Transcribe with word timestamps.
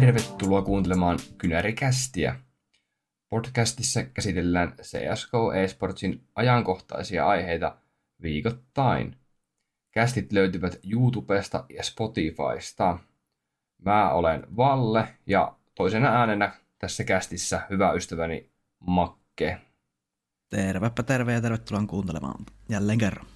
Tervetuloa 0.00 0.62
kuuntelemaan 0.62 1.18
Kynärikästiä. 1.38 2.36
Podcastissa 3.28 4.02
käsitellään 4.02 4.74
CSGO 4.82 5.52
eSportsin 5.52 6.22
ajankohtaisia 6.34 7.26
aiheita 7.26 7.76
viikoittain. 8.22 9.16
Kästit 9.90 10.32
löytyvät 10.32 10.78
YouTubesta 10.92 11.64
ja 11.68 11.82
Spotifysta. 11.82 12.98
Mä 13.84 14.12
olen 14.12 14.46
Valle 14.56 15.08
ja 15.26 15.56
toisena 15.74 16.08
äänenä 16.08 16.52
tässä 16.78 17.04
kästissä 17.04 17.62
hyvä 17.70 17.92
ystäväni 17.92 18.50
Makke. 18.80 19.60
Tervepä 20.50 21.02
terve 21.02 21.32
ja 21.32 21.40
tervetuloa 21.40 21.86
kuuntelemaan 21.86 22.46
jälleen 22.68 22.98
kerran. 22.98 23.26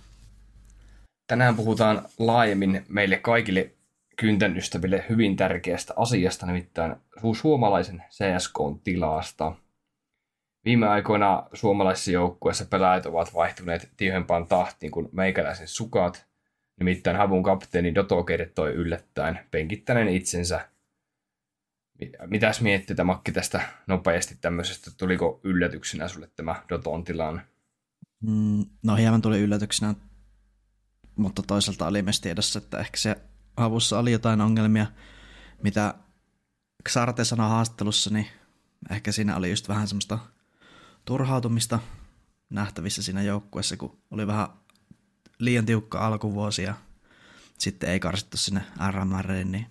Tänään 1.26 1.56
puhutaan 1.56 2.02
laajemmin 2.18 2.84
meille 2.88 3.16
kaikille 3.16 3.77
kyntän 4.20 4.56
ystäville 4.56 5.04
hyvin 5.08 5.36
tärkeästä 5.36 5.94
asiasta, 5.96 6.46
nimittäin 6.46 6.96
suomalaisen 7.32 8.02
CSK-tilasta. 8.10 9.52
Viime 10.64 10.88
aikoina 10.88 11.48
suomalaisissa 11.52 12.10
joukkueissa 12.10 12.64
pelaajat 12.64 13.06
ovat 13.06 13.34
vaihtuneet 13.34 13.90
tiuhempaan 13.96 14.46
tahtiin 14.46 14.92
kuin 14.92 15.08
meikäläisen 15.12 15.68
sukat. 15.68 16.26
Nimittäin 16.78 17.16
Havun 17.16 17.42
kapteeni 17.42 17.94
Doto 17.94 18.24
kertoi 18.24 18.72
yllättäen 18.72 19.38
penkittäneen 19.50 20.08
itsensä. 20.08 20.68
Mitäs 22.26 22.60
miettii 22.60 22.96
Makki 23.04 23.32
tästä 23.32 23.60
nopeasti 23.86 24.36
tämmöisestä? 24.40 24.90
Tuliko 24.96 25.40
yllätyksenä 25.44 26.08
sulle 26.08 26.30
tämä 26.36 26.62
Doton 26.68 27.04
tilanne? 27.04 27.42
Mm, 28.20 28.64
no 28.82 28.96
hieman 28.96 29.22
tuli 29.22 29.40
yllätyksenä, 29.40 29.94
mutta 31.16 31.42
toisaalta 31.42 31.86
oli 31.86 32.02
myös 32.02 32.20
tiedossa, 32.20 32.58
että 32.58 32.78
ehkä 32.78 32.96
se 32.96 33.16
avussa 33.58 33.98
oli 33.98 34.12
jotain 34.12 34.40
ongelmia, 34.40 34.86
mitä 35.62 35.94
Xarte 36.88 37.24
sanoi 37.24 37.48
haastattelussa, 37.48 38.10
niin 38.10 38.26
ehkä 38.90 39.12
siinä 39.12 39.36
oli 39.36 39.50
just 39.50 39.68
vähän 39.68 39.88
semmoista 39.88 40.18
turhautumista 41.04 41.78
nähtävissä 42.50 43.02
siinä 43.02 43.22
joukkueessa, 43.22 43.76
kun 43.76 43.98
oli 44.10 44.26
vähän 44.26 44.48
liian 45.38 45.66
tiukka 45.66 46.06
alkuvuosi 46.06 46.62
ja 46.62 46.74
sitten 47.58 47.90
ei 47.90 48.00
karsittu 48.00 48.36
sinne 48.36 48.64
RMRiin, 48.90 49.52
niin 49.52 49.66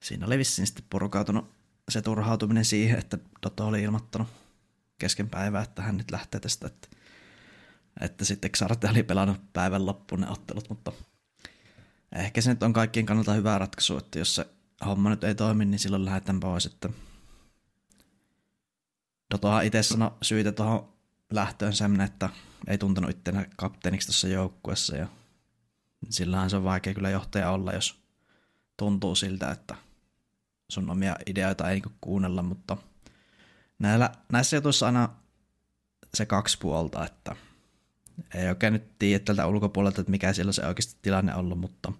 siinä 0.00 0.26
oli 0.26 0.38
vissiin 0.38 0.66
sitten 0.66 0.84
purkautunut 0.90 1.50
se 1.88 2.02
turhautuminen 2.02 2.64
siihen, 2.64 2.98
että 2.98 3.18
Dotto 3.42 3.66
oli 3.66 3.82
ilmoittanut 3.82 4.28
kesken 4.98 5.28
päivää, 5.30 5.62
että 5.62 5.82
hän 5.82 5.96
nyt 5.96 6.10
lähtee 6.10 6.40
tästä, 6.40 6.66
että, 6.66 6.88
että 8.00 8.24
sitten 8.24 8.50
Xarte 8.50 8.88
oli 8.90 9.02
pelannut 9.02 9.52
päivän 9.52 9.86
loppuun 9.86 10.20
ne 10.20 10.28
ottelut, 10.28 10.68
mutta 10.68 10.92
ehkä 12.12 12.40
se 12.40 12.50
nyt 12.50 12.62
on 12.62 12.72
kaikkien 12.72 13.06
kannalta 13.06 13.32
hyvä 13.32 13.58
ratkaisu, 13.58 13.98
että 13.98 14.18
jos 14.18 14.34
se 14.34 14.46
homma 14.86 15.10
nyt 15.10 15.24
ei 15.24 15.34
toimi, 15.34 15.64
niin 15.64 15.78
silloin 15.78 16.04
lähdetään 16.04 16.40
pois. 16.40 16.66
Että 16.66 16.88
Dotohan 19.30 19.64
itse 19.64 19.82
sanoi 19.82 20.10
syitä 20.22 20.52
tuohon 20.52 20.92
lähtöön 21.30 21.72
semmoinen, 21.72 22.06
että 22.06 22.28
ei 22.66 22.78
tuntunut 22.78 23.10
itseään 23.10 23.46
kapteeniksi 23.56 24.08
tuossa 24.08 24.28
joukkuessa 24.28 24.96
ja 24.96 25.08
sillähän 26.10 26.50
se 26.50 26.56
on 26.56 26.64
vaikea 26.64 26.94
kyllä 26.94 27.10
johtaja 27.10 27.50
olla, 27.50 27.72
jos 27.72 28.02
tuntuu 28.76 29.14
siltä, 29.14 29.50
että 29.50 29.74
sun 30.68 30.90
omia 30.90 31.16
ideoita 31.26 31.68
ei 31.68 31.74
niinku 31.74 31.92
kuunnella, 32.00 32.42
mutta 32.42 32.76
näillä, 33.78 34.10
näissä 34.32 34.56
jutuissa 34.56 34.86
aina 34.86 35.08
se 36.14 36.26
kaksi 36.26 36.58
puolta, 36.58 37.06
että– 37.06 37.36
ei 38.34 38.48
oikein 38.48 38.72
nyt 38.72 38.98
tiedä 38.98 39.24
tältä 39.24 39.46
ulkopuolelta, 39.46 40.00
että 40.00 40.10
mikä 40.10 40.32
siellä 40.32 40.52
se 40.52 40.66
oikeasti 40.66 40.98
tilanne 41.02 41.34
ollut, 41.34 41.58
mutta 41.58 41.92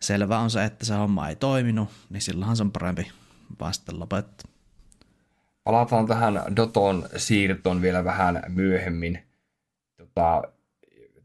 selvä 0.00 0.38
on 0.38 0.50
se, 0.50 0.64
että 0.64 0.84
se 0.84 0.94
homma 0.94 1.28
ei 1.28 1.36
toiminut, 1.36 1.88
niin 2.10 2.20
silloinhan 2.20 2.56
se 2.56 2.62
on 2.62 2.72
parempi 2.72 3.10
vasta 3.60 3.98
lopettaa. 3.98 4.50
Palataan 5.64 6.06
tähän 6.06 6.42
Doton 6.56 7.08
siirtoon 7.16 7.82
vielä 7.82 8.04
vähän 8.04 8.42
myöhemmin. 8.48 9.22
Tota, 9.96 10.42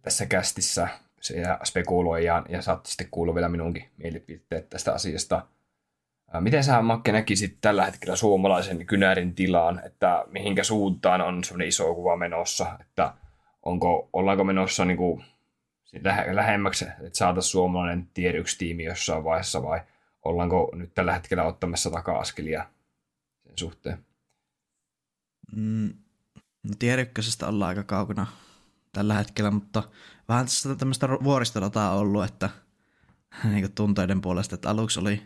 tässä 0.01 0.25
kästissä 0.25 0.87
ja, 2.23 2.43
ja 2.49 2.61
saatte 2.61 2.89
sitten 2.89 3.07
kuulla 3.11 3.35
vielä 3.35 3.49
minunkin 3.49 3.89
mielipiteet 3.97 4.69
tästä 4.69 4.93
asiasta. 4.93 5.45
Miten 6.39 6.63
sä 6.63 6.81
Makke 6.81 7.11
näkisit 7.11 7.57
tällä 7.61 7.85
hetkellä 7.85 8.15
suomalaisen 8.15 8.85
kynärin 8.85 9.35
tilaan, 9.35 9.81
että 9.85 10.25
mihinkä 10.31 10.63
suuntaan 10.63 11.21
on 11.21 11.43
semmoinen 11.43 11.67
iso 11.67 11.95
kuva 11.95 12.17
menossa, 12.17 12.77
että 12.81 13.13
onko, 13.65 14.09
ollaanko 14.13 14.43
menossa 14.43 14.85
niin 14.85 14.97
kuin 14.97 15.25
lähemmäksi, 16.31 16.85
että 16.85 17.17
saataisiin 17.17 17.51
suomalainen 17.51 18.09
tier 18.13 18.35
1 18.35 18.57
tiimi 18.57 18.83
jossain 18.83 19.23
vaiheessa 19.23 19.63
vai 19.63 19.81
ollaanko 20.25 20.71
nyt 20.75 20.93
tällä 20.93 21.13
hetkellä 21.13 21.43
ottamassa 21.43 21.89
taka-askelia 21.89 22.65
sen 23.43 23.57
suhteen? 23.59 24.05
Mm, 25.55 25.93
no 26.63 26.73
tier 26.79 27.05
ollaan 27.47 27.69
aika 27.69 27.83
kaukana 27.83 28.27
tällä 28.91 29.13
hetkellä, 29.13 29.51
mutta 29.51 29.83
vähän 30.29 30.45
tässä 30.45 30.75
tämmöistä 30.75 31.09
vuoristodataa 31.09 31.91
on 31.93 31.99
ollut, 31.99 32.25
että 32.25 32.49
niin 33.51 33.71
tunteiden 33.71 34.21
puolesta, 34.21 34.55
että 34.55 34.69
aluksi 34.69 34.99
oli 34.99 35.23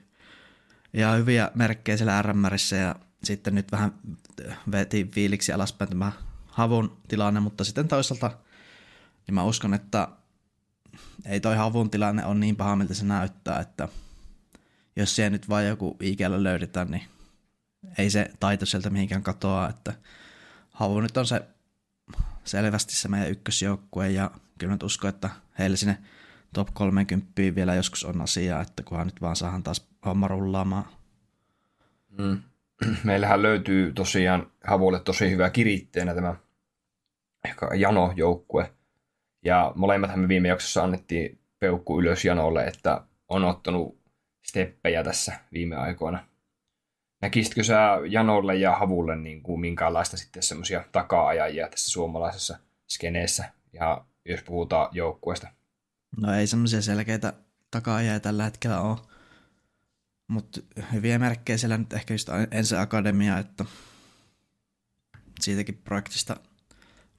ihan 0.94 1.18
hyviä 1.18 1.52
merkkejä 1.56 1.98
siellä 1.98 2.22
RMRissä 2.22 2.76
ja 2.76 2.96
sitten 3.24 3.56
nyt 3.56 3.72
vähän 3.72 3.94
veti 4.72 5.10
fiiliksi 5.14 5.52
alaspäin 5.52 5.90
tämä 5.90 6.12
havun 6.60 6.98
tilanne, 7.08 7.40
mutta 7.40 7.64
sitten 7.64 7.88
toisaalta 7.88 8.32
niin 9.28 9.36
mä 9.36 9.44
uskon, 9.44 9.74
että 9.74 10.08
ei 11.26 11.40
toi 11.40 11.56
havun 11.56 11.90
tilanne 11.90 12.26
ole 12.26 12.36
niin 12.36 12.56
paha, 12.56 12.76
miltä 12.76 12.94
se 12.94 13.06
näyttää, 13.06 13.60
että 13.60 13.88
jos 14.96 15.16
siellä 15.16 15.30
nyt 15.30 15.50
vain 15.50 15.68
joku 15.68 15.98
ikällä 16.00 16.44
löydetään, 16.44 16.92
niin 16.92 17.04
ei 17.98 18.10
se 18.10 18.32
taito 18.40 18.66
sieltä 18.66 18.90
mihinkään 18.90 19.24
katoa, 19.24 19.70
että 19.70 19.94
havu 20.70 21.02
nyt 21.02 21.18
on 21.18 21.28
se 21.28 21.42
selvästi 22.44 22.96
se 22.96 23.08
meidän 23.08 23.32
ykkösjoukkue 23.32 24.10
ja 24.10 24.32
kyllä 24.58 24.74
nyt 24.74 24.84
uskon, 24.84 25.10
että 25.10 25.30
heillä 25.60 25.78
sinne 25.78 25.98
top 26.54 26.68
30 26.74 27.32
vielä 27.56 27.76
joskus 27.76 28.06
on 28.06 28.22
asiaa, 28.22 28.62
että 28.62 28.84
kunhan 28.84 29.08
nyt 29.08 29.22
vaan 29.22 29.36
saadaan 29.36 29.64
taas 29.64 29.88
homma 30.06 30.28
rullaamaan. 30.28 30.86
Mm. 32.18 32.42
Meillähän 33.04 33.42
löytyy 33.42 33.94
tosiaan 33.94 34.52
Havulle 34.68 35.00
tosi 35.00 35.32
hyvä 35.32 35.50
kiritteenä 35.50 36.16
tämä 36.16 36.36
Jano-joukkue. 37.76 38.74
Ja 39.46 39.72
molemmathan 39.76 40.20
me 40.20 40.28
viime 40.28 40.48
jaksossa 40.48 40.84
annettiin 40.84 41.40
peukku 41.60 42.00
ylös 42.00 42.26
Janolle, 42.26 42.68
että 42.68 43.02
on 43.28 43.44
ottanut 43.44 44.00
steppejä 44.46 45.04
tässä 45.04 45.40
viime 45.54 45.76
aikoina. 45.76 46.26
Näkisitkö 47.22 47.64
sä 47.64 48.00
Janolle 48.10 48.56
ja 48.56 48.76
Havulle 48.76 49.16
niin 49.16 49.44
kuin 49.44 49.62
minkäänlaista 49.62 50.18
sitten 50.18 50.44
semmoisia 50.44 50.84
taka-ajajia 50.92 51.70
tässä 51.70 51.92
suomalaisessa 51.92 52.60
skeneessä, 52.90 53.52
ja 53.74 54.06
jos 54.26 54.42
puhutaan 54.44 54.90
joukkueesta? 54.92 55.48
No 56.18 56.34
ei 56.34 56.48
semmoisia 56.48 56.82
selkeitä 56.82 57.34
taka 57.72 57.98
tällä 58.22 58.44
hetkellä 58.44 58.82
ole. 58.82 58.98
Mutta 60.28 60.62
hyviä 60.94 61.20
merkkejä 61.20 61.58
siellä 61.58 61.78
nyt 61.78 61.94
ehkä 61.94 62.14
just 62.14 62.30
ensi 62.52 62.76
akademia, 62.76 63.38
että 63.38 63.66
siitäkin 65.40 65.82
projektista 65.84 66.36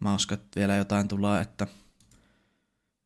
mä 0.01 0.15
uskon, 0.15 0.39
että 0.39 0.61
vielä 0.61 0.77
jotain 0.77 1.09
tulee, 1.09 1.41
että, 1.41 1.67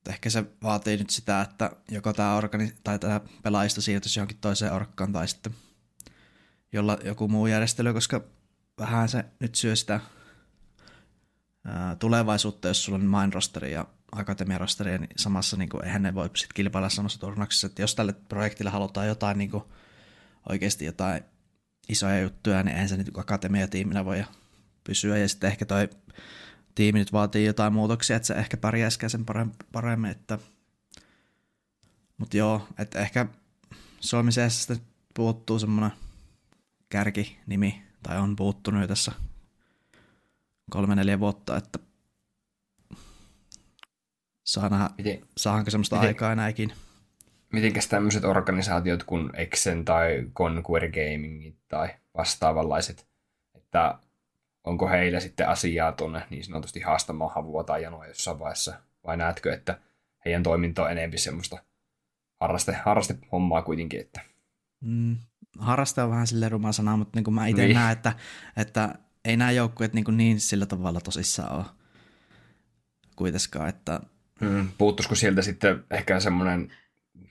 ehkä 0.08 0.30
se 0.30 0.44
vaatii 0.62 0.96
nyt 0.96 1.10
sitä, 1.10 1.40
että 1.40 1.70
joko 1.90 2.12
tämä 2.12 2.38
organi- 2.38 2.74
tai 2.84 2.98
tämä 2.98 3.20
pelaajista 3.42 3.80
siirtyisi 3.80 4.20
johonkin 4.20 4.38
toiseen 4.40 4.72
orkkaan 4.72 5.12
tai 5.12 5.28
sitten 5.28 5.54
jolla 6.72 6.98
joku 7.04 7.28
muu 7.28 7.46
järjestely, 7.46 7.92
koska 7.92 8.20
vähän 8.78 9.08
se 9.08 9.24
nyt 9.40 9.54
syö 9.54 9.76
sitä 9.76 10.00
ää, 11.64 11.96
tulevaisuutta, 11.96 12.68
jos 12.68 12.84
sulla 12.84 12.98
on 12.98 13.04
main 13.04 13.32
rosteri 13.32 13.72
ja 13.72 13.86
akatemia 14.12 14.58
rosteri, 14.58 14.98
niin 14.98 15.10
samassa 15.16 15.56
niin 15.56 15.68
kuin, 15.68 15.84
eihän 15.84 16.02
ne 16.02 16.14
voi 16.14 16.30
sitten 16.36 16.54
kilpailla 16.54 16.88
samassa 16.88 17.20
turnauksessa, 17.20 17.66
että 17.66 17.82
jos 17.82 17.94
tälle 17.94 18.12
projektille 18.12 18.70
halutaan 18.70 19.06
jotain 19.06 19.38
niin 19.38 19.50
kuin, 19.50 19.64
oikeasti 20.48 20.84
jotain 20.84 21.24
isoja 21.88 22.20
juttuja, 22.20 22.62
niin 22.62 22.74
eihän 22.74 22.88
se 22.88 22.96
nyt 22.96 23.18
akatemia-tiiminä 23.18 24.04
voi 24.04 24.24
pysyä. 24.84 25.18
Ja 25.18 25.28
sitten 25.28 25.50
ehkä 25.50 25.66
toi 25.66 25.88
tiimi 26.74 26.98
nyt 26.98 27.12
vaatii 27.12 27.46
jotain 27.46 27.72
muutoksia, 27.72 28.16
että 28.16 28.26
se 28.26 28.34
ehkä 28.34 28.56
pärjäisikään 28.56 29.10
sen 29.10 29.24
paremmin. 29.72 30.10
Että... 30.10 30.38
Mutta 32.18 32.36
joo, 32.36 32.68
että 32.78 33.00
ehkä 33.00 33.26
Suomi 34.00 34.30
puuttuu 35.14 35.58
semmoinen 35.58 35.92
kärki-nimi, 36.88 37.82
tai 38.02 38.18
on 38.18 38.36
puuttunut 38.36 38.80
jo 38.80 38.88
tässä 38.88 39.12
kolme 40.70 40.94
neljä 40.94 41.20
vuotta, 41.20 41.56
että 41.56 41.78
saa 44.44 44.68
nähdä, 44.68 44.90
Miten? 44.98 45.20
saadaanko 45.36 45.70
semmoista 45.70 45.96
Miten? 45.96 46.08
aikaa 46.08 46.32
enääkin. 46.32 46.72
Mitenkäs 47.52 47.86
tämmöiset 47.86 48.24
organisaatiot 48.24 49.04
kuin 49.04 49.30
Exen 49.34 49.84
tai 49.84 50.30
Conquer 50.34 50.90
Gaming 50.90 51.56
tai 51.68 51.88
vastaavanlaiset, 52.16 53.06
että 53.54 53.98
onko 54.64 54.88
heillä 54.88 55.20
sitten 55.20 55.48
asiaa 55.48 55.92
tuonne 55.92 56.22
niin 56.30 56.44
sanotusti 56.44 56.80
haastamaan 56.80 57.34
havua 57.34 57.64
tai 57.64 57.82
janoa 57.82 58.06
jossain 58.06 58.38
vaiheessa, 58.38 58.74
vai 59.06 59.16
näetkö, 59.16 59.54
että 59.54 59.78
heidän 60.24 60.42
toiminta 60.42 60.82
on 60.82 60.90
enemmän 60.90 61.18
semmoista 61.18 61.58
harraste, 62.40 62.72
harraste 62.84 63.18
hommaa 63.32 63.62
kuitenkin, 63.62 64.00
että 64.00 64.20
mm, 64.80 65.16
harrastaja 65.58 66.04
on 66.04 66.10
vähän 66.10 66.26
sille 66.26 66.48
ruma 66.48 66.72
sana, 66.72 66.96
mutta 66.96 67.18
niin 67.18 67.24
kuin 67.24 67.34
mä 67.34 67.46
itse 67.46 67.64
niin. 67.64 67.74
näen, 67.74 67.92
että, 67.92 68.12
että 68.56 68.94
ei 69.24 69.36
nämä 69.36 69.50
joukkueet 69.50 69.94
niin, 69.94 70.04
kuin 70.04 70.16
niin 70.16 70.40
sillä 70.40 70.66
tavalla 70.66 71.00
tosissaan 71.00 71.56
ole 71.56 71.64
kuitenkaan, 73.16 73.68
että... 73.68 74.00
Hmm, 74.40 74.68
puuttuisiko 74.78 75.14
sieltä 75.14 75.42
sitten 75.42 75.84
ehkä 75.90 76.20
semmoinen 76.20 76.72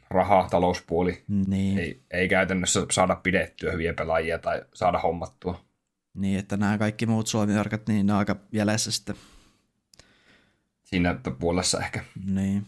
raha, 0.09 0.47
talouspuoli? 0.51 1.23
Niin. 1.47 1.77
Ei, 1.77 2.01
ei 2.11 2.27
käytännössä 2.29 2.85
saada 2.91 3.15
pidettyä 3.15 3.71
hyviä 3.71 3.93
pelaajia 3.93 4.39
tai 4.39 4.61
saada 4.73 4.99
hommattua. 4.99 5.65
Niin, 6.13 6.39
että 6.39 6.57
nämä 6.57 6.77
kaikki 6.77 7.05
muut 7.05 7.27
suomi 7.27 7.53
niin 7.87 8.05
ne 8.05 8.13
on 8.13 8.19
aika 8.19 8.35
jäljessä 8.51 8.91
sitten. 8.91 9.15
Siinä 10.83 11.19
puolessa 11.39 11.79
ehkä. 11.79 12.03
Niin. 12.25 12.65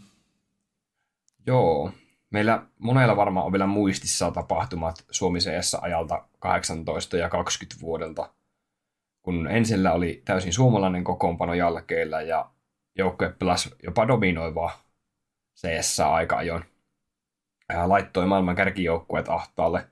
Joo. 1.48 1.92
Meillä 2.30 2.66
monella 2.80 3.16
varmaan 3.16 3.46
on 3.46 3.52
vielä 3.52 3.68
muistissa 3.68 4.32
tapahtumat 4.32 5.06
suomi 5.12 5.40
ajalta 5.82 6.28
18 6.40 7.18
ja 7.18 7.30
20 7.30 7.82
vuodelta, 7.82 8.34
kun 9.22 9.48
ensillä 9.48 9.94
oli 9.94 10.22
täysin 10.26 10.54
suomalainen 10.54 11.04
kokoonpano 11.04 11.54
jälkeellä 11.54 12.22
ja 12.22 12.52
joukkue 12.98 13.36
pelasi 13.40 13.70
jopa 13.84 14.08
dominoivaa 14.08 14.84
CS 15.56 16.00
aika 16.00 16.38
ajoin. 16.38 16.64
Ja 17.70 17.90
laittoi 17.90 18.28
maailman 18.28 18.56
kärkijoukkueet 18.56 19.30
ahtaalle. 19.30 19.90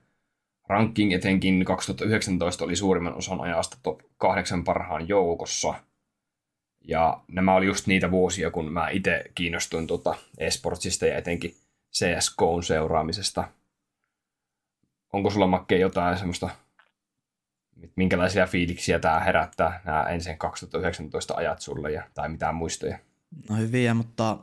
Ranking 0.68 1.12
etenkin 1.12 1.64
2019 1.64 2.64
oli 2.64 2.76
suurimman 2.76 3.14
osan 3.14 3.40
ajasta 3.40 3.76
top 3.82 4.00
8 4.18 4.64
parhaan 4.64 5.08
joukossa. 5.08 5.74
Ja 6.88 7.20
nämä 7.28 7.54
oli 7.54 7.66
just 7.66 7.86
niitä 7.86 8.10
vuosia, 8.10 8.50
kun 8.50 8.72
mä 8.72 8.88
itse 8.88 9.24
kiinnostuin 9.34 9.86
tuota 9.86 10.14
esportsista 10.38 11.06
ja 11.06 11.18
etenkin 11.18 11.54
CSGOn 11.92 12.62
seuraamisesta. 12.62 13.48
Onko 15.12 15.30
sulla 15.30 15.46
Makke 15.46 15.76
jotain 15.76 16.18
semmoista, 16.18 16.50
minkälaisia 17.96 18.46
fiiliksiä 18.46 18.98
tämä 18.98 19.20
herättää 19.20 19.80
nämä 19.84 20.02
ensin 20.02 20.38
2019 20.38 21.34
ajat 21.34 21.60
sulle 21.60 21.92
ja, 21.92 22.02
tai 22.14 22.28
mitään 22.28 22.54
muistoja? 22.54 22.98
No 23.50 23.56
hyviä, 23.56 23.94
mutta 23.94 24.38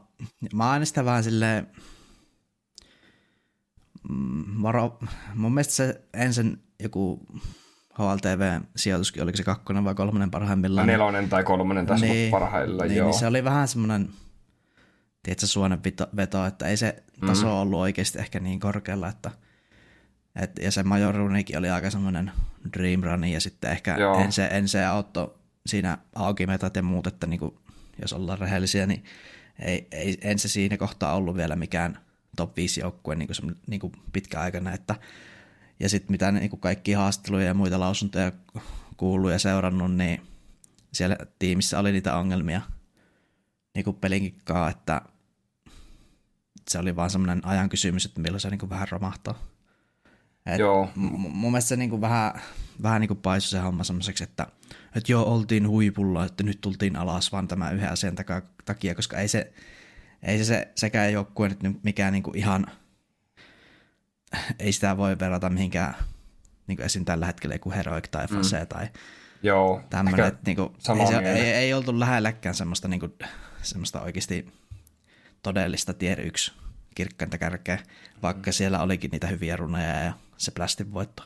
mä 0.54 0.72
aina 0.72 0.86
sitä 0.86 1.06
vähän 1.06 1.24
silleen, 1.24 1.68
varo, 4.62 5.00
mun 5.36 5.54
mielestä 5.54 5.74
se 5.74 6.02
ensin 6.14 6.64
joku 6.84 7.26
HLTV-sijoituskin, 8.00 9.24
oliko 9.24 9.38
se 9.38 9.44
kakkonen 9.44 9.84
vai 9.84 9.96
kolmonen 9.96 10.32
parhaimmillaan? 10.32 10.88
Nelonen 10.88 11.30
tai 11.30 11.44
kolmonen 11.44 11.86
tässä 11.86 12.06
niin, 12.06 12.32
parhaillaan, 12.32 12.90
niin, 12.90 12.98
joo. 12.98 13.08
Niin 13.10 13.20
se 13.20 13.28
oli 13.28 13.44
vähän 13.44 13.68
semmoinen 13.68 14.10
tiedätkö, 15.24 15.48
suonen 15.48 15.80
veto, 16.16 16.46
että 16.46 16.68
ei 16.68 16.78
se 16.78 17.04
taso 17.26 17.48
mm. 17.48 17.54
ollut 17.54 17.80
oikeasti 17.80 18.20
ehkä 18.20 18.40
niin 18.40 18.60
korkealla, 18.60 19.08
että 19.08 19.32
et, 20.36 20.52
ja 20.62 20.72
se 20.72 20.84
Major 20.84 21.16
Runikin 21.16 21.58
oli 21.58 21.70
aika 21.70 21.90
semmoinen 21.90 22.32
dream 22.78 23.04
run, 23.04 23.24
ja 23.24 23.42
sitten 23.42 23.72
ehkä 23.72 23.98
en 24.24 24.32
se, 24.32 24.50
en 24.52 24.68
se 24.68 24.86
auttoi 24.86 25.34
siinä 25.66 25.98
aukimetat 26.16 26.76
ja 26.76 26.84
muut, 26.84 27.08
että 27.08 27.28
niinku, 27.28 27.62
jos 28.02 28.14
ollaan 28.14 28.40
rehellisiä, 28.40 28.86
niin 28.86 29.04
ei, 29.60 29.88
ei, 29.92 30.18
en 30.22 30.40
se 30.40 30.48
siinä 30.48 30.78
kohtaa 30.78 31.16
ollut 31.16 31.36
vielä 31.36 31.56
mikään 31.56 32.00
top 32.36 32.58
5 32.58 32.80
joukkue 32.80 33.16
niin 33.16 33.28
kuin, 33.28 33.56
niin 33.68 33.80
kuin 33.80 33.94
pitkäaikana, 34.14 34.74
että 34.74 34.96
ja 35.80 35.90
sitten 35.90 36.12
mitä 36.12 36.32
niin 36.32 36.50
kuin 36.50 36.60
kaikki 36.60 36.94
haastatteluja 36.94 37.46
ja 37.46 37.54
muita 37.54 37.80
lausuntoja 37.80 38.32
kuullut 38.98 39.32
ja 39.32 39.40
seurannut, 39.40 39.96
niin 39.96 40.22
siellä 40.94 41.18
tiimissä 41.40 41.80
oli 41.80 41.92
niitä 41.92 42.16
ongelmia 42.16 42.62
niin 43.76 43.84
kuin 43.84 43.96
pelinkin 43.96 44.42
että 44.70 45.02
se 46.70 46.80
oli 46.80 46.96
vaan 46.96 47.10
semmoinen 47.10 47.46
ajan 47.46 47.70
kysymys, 47.70 48.06
että 48.06 48.22
milloin 48.22 48.42
se 48.42 48.50
niin 48.50 48.60
kuin 48.60 48.70
vähän 48.70 48.88
romahtaa. 48.92 49.40
Et 50.46 50.60
joo. 50.60 50.90
M- 50.96 51.30
mun 51.30 51.52
mielestä 51.52 51.70
se 51.70 51.76
niin 51.76 51.90
kuin 51.90 52.02
vähän, 52.02 52.42
vähän 52.84 53.02
niin 53.02 53.08
kuin 53.08 53.22
paisui 53.22 53.50
se 53.50 53.60
homma 53.60 53.84
semmoiseksi, 53.84 54.24
että, 54.24 54.48
että 54.96 55.12
joo, 55.12 55.34
oltiin 55.34 55.68
huipulla, 55.68 56.26
että 56.26 56.44
nyt 56.44 56.62
tultiin 56.62 56.96
alas 56.96 57.32
vaan 57.32 57.48
tämän 57.48 57.76
yhden 57.76 57.92
asian 57.92 58.16
takia, 58.66 58.96
koska 58.96 59.18
ei 59.18 59.28
se, 59.28 59.54
ei 60.24 60.38
se, 60.38 60.44
se 60.44 60.72
sekään 60.76 61.14
joukkue 61.14 61.50
nyt 61.50 61.84
mikään 61.84 62.14
niin 62.14 62.24
kuin 62.24 62.38
ihan, 62.38 62.66
ei 64.60 64.72
sitä 64.72 64.98
voi 64.98 65.20
verrata 65.20 65.50
mihinkään 65.50 65.96
niin 66.68 66.78
kuin 66.78 66.86
esim. 66.86 67.06
tällä 67.06 67.26
hetkellä 67.26 67.56
joku 67.56 67.72
Heroic 67.72 68.08
tai 68.12 68.28
Fase 68.28 68.60
mm. 68.60 68.68
tai 68.68 68.88
Joo, 69.44 69.82
tämmöinen, 69.90 70.28
että 70.28 70.42
niin 70.46 70.56
kuin, 70.56 70.70
ei, 71.00 71.08
se, 71.08 71.18
ei, 71.18 71.52
ei, 71.52 71.74
oltu 71.74 72.00
lähelläkään 72.00 72.56
semmoista, 72.56 72.88
niin 72.88 73.00
kuin, 73.00 73.14
semmoista 73.62 74.02
oikeasti 74.02 74.48
todellista 75.44 75.94
tier 75.94 76.22
1 76.22 76.52
kirkkainta 76.96 77.38
kärkeä, 77.38 77.80
vaikka 78.22 78.50
mm. 78.50 78.54
siellä 78.54 78.82
olikin 78.82 79.12
niitä 79.12 79.28
hyviä 79.28 79.56
runeja 79.56 80.04
ja 80.04 80.14
se 80.38 80.52
plastin 80.52 80.94
voitto. 80.94 81.24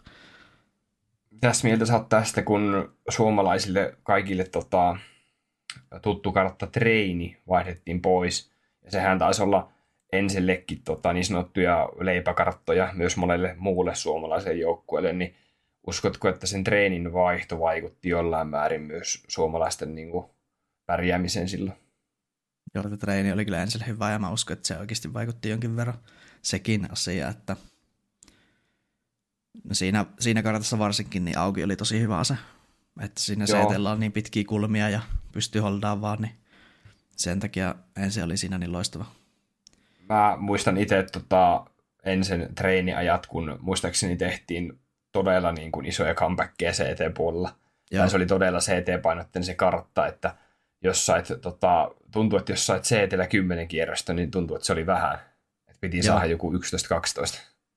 Mitäs 1.32 1.64
mieltä 1.64 1.86
sä 1.86 2.06
tästä, 2.10 2.42
kun 2.42 2.96
suomalaisille 3.10 3.98
kaikille 4.04 4.44
tota, 4.44 4.98
tuttu 6.02 6.32
kartta 6.32 6.68
treini 6.68 7.38
vaihdettiin 7.48 8.02
pois, 8.02 8.55
ja 8.86 8.92
sehän 8.92 9.20
taisi 9.20 9.44
olla 9.44 9.72
ensellekin 10.12 10.82
tota, 10.84 11.14
niin 11.14 11.26
sanottuja 11.26 11.90
leipäkarttoja 12.00 12.94
myös 12.94 13.18
monelle 13.18 13.56
muulle 13.58 13.96
suomalaiselle 13.96 14.58
joukkueelle, 14.58 15.14
niin 15.14 15.36
uskotko, 15.88 16.28
että 16.30 16.48
sen 16.48 16.64
treenin 16.64 17.14
vaihto 17.14 17.60
vaikutti 17.60 18.10
jollain 18.10 18.48
määrin 18.48 18.82
myös 18.82 19.24
suomalaisten 19.28 19.96
niin 19.96 20.12
kuin, 20.12 20.26
pärjäämiseen 20.86 21.50
silloin? 21.50 21.78
Joo, 22.76 22.84
treeni 23.00 23.32
oli 23.32 23.46
kyllä 23.46 23.62
ensin 23.62 23.88
hyvä 23.88 24.12
ja 24.12 24.20
mä 24.20 24.32
uskon, 24.32 24.54
että 24.54 24.68
se 24.68 24.78
oikeasti 24.78 25.14
vaikutti 25.14 25.50
jonkin 25.50 25.76
verran 25.76 25.98
sekin 26.42 26.92
asia, 26.92 27.30
että 27.30 27.56
no 29.64 29.74
siinä, 29.74 30.06
siinä 30.20 30.44
kartassa 30.44 30.80
varsinkin 30.80 31.26
niin 31.26 31.38
auki 31.38 31.64
oli 31.64 31.76
tosi 31.76 32.00
hyvä 32.00 32.24
se, 32.24 32.38
että 33.02 33.22
siinä 33.22 33.46
seetellä 33.46 33.92
on 33.92 34.00
niin 34.00 34.12
pitkiä 34.12 34.44
kulmia 34.48 34.90
ja 34.90 35.02
pystyy 35.32 35.62
holdaamaan 35.62 36.02
vaan, 36.02 36.22
niin 36.22 36.45
sen 37.16 37.40
takia 37.40 37.76
ensin 37.98 38.24
oli 38.24 38.38
siinä 38.38 38.58
niin 38.58 38.72
loistava. 38.72 39.06
Mä 40.10 40.38
muistan 40.40 40.78
itse 40.78 41.04
tota, 41.04 41.66
ensin 42.04 42.48
treeniajat, 42.56 43.28
kun 43.28 43.58
muistaakseni 43.62 44.18
tehtiin 44.18 44.80
todella 45.12 45.52
niin 45.52 45.72
kuin 45.72 45.86
isoja 45.86 46.14
comebackkejä 46.14 46.72
CT-puolella. 46.72 47.56
Ja 47.92 48.10
se 48.10 48.16
oli 48.16 48.26
todella 48.26 48.60
CT-painotteinen 48.60 49.44
se 49.44 49.56
kartta, 49.56 50.08
että 50.08 50.36
jos 50.84 51.06
sait, 51.06 51.28
tota, 51.42 51.92
tuntuu, 52.12 52.40
että 52.40 52.52
jos 52.52 52.66
sait 52.66 52.84
CT 52.84 53.30
10 53.30 53.68
kierrosta, 53.68 54.14
niin 54.14 54.32
tuntuu, 54.32 54.56
että 54.56 54.66
se 54.66 54.74
oli 54.74 54.86
vähän. 54.86 55.20
Että 55.68 55.78
piti 55.82 55.98
Joo. 55.98 56.04
saada 56.04 56.26
joku 56.26 56.54
11-12. 56.54 56.58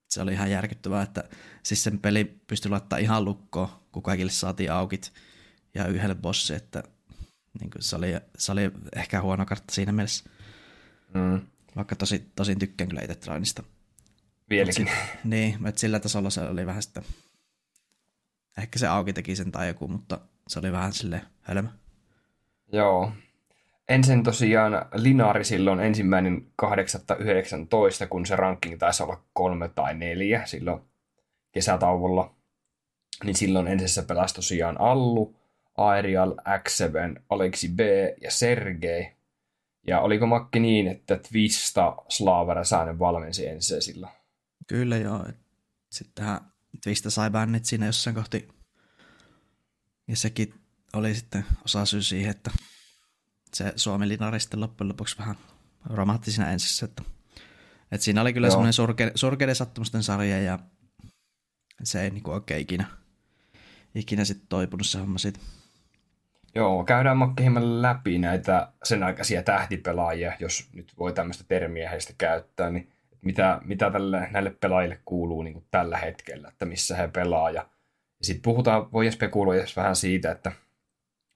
Se 0.09 0.21
oli 0.21 0.33
ihan 0.33 0.51
järkyttävää, 0.51 1.01
että 1.03 1.23
siis 1.63 1.83
sen 1.83 1.99
peli 1.99 2.39
pystyi 2.47 2.71
laittamaan 2.71 3.03
ihan 3.03 3.25
lukkoon, 3.25 3.69
kun 3.91 4.03
kaikille 4.03 4.31
saatiin 4.31 4.71
aukit 4.71 5.13
ja 5.75 5.87
yhdelle 5.87 6.15
bossi, 6.15 6.55
että 6.55 6.83
niin 7.59 7.69
kuin 7.69 7.83
se, 7.83 7.95
oli, 7.95 8.07
se 8.37 8.51
oli 8.51 8.71
ehkä 8.95 9.21
huono 9.21 9.45
kartta 9.45 9.73
siinä 9.73 9.91
mielessä. 9.91 10.29
Mm. 11.13 11.41
Vaikka 11.75 11.95
tosi, 11.95 12.31
tosin 12.35 12.59
tykkään 12.59 12.89
kyllä 12.89 13.01
itse 13.01 13.15
Trainista. 13.15 13.63
Vieläkin. 14.49 14.87
Sit, 14.87 14.97
niin, 15.23 15.67
että 15.67 15.81
sillä 15.81 15.99
tasolla 15.99 16.29
se 16.29 16.41
oli 16.41 16.65
vähän 16.65 16.83
sitten, 16.83 17.03
ehkä 18.57 18.79
se 18.79 18.87
auki 18.87 19.13
teki 19.13 19.35
sen 19.35 19.51
tai 19.51 19.67
joku, 19.67 19.87
mutta 19.87 20.19
se 20.47 20.59
oli 20.59 20.71
vähän 20.71 20.93
sille 20.93 21.21
hölmö. 21.41 21.69
Joo. 22.71 23.11
Ensin 23.89 24.23
tosiaan 24.23 24.85
Linari 24.93 25.43
silloin 25.43 25.79
ensimmäinen 25.79 26.47
8.19, 26.61 28.07
kun 28.09 28.25
se 28.25 28.35
ranking 28.35 28.77
taisi 28.79 29.03
olla 29.03 29.23
kolme 29.33 29.69
tai 29.69 29.95
neljä 29.95 30.45
silloin 30.45 30.81
kesätauolla. 31.51 32.35
Niin 33.23 33.35
silloin 33.35 33.67
ensissä 33.67 34.03
pelasi 34.03 34.35
tosiaan 34.35 34.81
Allu, 34.81 35.38
Aerial, 35.79 36.31
X7, 36.31 37.21
Aleksi 37.29 37.69
B 37.69 37.79
ja 38.21 38.31
Sergei. 38.31 39.11
Ja 39.87 39.99
oliko 39.99 40.25
Makki 40.25 40.59
niin, 40.59 40.87
että 40.87 41.19
Twista 41.29 41.95
Slaava 42.09 42.53
Räsänen 42.53 42.99
valmensi 42.99 43.47
ensin 43.47 43.81
silloin? 43.81 44.13
Kyllä 44.67 44.97
joo. 44.97 45.25
Sittenhän 45.91 46.39
Twista 46.83 47.09
sai 47.09 47.29
bännit 47.29 47.65
siinä 47.65 47.85
jossain 47.85 48.15
kohti. 48.15 48.47
Ja 50.07 50.15
sekin 50.15 50.53
oli 50.93 51.15
sitten 51.15 51.45
osa 51.65 51.85
syy 51.85 52.01
siihen, 52.01 52.31
että 52.31 52.51
se 53.53 53.73
Suomi 53.75 54.07
linari 54.07 54.39
sitten 54.39 54.59
loppujen 54.59 54.89
lopuksi 54.89 55.17
vähän 55.17 55.35
romahti 55.85 56.31
siinä 56.31 56.51
ensissä. 56.51 56.85
Että, 56.85 57.03
että 57.91 58.05
siinä 58.05 58.21
oli 58.21 58.33
kyllä 58.33 58.47
Joo. 58.47 58.51
semmoinen 58.51 58.73
surke, 58.73 59.11
surkeiden 59.15 59.55
sattumusten 59.55 60.03
sarja 60.03 60.41
ja 60.41 60.59
se 61.83 62.03
ei 62.03 62.09
niinku 62.09 62.31
oikein 62.31 62.61
ikinä, 62.61 62.85
ikinä 63.95 64.25
sitten 64.25 64.47
toipunut 64.47 64.87
se 64.87 64.99
homma 64.99 65.17
siitä. 65.17 65.39
Joo, 66.55 66.83
käydään 66.83 67.17
Makke 67.17 67.43
hieman 67.43 67.81
läpi 67.81 68.17
näitä 68.17 68.71
sen 68.83 69.03
aikaisia 69.03 69.43
tähtipelaajia, 69.43 70.33
jos 70.39 70.69
nyt 70.73 70.93
voi 70.99 71.13
tämmöistä 71.13 71.43
termiä 71.47 71.89
heistä 71.89 72.13
käyttää, 72.17 72.69
niin 72.69 72.89
mitä, 73.21 73.61
mitä 73.65 73.91
tälle, 73.91 74.27
näille 74.31 74.49
pelaajille 74.49 74.99
kuuluu 75.05 75.43
niin 75.43 75.65
tällä 75.71 75.97
hetkellä, 75.97 76.47
että 76.47 76.65
missä 76.65 76.95
he 76.95 77.07
pelaa. 77.07 77.51
Ja, 77.51 77.61
ja 78.19 78.25
sitten 78.25 78.41
puhutaan, 78.41 78.91
voi 78.91 79.11
spekuloida 79.11 79.63
vähän 79.75 79.95
siitä, 79.95 80.31
että 80.31 80.51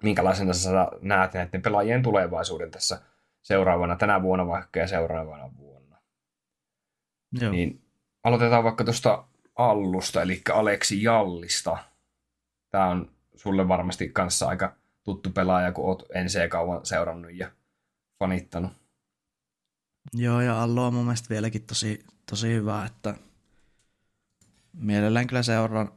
minkälaisena 0.03 0.53
sä 0.53 0.87
näet 1.01 1.33
näiden 1.33 1.61
pelaajien 1.61 2.03
tulevaisuuden 2.03 2.71
tässä 2.71 3.01
seuraavana 3.41 3.95
tänä 3.95 4.21
vuonna 4.21 4.47
vaikka 4.47 4.79
ja 4.79 4.87
seuraavana 4.87 5.57
vuonna. 5.57 5.97
Joo. 7.41 7.51
Niin 7.51 7.81
aloitetaan 8.23 8.63
vaikka 8.63 8.83
tuosta 8.83 9.23
Allusta, 9.55 10.21
eli 10.21 10.41
Aleksi 10.53 11.03
Jallista. 11.03 11.77
Tämä 12.69 12.87
on 12.87 13.11
sulle 13.35 13.67
varmasti 13.67 14.09
kanssa 14.09 14.47
aika 14.47 14.75
tuttu 15.03 15.29
pelaaja, 15.29 15.71
kun 15.71 15.85
oot 15.85 16.03
NC 16.23 16.49
kauan 16.49 16.85
seurannut 16.85 17.31
ja 17.33 17.51
fanittanut. 18.19 18.71
Joo, 20.13 20.41
ja 20.41 20.63
Allu 20.63 20.81
on 20.81 20.93
mun 20.93 21.05
mielestä 21.05 21.29
vieläkin 21.29 21.63
tosi, 21.63 22.05
tosi 22.29 22.47
hyvä, 22.47 22.85
että 22.85 23.15
mielellään 24.73 25.27
kyllä 25.27 25.43
seuraan 25.43 25.91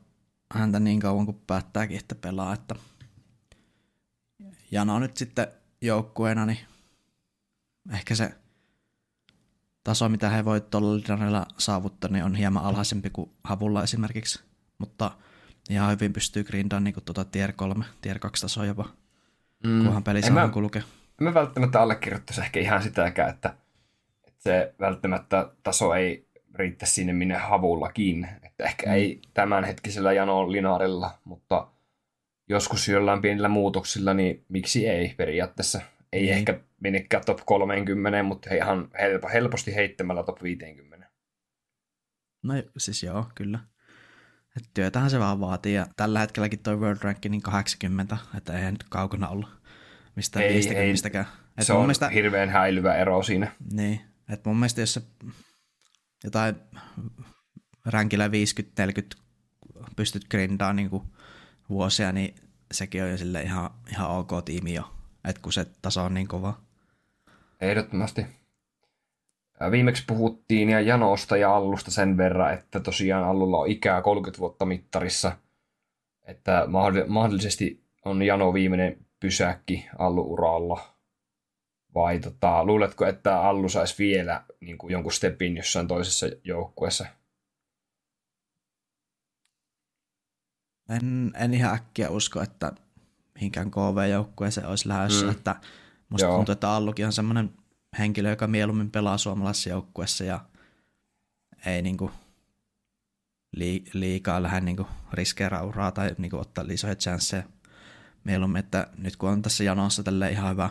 häntä 0.54 0.80
niin 0.80 1.00
kauan 1.00 1.24
kuin 1.24 1.42
päättääkin, 1.46 1.98
että 1.98 2.14
pelaa, 2.14 2.54
että 2.54 2.74
Jano 4.70 4.98
nyt 4.98 5.16
sitten 5.16 5.46
joukkueena, 5.80 6.46
niin 6.46 6.58
ehkä 7.92 8.14
se 8.14 8.34
taso, 9.84 10.08
mitä 10.08 10.30
he 10.30 10.44
voi 10.44 10.60
tuolla 10.60 11.46
saavuttaa, 11.58 12.10
niin 12.10 12.24
on 12.24 12.34
hieman 12.34 12.64
alhaisempi 12.64 13.10
kuin 13.10 13.30
Havulla 13.44 13.82
esimerkiksi, 13.82 14.44
mutta 14.78 15.10
ihan 15.70 15.90
hyvin 15.90 16.12
pystyy 16.12 16.44
grindaan 16.44 16.84
niin 16.84 16.94
tuota 17.04 17.24
tier 17.24 17.52
3, 17.52 17.84
tier 18.00 18.18
2 18.18 18.42
tasoa 18.42 18.66
jopa, 18.66 18.88
mm. 19.64 19.84
kunhan 19.84 20.04
peli 20.04 20.22
saa 20.22 20.48
kulkea. 20.48 20.82
Mä 21.20 21.34
välttämättä 21.34 21.80
allekirjoittaisi 21.80 22.40
ehkä 22.40 22.60
ihan 22.60 22.82
sitäkään, 22.82 23.30
että, 23.30 23.54
että 24.24 24.42
se 24.42 24.74
välttämättä 24.80 25.50
taso 25.62 25.94
ei 25.94 26.26
riittäisi 26.54 26.94
sinne 26.94 27.12
minne 27.12 27.34
havullakin. 27.34 28.28
Että 28.42 28.64
ehkä 28.64 28.86
mm. 28.86 28.92
ei 28.92 29.20
tämänhetkisellä 29.34 30.12
Jano 30.12 30.52
Linaarilla, 30.52 31.18
mutta 31.24 31.68
joskus 32.48 32.88
jollain 32.88 33.22
pienillä 33.22 33.48
muutoksilla, 33.48 34.14
niin 34.14 34.44
miksi 34.48 34.88
ei 34.88 35.14
periaatteessa. 35.16 35.80
Ei 36.12 36.22
niin. 36.22 36.34
ehkä 36.34 36.60
menekään 36.80 37.22
top 37.26 37.38
30, 37.46 38.22
mutta 38.22 38.54
ihan 38.54 38.90
helposti 39.32 39.74
heittämällä 39.74 40.22
top 40.22 40.42
50. 40.42 41.06
No 42.42 42.54
siis 42.78 43.02
joo, 43.02 43.26
kyllä. 43.34 43.58
Et 44.56 44.70
työtähän 44.74 45.10
se 45.10 45.18
vaan 45.18 45.40
vaatii, 45.40 45.74
ja 45.74 45.86
tällä 45.96 46.20
hetkelläkin 46.20 46.58
toi 46.58 46.76
World 46.76 46.98
Ranking 47.02 47.32
niin 47.32 47.42
80, 47.42 48.16
että 48.36 48.58
ei 48.58 48.72
nyt 48.72 48.84
kaukana 48.88 49.28
ollut 49.28 49.56
mistään 50.16 50.44
ei, 50.44 50.54
50 50.54 51.26
ei. 51.58 51.64
se 51.64 51.72
on 51.72 51.80
mielestä, 51.80 52.08
hirveän 52.08 52.48
häilyvä 52.48 52.94
ero 52.94 53.22
siinä. 53.22 53.52
Niin, 53.72 54.00
että 54.28 54.50
mun 54.50 54.56
mielestä 54.56 54.80
jos 54.80 54.94
se 54.94 55.02
jotain 56.24 56.56
rankilla 57.84 58.24
50-40 58.28 58.30
pystyt 59.96 60.28
grindaan 60.30 60.76
niin 60.76 60.90
vuosia, 61.68 62.12
niin 62.12 62.34
sekin 62.72 63.02
on 63.02 63.10
jo 63.10 63.16
sille 63.16 63.42
ihan, 63.42 63.70
ihan 63.90 64.10
ok 64.10 64.30
tiimi 64.44 64.74
jo, 64.74 64.94
että 65.24 65.42
kun 65.42 65.52
se 65.52 65.66
taso 65.82 66.04
on 66.04 66.14
niin 66.14 66.28
kova. 66.28 66.60
Ehdottomasti. 67.60 68.26
Viimeksi 69.70 70.04
puhuttiin 70.06 70.70
ja 70.70 70.80
Janosta 70.80 71.36
ja 71.36 71.56
Allusta 71.56 71.90
sen 71.90 72.16
verran, 72.16 72.54
että 72.54 72.80
tosiaan 72.80 73.24
Allulla 73.24 73.56
on 73.56 73.68
ikää 73.68 74.02
30 74.02 74.40
vuotta 74.40 74.64
mittarissa, 74.64 75.32
että 76.24 76.66
mahdollisesti 77.06 77.84
on 78.04 78.22
Jano 78.22 78.54
viimeinen 78.54 79.06
pysäkki 79.20 79.86
Allu-uralla. 79.98 80.96
Vai 81.94 82.18
tota, 82.18 82.64
luuletko, 82.64 83.06
että 83.06 83.40
Allu 83.40 83.68
saisi 83.68 83.94
vielä 83.98 84.44
niin 84.60 84.78
kuin 84.78 84.92
jonkun 84.92 85.12
stepin 85.12 85.56
jossain 85.56 85.88
toisessa 85.88 86.26
joukkueessa? 86.44 87.06
En, 90.90 91.32
en 91.34 91.54
ihan 91.54 91.74
äkkiä 91.74 92.10
usko, 92.10 92.42
että 92.42 92.72
mihinkään 93.34 93.70
KV-joukkueeseen 93.70 94.66
olisi 94.66 94.88
lähdössä. 94.88 95.26
Mm. 95.26 95.32
Että 95.32 95.56
musta 96.08 96.26
Joo. 96.26 96.36
tuntuu, 96.36 96.52
että 96.52 96.70
Allukin 96.70 97.06
on 97.06 97.12
semmoinen 97.12 97.50
henkilö, 97.98 98.30
joka 98.30 98.46
mieluummin 98.46 98.90
pelaa 98.90 99.18
suomalaisessa 99.18 99.70
joukkueessa 99.70 100.24
ja 100.24 100.40
ei 101.66 101.82
niinku 101.82 102.10
liikaa 103.92 104.42
lähde 104.42 104.60
niinku 104.60 104.86
riskeeraa 105.12 105.62
uraa 105.64 105.92
tai 105.92 106.14
niinku 106.18 106.38
ottaa 106.38 106.64
isoja 106.70 106.94
chanceja. 106.94 107.42
Mieluummin, 108.24 108.60
että 108.60 108.86
nyt 108.98 109.16
kun 109.16 109.30
on 109.30 109.42
tässä 109.42 109.64
janossa 109.64 110.02
tälle 110.02 110.30
ihan 110.30 110.50
hyvä, 110.50 110.70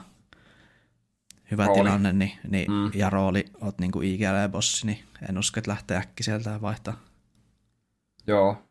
hyvä 1.52 1.66
rooli. 1.66 1.80
tilanne 1.80 2.14
niin, 2.14 2.32
niin, 2.48 2.72
mm. 2.72 2.92
ja 2.94 3.10
rooli, 3.10 3.46
oot 3.62 3.80
niinku 3.80 4.02
IGL-bossi, 4.02 4.86
niin 4.86 5.00
en 5.30 5.38
usko, 5.38 5.60
että 5.60 5.72
lähtee 5.72 5.98
äkki 5.98 6.24
sieltä 6.24 6.50
ja 6.50 6.62
vaihtaa. 6.62 7.00
Joo. 8.28 8.68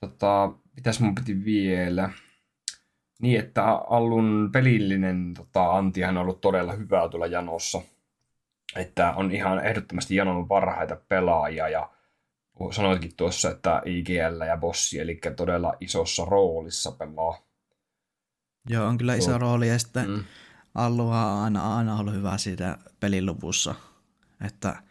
Tota, 0.00 0.52
mitäs 0.76 1.00
mun 1.00 1.14
piti 1.14 1.44
vielä? 1.44 2.10
Niin, 3.22 3.40
että 3.40 3.64
Allun 3.72 4.48
pelillinen 4.52 5.34
tota, 5.34 5.70
antihan 5.70 6.16
on 6.16 6.22
ollut 6.22 6.40
todella 6.40 6.72
hyvää 6.72 7.08
tuolla 7.08 7.26
janossa. 7.26 7.82
Että 8.76 9.12
on 9.12 9.32
ihan 9.32 9.66
ehdottomasti 9.66 10.16
janon 10.16 10.48
parhaita 10.48 10.96
pelaajia 11.08 11.68
ja 11.68 11.90
sanoitkin 12.70 13.16
tuossa, 13.16 13.50
että 13.50 13.82
IGL 13.84 14.44
ja 14.46 14.56
Bossi, 14.56 15.00
eli 15.00 15.20
todella 15.36 15.74
isossa 15.80 16.24
roolissa 16.24 16.92
pelaa. 16.92 17.38
Joo, 18.68 18.86
on 18.86 18.98
kyllä 18.98 19.14
iso 19.14 19.30
Tuo. 19.30 19.38
rooli 19.38 19.68
ja 19.68 19.78
sitten 19.78 20.10
mm. 20.10 20.24
Allu 20.74 21.08
on 21.08 21.14
aina, 21.14 21.76
aina 21.76 21.96
ollut 21.96 22.14
hyvä 22.14 22.38
siitä 22.38 22.78
peliluvussa, 23.00 23.74
että, 24.46 24.82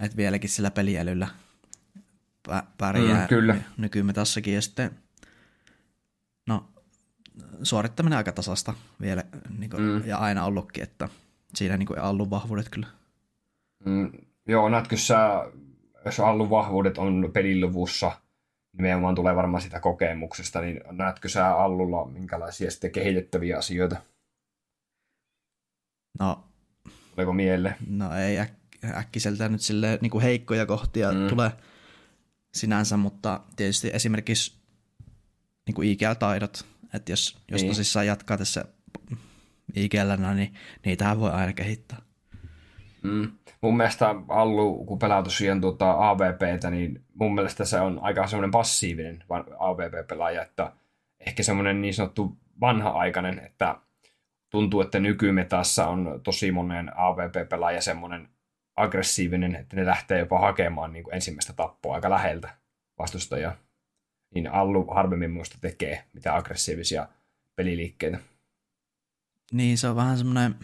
että 0.00 0.16
vieläkin 0.16 0.50
sillä 0.50 0.70
peliälyllä 0.70 1.28
pärjää 2.78 3.20
mm, 3.20 3.28
kyllä. 3.28 3.56
nykymetassakin 3.76 4.54
ja 4.54 4.62
sitten 4.62 4.98
suorittaminen 7.62 8.16
aika 8.16 8.32
tasasta 8.32 8.74
vielä 9.00 9.24
niin 9.58 9.70
kuin, 9.70 9.82
mm. 9.82 10.02
ja 10.06 10.18
aina 10.18 10.44
ollutkin, 10.44 10.82
että 10.82 11.08
siinä 11.54 11.76
niin 11.76 11.86
kuin 11.86 11.98
Allun 11.98 12.30
vahvuudet 12.30 12.68
kyllä. 12.68 12.86
Mm, 13.84 14.12
joo, 14.48 14.68
näetkö 14.68 14.96
sä, 14.96 15.50
jos 16.04 16.20
Allun 16.20 16.50
vahvuudet 16.50 16.98
on 16.98 17.30
peliluvussa, 17.32 18.12
nimenomaan 18.72 19.14
tulee 19.14 19.36
varmaan 19.36 19.62
sitä 19.62 19.80
kokemuksesta, 19.80 20.60
niin 20.60 20.80
näetkö 20.90 21.28
sä 21.28 21.56
Allulla 21.56 22.06
minkälaisia 22.06 22.70
sitten 22.70 22.92
kehitettäviä 22.92 23.58
asioita? 23.58 23.96
No. 26.20 26.44
Tuleeko 27.14 27.32
mieleen? 27.32 27.76
No 27.88 28.16
ei 28.16 28.36
äk- 28.44 28.96
äkkiseltä 28.96 29.48
nyt 29.48 29.60
sille 29.60 29.98
niin 30.00 30.10
kuin 30.10 30.22
heikkoja 30.22 30.66
kohtia 30.66 31.12
mm. 31.12 31.28
tulee 31.28 31.50
sinänsä, 32.54 32.96
mutta 32.96 33.40
tietysti 33.56 33.90
esimerkiksi 33.92 34.56
niin 35.66 35.74
kuin 35.74 35.88
IGL-taidot 35.88 36.66
että 36.96 37.12
jos, 37.12 37.38
jos 37.50 37.60
niin. 37.60 37.70
tosissaan 37.70 38.06
jatkaa 38.06 38.38
tässä 38.38 38.64
ikellä, 39.76 40.16
niin 40.16 40.54
niitähän 40.84 41.20
voi 41.20 41.30
aina 41.30 41.52
kehittää. 41.52 41.98
Mm. 43.02 43.32
Mun 43.60 43.76
mielestä 43.76 44.14
Allu, 44.28 44.84
kun 44.84 44.98
pelaa 44.98 45.22
tosiaan 45.22 45.60
tuota 45.60 46.10
AVPtä, 46.10 46.70
niin 46.70 47.04
mun 47.14 47.34
mielestä 47.34 47.64
se 47.64 47.80
on 47.80 47.98
aika 48.02 48.26
semmoinen 48.26 48.50
passiivinen 48.50 49.24
AVP-pelaaja, 49.58 50.42
että 50.42 50.72
ehkä 51.26 51.42
semmoinen 51.42 51.82
niin 51.82 51.94
sanottu 51.94 52.36
vanha-aikainen, 52.60 53.38
että 53.38 53.76
tuntuu, 54.50 54.80
että 54.80 55.00
nykymetassa 55.00 55.88
on 55.88 56.20
tosi 56.24 56.52
monen 56.52 56.92
AVP-pelaaja 56.98 57.80
semmoinen 57.80 58.28
aggressiivinen, 58.76 59.54
että 59.56 59.76
ne 59.76 59.86
lähtee 59.86 60.18
jopa 60.18 60.38
hakemaan 60.38 60.92
niin 60.92 61.04
kuin 61.04 61.14
ensimmäistä 61.14 61.52
tappoa 61.52 61.94
aika 61.94 62.10
läheltä 62.10 62.50
vastustajaa 62.98 63.65
niin 64.34 64.52
Allu 64.52 64.86
harvemmin 64.94 65.30
muista 65.30 65.58
tekee 65.60 66.04
mitä 66.12 66.36
aggressiivisia 66.36 67.08
peliliikkeitä. 67.56 68.18
Niin, 69.52 69.78
se 69.78 69.88
on 69.88 69.96
vähän 69.96 70.18
semmoinen... 70.18 70.54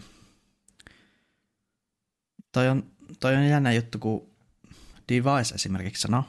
Toi 2.51 2.69
on, 2.69 2.91
toi 3.19 3.35
on 3.35 3.47
jännä 3.47 3.71
juttu, 3.71 3.99
kun 3.99 4.29
Device 5.09 5.55
esimerkiksi 5.55 6.01
sanoi, 6.01 6.23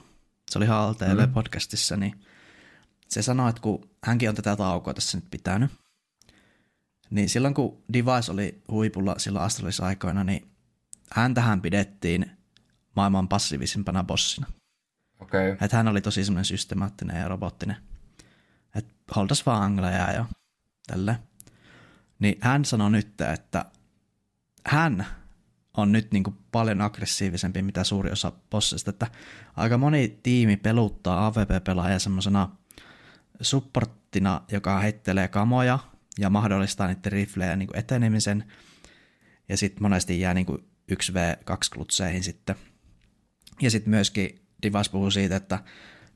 se 0.50 0.58
oli 0.58 0.66
HLTV-podcastissa, 0.66 1.96
mm. 1.96 2.00
niin 2.00 2.14
se 3.08 3.22
sanoi, 3.22 3.50
että 3.50 3.62
kun 3.62 3.90
hänkin 4.04 4.28
on 4.28 4.34
tätä 4.34 4.56
taukoa 4.56 4.94
tässä 4.94 5.18
nyt 5.18 5.30
pitänyt, 5.30 5.70
niin 7.10 7.28
silloin 7.28 7.54
kun 7.54 7.82
Device 7.92 8.32
oli 8.32 8.62
huipulla 8.70 9.18
silloin 9.18 9.44
astralisaikoina, 9.44 10.24
niin 10.24 10.50
häntähän 11.12 11.62
pidettiin 11.62 12.30
maailman 12.96 13.28
passiivisimpana 13.28 14.04
bossina. 14.04 14.46
Okay. 15.24 15.50
Että 15.50 15.76
hän 15.76 15.88
oli 15.88 16.00
tosi 16.00 16.24
semmoinen 16.24 16.44
systemaattinen 16.44 17.20
ja 17.20 17.28
robottinen. 17.28 17.76
Että 18.74 18.94
holdas 19.16 19.46
vaan 19.46 19.62
angleja 19.62 20.12
ja 20.12 20.24
tälle. 20.86 21.18
Niin 22.18 22.38
hän 22.40 22.64
sanoi 22.64 22.90
nyt, 22.90 23.20
että 23.20 23.64
hän 24.66 25.06
on 25.76 25.92
nyt 25.92 26.12
niin 26.12 26.24
kuin 26.24 26.36
paljon 26.52 26.80
aggressiivisempi 26.80 27.62
mitä 27.62 27.84
suuri 27.84 28.10
osa 28.10 28.32
bossista, 28.50 28.90
että 28.90 29.06
aika 29.56 29.78
moni 29.78 30.18
tiimi 30.22 30.56
peluttaa 30.56 31.26
AVP-pelaajia 31.26 31.98
semmoisena 31.98 32.48
supporttina, 33.40 34.40
joka 34.52 34.78
heittelee 34.78 35.28
kamoja 35.28 35.78
ja 36.18 36.30
mahdollistaa 36.30 36.86
niiden 36.86 37.12
riflejä 37.12 37.56
niin 37.56 37.66
kuin 37.66 37.78
etenemisen, 37.78 38.44
ja 39.48 39.56
sitten 39.56 39.82
monesti 39.82 40.20
jää 40.20 40.34
niin 40.34 40.46
kuin 40.46 40.68
1v2 40.92 41.56
klutseihin 41.74 42.24
sitten. 42.24 42.56
Ja 43.62 43.70
sitten 43.70 43.90
myöskin 43.90 44.43
Divas 44.64 44.88
puhuu 44.88 45.10
siitä, 45.10 45.36
että 45.36 45.58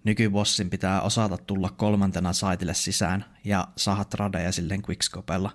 nykybossin 0.05 0.71
pitää 0.71 1.01
osata 1.01 1.37
tulla 1.37 1.71
kolmantena 1.71 2.33
saitille 2.33 2.75
sisään 2.75 3.25
ja 3.45 3.69
saada 3.77 4.05
tradeja 4.05 4.53
silleen 4.53 4.83
quickscopella. 4.89 5.51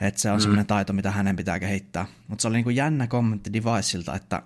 Että 0.00 0.20
se 0.20 0.30
on 0.30 0.36
mm. 0.36 0.40
semmoinen 0.40 0.66
taito, 0.66 0.92
mitä 0.92 1.10
hänen 1.10 1.36
pitää 1.36 1.58
kehittää. 1.60 2.06
Mutta 2.28 2.42
se 2.42 2.48
oli 2.48 2.56
niinku 2.56 2.70
jännä 2.70 3.06
kommentti 3.06 3.52
Deviceilta, 3.52 4.14
että 4.14 4.42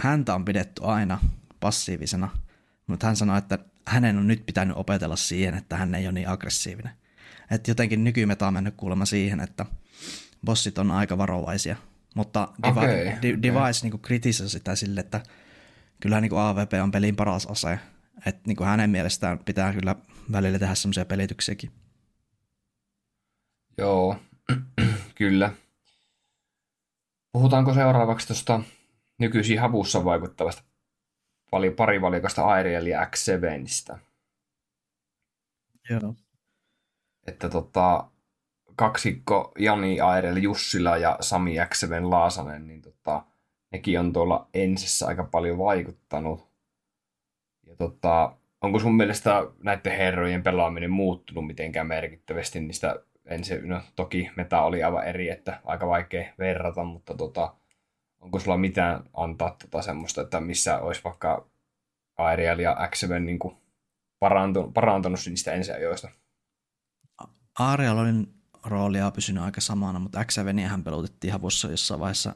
häntä 0.00 0.34
on 0.34 0.44
pidetty 0.44 0.82
aina 0.84 1.18
passiivisena, 1.60 2.28
Mutta 2.86 3.06
hän 3.06 3.16
sanoi, 3.16 3.38
että 3.38 3.58
hänen 3.86 4.18
on 4.18 4.26
nyt 4.26 4.46
pitänyt 4.46 4.76
opetella 4.76 5.16
siihen, 5.16 5.54
että 5.54 5.76
hän 5.76 5.94
ei 5.94 6.06
ole 6.06 6.12
niin 6.12 6.28
aggressiivinen. 6.28 6.92
Että 7.50 7.70
jotenkin 7.70 8.04
nykymeta 8.04 8.46
on 8.46 8.54
mennyt 8.54 8.74
kuulemma 8.76 9.04
siihen, 9.04 9.40
että 9.40 9.66
bossit 10.44 10.78
on 10.78 10.90
aika 10.90 11.18
varovaisia. 11.18 11.76
Mutta 12.14 12.48
Devi- 12.66 12.78
Okei, 12.78 13.22
Di- 13.22 13.42
Device 13.42 13.88
niin 13.88 14.00
kritisoi 14.00 14.48
sitä 14.48 14.76
sille, 14.76 15.00
että 15.00 15.20
kyllä 16.00 16.20
niin 16.20 16.38
AVP 16.38 16.72
on 16.82 16.90
pelin 16.90 17.16
paras 17.16 17.46
ase. 17.46 17.78
Että 18.26 18.40
niin 18.46 18.64
hänen 18.64 18.90
mielestään 18.90 19.38
pitää 19.38 19.72
kyllä 19.72 19.96
välillä 20.32 20.58
tehdä 20.58 20.74
semmoisia 20.74 21.04
pelityksiäkin. 21.04 21.70
Joo, 23.78 24.16
kyllä. 25.14 25.52
Puhutaanko 27.32 27.74
seuraavaksi 27.74 28.26
tuosta 28.26 28.60
nykyisin 29.18 29.60
havussa 29.60 30.04
vaikuttavasta 30.04 30.62
pari 31.50 31.70
parivalikosta 31.70 32.44
Aerial 32.44 32.86
ja 32.86 33.04
X7. 33.04 33.98
Joo. 35.90 36.14
Että 37.26 37.48
tota, 37.48 38.10
kaksikko 38.76 39.52
Jani 39.58 40.00
Aerial 40.00 40.36
Jussila 40.36 40.96
ja 40.96 41.16
Sami 41.20 41.56
X7 41.56 42.10
Laasanen, 42.10 42.66
niin 42.66 42.82
tota, 42.82 43.24
nekin 43.72 44.00
on 44.00 44.12
tuolla 44.12 44.48
ensissä 44.54 45.06
aika 45.06 45.24
paljon 45.24 45.58
vaikuttanut. 45.58 46.50
Ja 47.66 47.76
tota, 47.76 48.36
onko 48.60 48.78
sun 48.78 48.96
mielestä 48.96 49.46
näiden 49.62 49.96
herrojen 49.96 50.42
pelaaminen 50.42 50.90
muuttunut 50.90 51.46
mitenkään 51.46 51.86
merkittävästi 51.86 52.60
niistä 52.60 52.96
ensin, 53.24 53.68
no 53.68 53.80
toki 53.96 54.30
meta 54.36 54.62
oli 54.62 54.82
aivan 54.82 55.06
eri, 55.06 55.30
että 55.30 55.60
aika 55.64 55.86
vaikea 55.86 56.32
verrata, 56.38 56.84
mutta 56.84 57.14
tota, 57.14 57.54
onko 58.20 58.38
sulla 58.38 58.56
mitään 58.56 59.04
antaa 59.14 59.56
tota 59.62 59.82
semmoista, 59.82 60.20
että 60.22 60.40
missä 60.40 60.78
olisi 60.78 61.04
vaikka 61.04 61.46
Aerial 62.18 62.58
ja 62.58 62.76
X7 62.96 63.18
niin 63.18 63.38
parantunut, 64.18 64.74
parantunut 64.74 65.20
niistä 65.26 65.52
ensiajoista? 65.52 66.08
Aerialin 67.58 68.34
roolia 68.64 69.06
on 69.06 69.12
pysynyt 69.12 69.42
aika 69.42 69.60
samana, 69.60 69.98
mutta 69.98 70.24
x 70.24 70.36
hän 70.68 70.84
pelutettiin 70.84 71.32
havussa 71.32 71.70
jossain 71.70 72.00
vaiheessa 72.00 72.34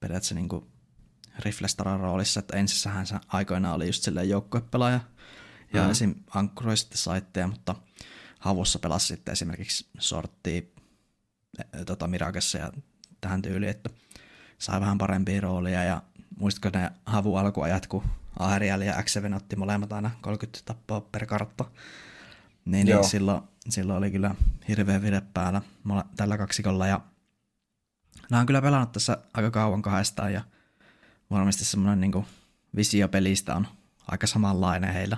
periaatteessa 0.00 0.34
niin 0.34 0.48
kuin 0.48 0.66
riflestaran 1.38 2.00
roolissa, 2.00 2.40
että 2.40 2.56
ensissähän 2.56 3.06
se 3.06 3.16
aikoinaan 3.28 3.74
oli 3.74 3.86
just 3.86 4.02
silleen 4.02 4.28
joukkuepelaaja 4.28 5.00
ja 5.72 5.84
mm. 5.84 5.90
esim. 5.90 6.14
ankkuroi 6.34 6.76
sitten 6.76 6.98
saitteja, 6.98 7.46
mutta 7.46 7.74
havussa 8.38 8.78
pelasi 8.78 9.06
sitten 9.06 9.32
esimerkiksi 9.32 9.88
sorttia 9.98 10.62
e, 11.58 11.84
tota, 11.84 12.06
Mirakessa 12.06 12.58
ja 12.58 12.72
tähän 13.20 13.42
tyyliin, 13.42 13.70
että 13.70 13.90
sai 14.58 14.80
vähän 14.80 14.98
parempia 14.98 15.40
roolia 15.40 15.84
ja 15.84 16.02
muistatko 16.38 16.78
ne 16.78 16.90
havu 17.06 17.36
alkuajat, 17.36 17.86
kun 17.86 18.04
Aerial 18.38 18.80
ja 18.80 19.02
x 19.02 19.16
otti 19.36 19.56
molemmat 19.56 19.92
aina 19.92 20.10
30 20.20 20.60
tappoa 20.64 21.00
per 21.00 21.26
kartta, 21.26 21.64
niin, 22.64 22.86
niin 22.86 23.04
silloin, 23.04 23.42
silloin 23.68 23.98
oli 23.98 24.10
kyllä 24.10 24.34
hirveä 24.68 25.02
vide 25.02 25.22
päällä 25.34 25.62
tällä 26.16 26.38
kaksikolla 26.38 26.86
ja 26.86 27.00
nämä 28.30 28.40
on 28.40 28.46
kyllä 28.46 28.62
pelannut 28.62 28.92
tässä 28.92 29.18
aika 29.34 29.50
kauan 29.50 29.82
kahdestaan 29.82 30.32
ja 30.32 30.42
varmasti 31.30 31.64
semmoinen 31.64 32.00
niin 32.00 32.26
visio 32.76 33.08
pelistä 33.08 33.56
on 33.56 33.66
aika 34.08 34.26
samanlainen 34.26 34.92
heillä. 34.92 35.16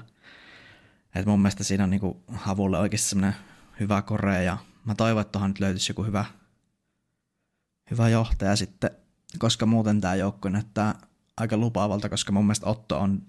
Et 1.14 1.26
mun 1.26 1.40
mielestä 1.40 1.64
siinä 1.64 1.84
on 1.84 1.90
niin 1.90 2.00
kuin 2.00 2.22
Havulle 2.28 2.78
oikeasti 2.78 3.08
semmoinen 3.08 3.36
hyvä 3.80 4.02
korea 4.02 4.42
ja 4.42 4.58
mä 4.84 4.94
toivon, 4.94 5.20
että 5.20 5.32
tuohon 5.32 5.50
nyt 5.50 5.60
löytyisi 5.60 5.90
joku 5.90 6.04
hyvä, 6.04 6.24
hyvä 7.90 8.08
johtaja 8.08 8.56
sitten, 8.56 8.90
koska 9.38 9.66
muuten 9.66 10.00
tämä 10.00 10.14
joukko 10.14 10.48
näyttää 10.48 10.94
aika 11.36 11.56
lupaavalta, 11.56 12.08
koska 12.08 12.32
mun 12.32 12.44
mielestä 12.44 12.66
Otto 12.66 13.00
on 13.00 13.22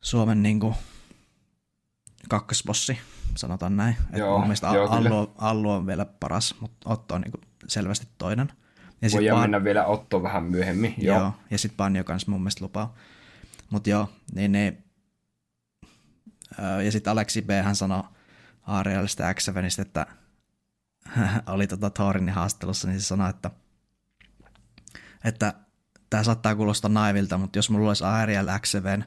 Suomen 0.00 0.42
niin 0.42 0.60
kuin 0.60 0.74
kakkosbossi, 2.28 2.98
sanotaan 3.36 3.76
näin. 3.76 3.96
joo, 4.16 4.38
mun 4.38 4.46
mielestä 4.46 4.66
joo, 4.66 4.88
Allu, 4.88 5.34
Allu, 5.38 5.70
on 5.70 5.86
vielä 5.86 6.04
paras, 6.04 6.54
mutta 6.60 6.90
Otto 6.90 7.14
on 7.14 7.20
niin 7.20 7.32
kuin 7.32 7.47
selvästi 7.66 8.08
toinen. 8.18 8.52
Ja 9.02 9.08
Voidaan 9.12 9.34
Pan... 9.34 9.42
mennä 9.42 9.64
vielä 9.64 9.84
Otto 9.84 10.22
vähän 10.22 10.44
myöhemmin. 10.44 10.94
Joo, 10.98 11.18
joo 11.18 11.32
ja 11.50 11.58
sitten 11.58 11.76
Panjo 11.76 12.04
kanssa 12.04 12.30
mun 12.30 12.40
mielestä 12.40 12.64
lupaa. 12.64 12.94
Mutta 13.70 13.90
joo, 13.90 14.08
niin, 14.34 14.52
niin 14.52 14.84
ja 16.84 16.92
sitten 16.92 17.10
Aleksi 17.10 17.42
B. 17.42 17.50
hän 17.64 17.76
sanoi 17.76 18.02
Aarialista 18.66 19.34
x 19.34 19.48
että 19.78 20.06
oli 21.46 21.66
tota 21.66 21.90
Thorin 21.90 22.28
haastattelussa, 22.28 22.88
niin 22.88 23.00
se 23.00 23.06
sanoi, 23.06 23.30
että, 23.30 23.50
että 25.24 25.54
tämä 26.10 26.22
saattaa 26.22 26.56
kuulostaa 26.56 26.90
naivilta, 26.90 27.38
mutta 27.38 27.58
jos 27.58 27.70
mulla 27.70 27.88
olisi 27.88 28.04
Ariel 28.04 28.46
X7 28.46 29.04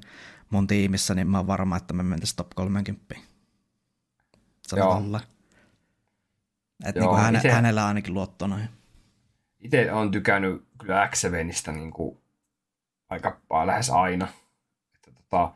mun 0.49 0.67
tiimissä, 0.67 1.15
niin 1.15 1.27
mä 1.29 1.37
oon 1.37 1.47
varma, 1.47 1.77
että 1.77 1.93
me 1.93 2.03
mentäisiin 2.03 2.35
top 2.35 2.49
30. 2.55 3.15
Joo. 4.75 5.03
Että 6.85 7.01
niin 7.01 7.15
häne, 7.15 7.39
ite, 7.39 7.51
hänellä 7.51 7.87
ainakin 7.87 8.13
luotto 8.13 8.47
noihin. 8.47 8.69
Itse 9.59 9.91
on 9.91 10.11
tykännyt 10.11 10.65
kyllä 10.79 11.07
X7istä 11.07 11.71
niin 11.71 11.91
kuin 11.91 12.17
aika 13.09 13.41
lähes 13.65 13.89
aina. 13.89 14.27
Että 14.95 15.11
tota, 15.11 15.53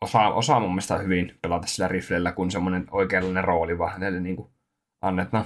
osaa, 0.00 0.32
osaa 0.32 0.60
mun 0.60 0.70
mielestä 0.70 0.98
hyvin 0.98 1.38
pelata 1.42 1.66
sillä 1.66 1.88
riflellä, 1.88 2.32
kun 2.32 2.50
semmoinen 2.50 2.86
oikeanlainen 2.90 3.44
rooli 3.44 3.78
vaan 3.78 3.92
hänelle 3.92 4.20
niin 4.20 4.36
kuin 4.36 4.48
annetaan. 5.00 5.44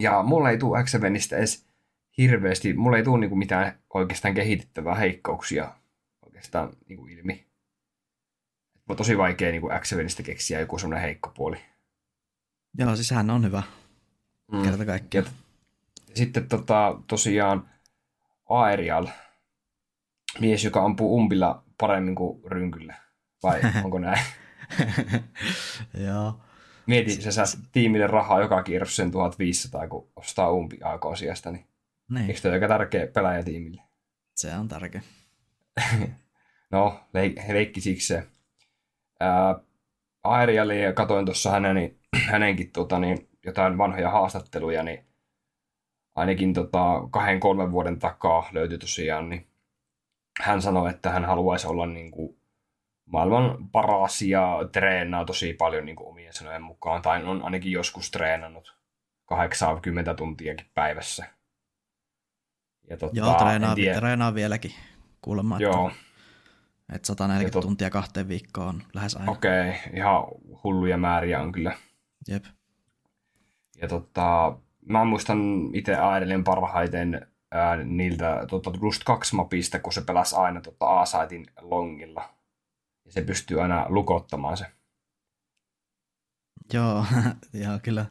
Ja 0.00 0.22
mulle 0.22 0.50
ei 0.50 0.58
tule 0.58 0.84
x 0.84 0.94
edes 1.32 1.66
hirveästi, 2.18 2.74
mulle 2.74 2.96
ei 2.96 3.04
tule 3.04 3.20
niin 3.20 3.30
kuin 3.30 3.38
mitään 3.38 3.78
oikeastaan 3.94 4.34
kehitettävää 4.34 4.94
heikkouksia 4.94 5.74
oikeastaan 6.26 6.72
niin 6.88 6.96
kuin 6.96 7.12
ilmi. 7.12 7.46
On 8.88 8.96
tosi 8.96 9.18
vaikea 9.18 9.50
niin 9.50 9.60
kuin 9.60 9.80
x 9.80 9.92
keksiä 10.24 10.60
joku 10.60 10.78
semmoinen 10.78 11.02
heikko 11.02 11.32
puoli. 11.36 11.56
Joo, 12.78 12.96
siis 12.96 13.10
hän 13.10 13.30
on 13.30 13.44
hyvä. 13.44 13.62
Mm. 14.52 14.62
Kerta 14.62 14.84
kaikkiaan. 14.84 15.26
Sitten 16.14 16.48
tota, 16.48 17.00
tosiaan 17.08 17.70
Aerial, 18.48 19.06
mies, 20.40 20.64
joka 20.64 20.84
ampuu 20.84 21.16
umpilla 21.16 21.64
paremmin 21.80 22.14
kuin 22.14 22.42
rynkyllä. 22.50 22.94
Vai 23.42 23.60
onko 23.84 23.98
näin? 23.98 24.24
Joo. 26.06 26.40
Mieti, 26.86 27.22
sä 27.22 27.32
saat 27.32 27.58
tiimille 27.72 28.06
rahaa 28.06 28.40
joka 28.40 28.62
kierros 28.62 28.96
sen 28.96 29.10
1500, 29.10 29.88
kun 29.88 30.08
ostaa 30.16 30.50
umpi 30.50 30.78
AK-sijasta, 30.84 31.50
niin, 31.50 31.66
niin. 32.10 32.26
eikö 32.26 32.40
tämä 32.40 32.54
aika 32.54 32.68
tärkeä 32.68 33.06
pelaaja 33.06 33.44
tiimille? 33.44 33.82
Se 34.36 34.56
on 34.56 34.68
tärkeä. 34.68 35.02
no, 36.72 37.00
leik- 37.16 37.52
leikki 37.52 37.80
siksi 37.80 38.06
se. 38.06 38.26
Aeriali 40.24 40.82
ja 40.82 40.92
katoin 40.92 41.24
tuossa 41.24 41.50
hänen, 41.50 41.96
hänenkin 42.30 42.70
tota, 42.72 42.98
niin, 42.98 43.28
jotain 43.46 43.78
vanhoja 43.78 44.10
haastatteluja, 44.10 44.82
niin 44.82 45.06
ainakin 46.14 46.54
tota, 46.54 47.08
kahden 47.10 47.40
kolmen 47.40 47.72
vuoden 47.72 47.98
takaa 47.98 48.48
löytyi 48.52 48.78
tosiaan, 48.78 49.28
niin 49.28 49.46
hän 50.40 50.62
sanoi, 50.62 50.90
että 50.90 51.10
hän 51.10 51.24
haluaisi 51.24 51.66
olla 51.66 51.86
niin 51.86 52.10
kuin, 52.10 52.38
maailman 53.06 53.70
paras 53.70 54.22
ja 54.22 54.68
treenaa 54.72 55.24
tosi 55.24 55.52
paljon 55.52 55.86
niin 55.86 55.96
kuin 55.96 56.08
omien 56.08 56.32
sanojen 56.32 56.62
mukaan, 56.62 57.02
tai 57.02 57.24
on 57.24 57.42
ainakin 57.42 57.72
joskus 57.72 58.10
treenannut 58.10 58.76
80 59.24 60.14
tuntiakin 60.14 60.66
päivässä. 60.74 61.26
Ja 62.90 62.96
totta, 62.96 63.18
Joo, 63.18 63.34
treenaa, 63.34 63.74
tiedä... 63.74 63.98
treenaa 63.98 64.34
vieläkin 64.34 64.72
kuulemma. 65.22 65.58
Joo. 65.58 65.90
Että 66.92 67.06
140 67.06 67.52
tot... 67.52 67.62
tuntia 67.62 67.90
kahteen 67.90 68.28
viikkoon 68.28 68.68
on 68.68 68.82
lähes 68.94 69.14
aina. 69.14 69.32
Okei, 69.32 69.68
okay, 69.68 69.80
ihan 69.94 70.24
hulluja 70.64 70.96
määriä 70.96 71.40
on 71.40 71.52
kyllä. 71.52 71.76
Jep. 72.28 72.44
Ja 73.82 73.88
tota, 73.88 74.58
mä 74.88 75.04
muistan 75.04 75.70
itse 75.74 75.96
Aedelin 75.96 76.44
parhaiten 76.44 77.26
ää, 77.50 77.76
niiltä 77.76 78.46
tota, 78.50 78.72
Lust 78.80 79.04
2 79.04 79.34
mapista, 79.36 79.78
kun 79.78 79.92
se 79.92 80.00
pelasi 80.00 80.36
aina 80.36 80.60
tota, 80.60 81.00
A-saitin 81.00 81.46
longilla 81.60 82.34
ja 83.04 83.12
se 83.12 83.22
pystyy 83.22 83.62
aina 83.62 83.86
lukottamaan 83.88 84.56
se. 84.56 84.66
Joo, 86.72 87.06
joo 87.64 87.78
kyllä 87.82 88.06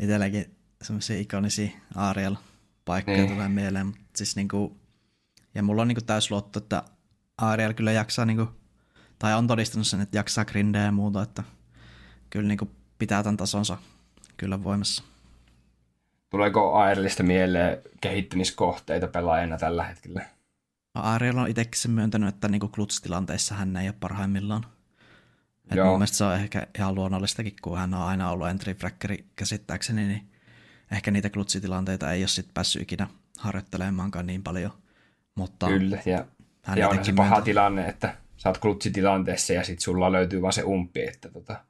itselläkin 0.00 0.56
semmoisia 0.82 1.20
ikonisia 1.20 1.70
Ariel-paikkoja 1.94 3.16
niin. 3.16 3.28
tulee 3.28 3.48
mieleen, 3.48 3.86
mutta 3.86 4.02
siis 4.16 4.36
niinku, 4.36 4.76
ja 5.54 5.62
mulla 5.62 5.82
on 5.82 5.88
niinku 5.88 6.04
täys 6.04 6.30
luotto, 6.30 6.58
että 6.58 6.82
Ariel 7.38 7.74
kyllä 7.74 7.92
jaksaa 7.92 8.24
niinku, 8.24 8.48
tai 9.18 9.34
on 9.34 9.46
todistanut 9.46 9.86
sen, 9.86 10.00
että 10.00 10.16
jaksaa 10.16 10.44
grindejä 10.44 10.84
ja 10.84 10.92
muuta, 10.92 11.22
että 11.22 11.42
kyllä 12.30 12.48
niinku 12.48 12.70
pitää 12.98 13.22
tämän 13.22 13.36
tasonsa 13.36 13.78
kyllä 14.38 14.64
voimassa. 14.64 15.04
Tuleeko 16.30 16.74
Arielista 16.74 17.22
mieleen 17.22 17.78
kehittämiskohteita 18.00 19.06
pelaajana 19.08 19.58
tällä 19.58 19.84
hetkellä? 19.84 20.24
No 20.94 21.02
Ariel 21.02 21.38
on 21.38 21.48
itsekin 21.48 21.90
myöntänyt, 21.90 22.28
että 22.28 22.48
niinku 22.48 22.68
kluts-tilanteissa 22.68 23.54
hän 23.54 23.76
ei 23.76 23.88
ole 23.88 23.94
parhaimmillaan. 24.00 24.66
Et 25.70 25.76
Joo. 25.76 25.86
mun 25.86 25.98
mielestä 25.98 26.16
se 26.16 26.24
on 26.24 26.34
ehkä 26.34 26.66
ihan 26.78 26.94
luonnollistakin, 26.94 27.56
kun 27.62 27.78
hän 27.78 27.94
on 27.94 28.02
aina 28.02 28.30
ollut 28.30 28.48
entry 28.48 28.74
frackeri 28.74 29.24
käsittääkseni, 29.36 30.06
niin 30.06 30.28
ehkä 30.92 31.10
niitä 31.10 31.30
klutsitilanteita 31.30 32.12
ei 32.12 32.22
ole 32.22 32.28
sitten 32.28 32.54
päässyt 32.54 32.82
ikinä 32.82 33.06
harjoittelemaankaan 33.38 34.26
niin 34.26 34.42
paljon. 34.42 34.70
Mutta 35.34 35.66
Kyllä, 35.66 35.98
ja, 36.06 36.26
hän 36.62 36.78
ja 36.78 36.88
on 36.88 37.04
se 37.04 37.12
paha 37.12 37.28
myöntää. 37.28 37.44
tilanne, 37.44 37.86
että 37.88 38.14
sä 38.36 38.48
oot 38.48 38.58
klutsitilanteessa 38.58 39.52
ja 39.52 39.64
sit 39.64 39.80
sulla 39.80 40.12
löytyy 40.12 40.42
vaan 40.42 40.52
se 40.52 40.62
umpi, 40.64 41.06
että 41.08 41.28
tota, 41.28 41.64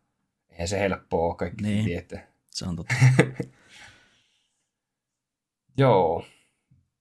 eihän 0.50 0.68
se 0.68 0.80
helppoa 0.80 1.26
ole, 1.28 1.36
kaikki 1.36 1.62
Niin. 1.64 1.84
tietää. 1.84 2.26
Se 2.58 2.64
on 2.64 2.76
totta. 2.76 2.94
Joo. 5.78 6.24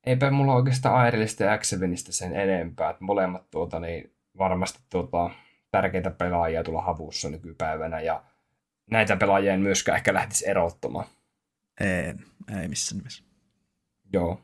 Eipä 0.06 0.32
mulla 0.32 0.54
oikeastaan 0.54 0.96
Airellista 0.96 1.44
ja 1.44 1.58
x 1.58 1.74
sen 2.10 2.36
enempää. 2.36 2.90
Että 2.90 3.04
molemmat 3.04 3.52
tuota, 3.52 3.80
niin 3.80 4.16
varmasti 4.38 4.80
tuota, 4.90 5.30
tärkeitä 5.72 6.12
pelaajia 6.12 6.64
tulla 6.64 6.82
havussa 6.82 7.30
nykypäivänä. 7.30 8.02
Ja 8.02 8.24
näitä 8.92 9.18
pelaajia 9.18 9.54
en 9.54 9.62
myöskään 9.62 9.96
ehkä 9.96 10.14
lähtisi 10.14 10.50
erottamaan. 10.50 11.06
ei, 11.80 12.14
ei 12.62 12.68
missään 12.68 12.98
nimessä. 12.98 13.24
Joo. 14.14 14.42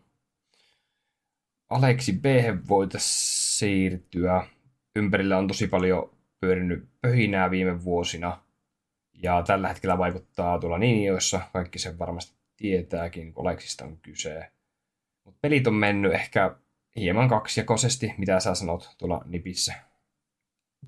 Aleksi 1.70 2.14
B 2.14 2.26
voitaisiin 2.70 3.58
siirtyä. 3.58 4.48
Ympärillä 4.96 5.38
on 5.38 5.48
tosi 5.48 5.68
paljon 5.68 6.18
pyörinyt 6.40 6.90
pöhinää 7.02 7.52
viime 7.52 7.84
vuosina. 7.84 8.43
Ja 9.24 9.44
tällä 9.48 9.68
hetkellä 9.68 9.98
vaikuttaa 9.98 10.60
tuolla 10.60 10.78
Ninjoissa. 10.78 11.42
Kaikki 11.54 11.80
sen 11.80 12.00
varmasti 12.00 12.38
tietääkin, 12.58 13.34
kun 13.34 13.48
Aleksista 13.48 13.86
on 13.86 13.98
kyse. 13.98 14.52
Mutta 15.26 15.40
pelit 15.42 15.68
on 15.68 15.74
mennyt 15.74 16.14
ehkä 16.14 16.56
hieman 16.96 17.30
kaksijakoisesti, 17.30 18.14
mitä 18.18 18.40
sä 18.40 18.56
sanot 18.56 18.96
tuolla 18.98 19.22
Nipissä. 19.26 19.74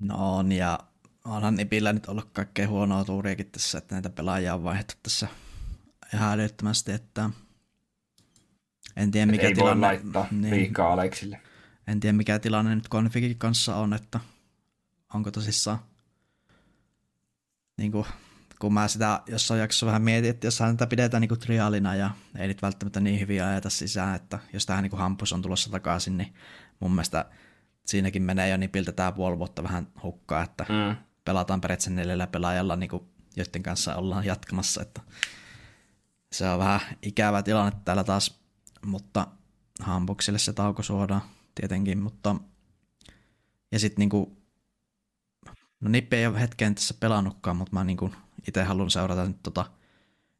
No 0.00 0.36
on, 0.36 0.52
ja 0.52 0.78
onhan 1.24 1.54
Nipillä 1.54 1.92
nyt 1.92 2.06
ollut 2.06 2.28
kaikkea 2.32 2.68
huonoa 2.68 3.04
tuuriakin 3.04 3.50
tässä, 3.50 3.78
että 3.78 3.94
näitä 3.94 4.10
pelaajia 4.10 4.54
on 4.54 4.64
vaihdettu 4.64 4.94
tässä 5.02 5.28
ihan 6.14 6.32
älyttömästi, 6.32 6.92
että 6.92 7.30
en 8.96 9.10
tiedä 9.10 9.24
Et 9.24 9.30
mikä 9.30 9.46
ei 9.46 9.54
tilanne, 9.54 9.86
voi 9.86 9.94
laittaa 9.96 10.26
niin, 10.30 10.54
liikaa 10.54 10.96
en 11.86 12.00
tiedä 12.00 12.16
mikä 12.16 12.38
tilanne 12.38 12.74
nyt 12.74 12.88
konfigikin 12.88 13.38
kanssa 13.38 13.76
on, 13.76 13.92
että 13.94 14.20
onko 15.14 15.30
tosissaan 15.30 15.78
niin 17.76 17.92
kuin, 17.92 18.06
kun 18.60 18.74
mä 18.74 18.88
sitä 18.88 19.22
jossain 19.26 19.60
jaksossa 19.60 19.86
vähän 19.86 20.02
mietin, 20.02 20.30
että 20.30 20.46
jos 20.46 20.58
tätä 20.58 20.86
pidetään 20.86 21.20
niin 21.20 21.28
kuin 21.28 21.40
triaalina 21.40 21.94
ja 21.94 22.10
ei 22.38 22.48
nyt 22.48 22.62
välttämättä 22.62 23.00
niin 23.00 23.20
hyvin 23.20 23.44
ajeta 23.44 23.70
sisään, 23.70 24.16
että 24.16 24.38
jos 24.52 24.66
tähän 24.66 24.82
niin 24.82 24.90
kuin 24.90 25.00
hampus 25.00 25.32
on 25.32 25.42
tulossa 25.42 25.70
takaisin, 25.70 26.16
niin 26.16 26.34
mun 26.80 26.90
mielestä 26.90 27.24
siinäkin 27.86 28.22
menee 28.22 28.48
jo 28.48 28.56
nipiltä 28.56 28.92
tämä 28.92 29.12
puoli 29.12 29.38
vuotta 29.38 29.62
vähän 29.62 29.86
hukkaa, 30.02 30.42
että 30.42 30.64
Mm. 30.68 30.96
pelataan 31.24 31.60
periaatteessa 31.60 31.90
neljällä 31.90 32.26
pelaajalla, 32.26 32.76
niin 32.76 32.90
kuin, 32.90 33.02
joiden 33.36 33.62
kanssa 33.62 33.96
ollaan 33.96 34.24
jatkamassa, 34.24 34.82
että 34.82 35.00
se 36.32 36.48
on 36.48 36.58
vähän 36.58 36.80
ikävä 37.02 37.42
tilanne 37.42 37.78
täällä 37.84 38.04
taas, 38.04 38.40
mutta 38.86 39.26
hampukselle 39.80 40.38
se 40.38 40.52
tauko 40.52 40.82
suodaan 40.82 41.22
tietenkin, 41.54 41.98
mutta 41.98 42.36
ja 43.72 43.78
sitten 43.78 44.00
niinku, 44.02 44.36
no 45.80 45.88
Nippi 45.88 46.16
ei 46.16 46.26
ole 46.26 46.40
hetkeen 46.40 46.74
tässä 46.74 46.94
pelannutkaan, 47.00 47.56
mutta 47.56 47.74
mä 47.74 47.84
niinku 47.84 48.10
itse 48.48 48.62
haluan 48.62 48.90
seurata 48.90 49.24
nyt 49.24 49.42
tota, 49.42 49.64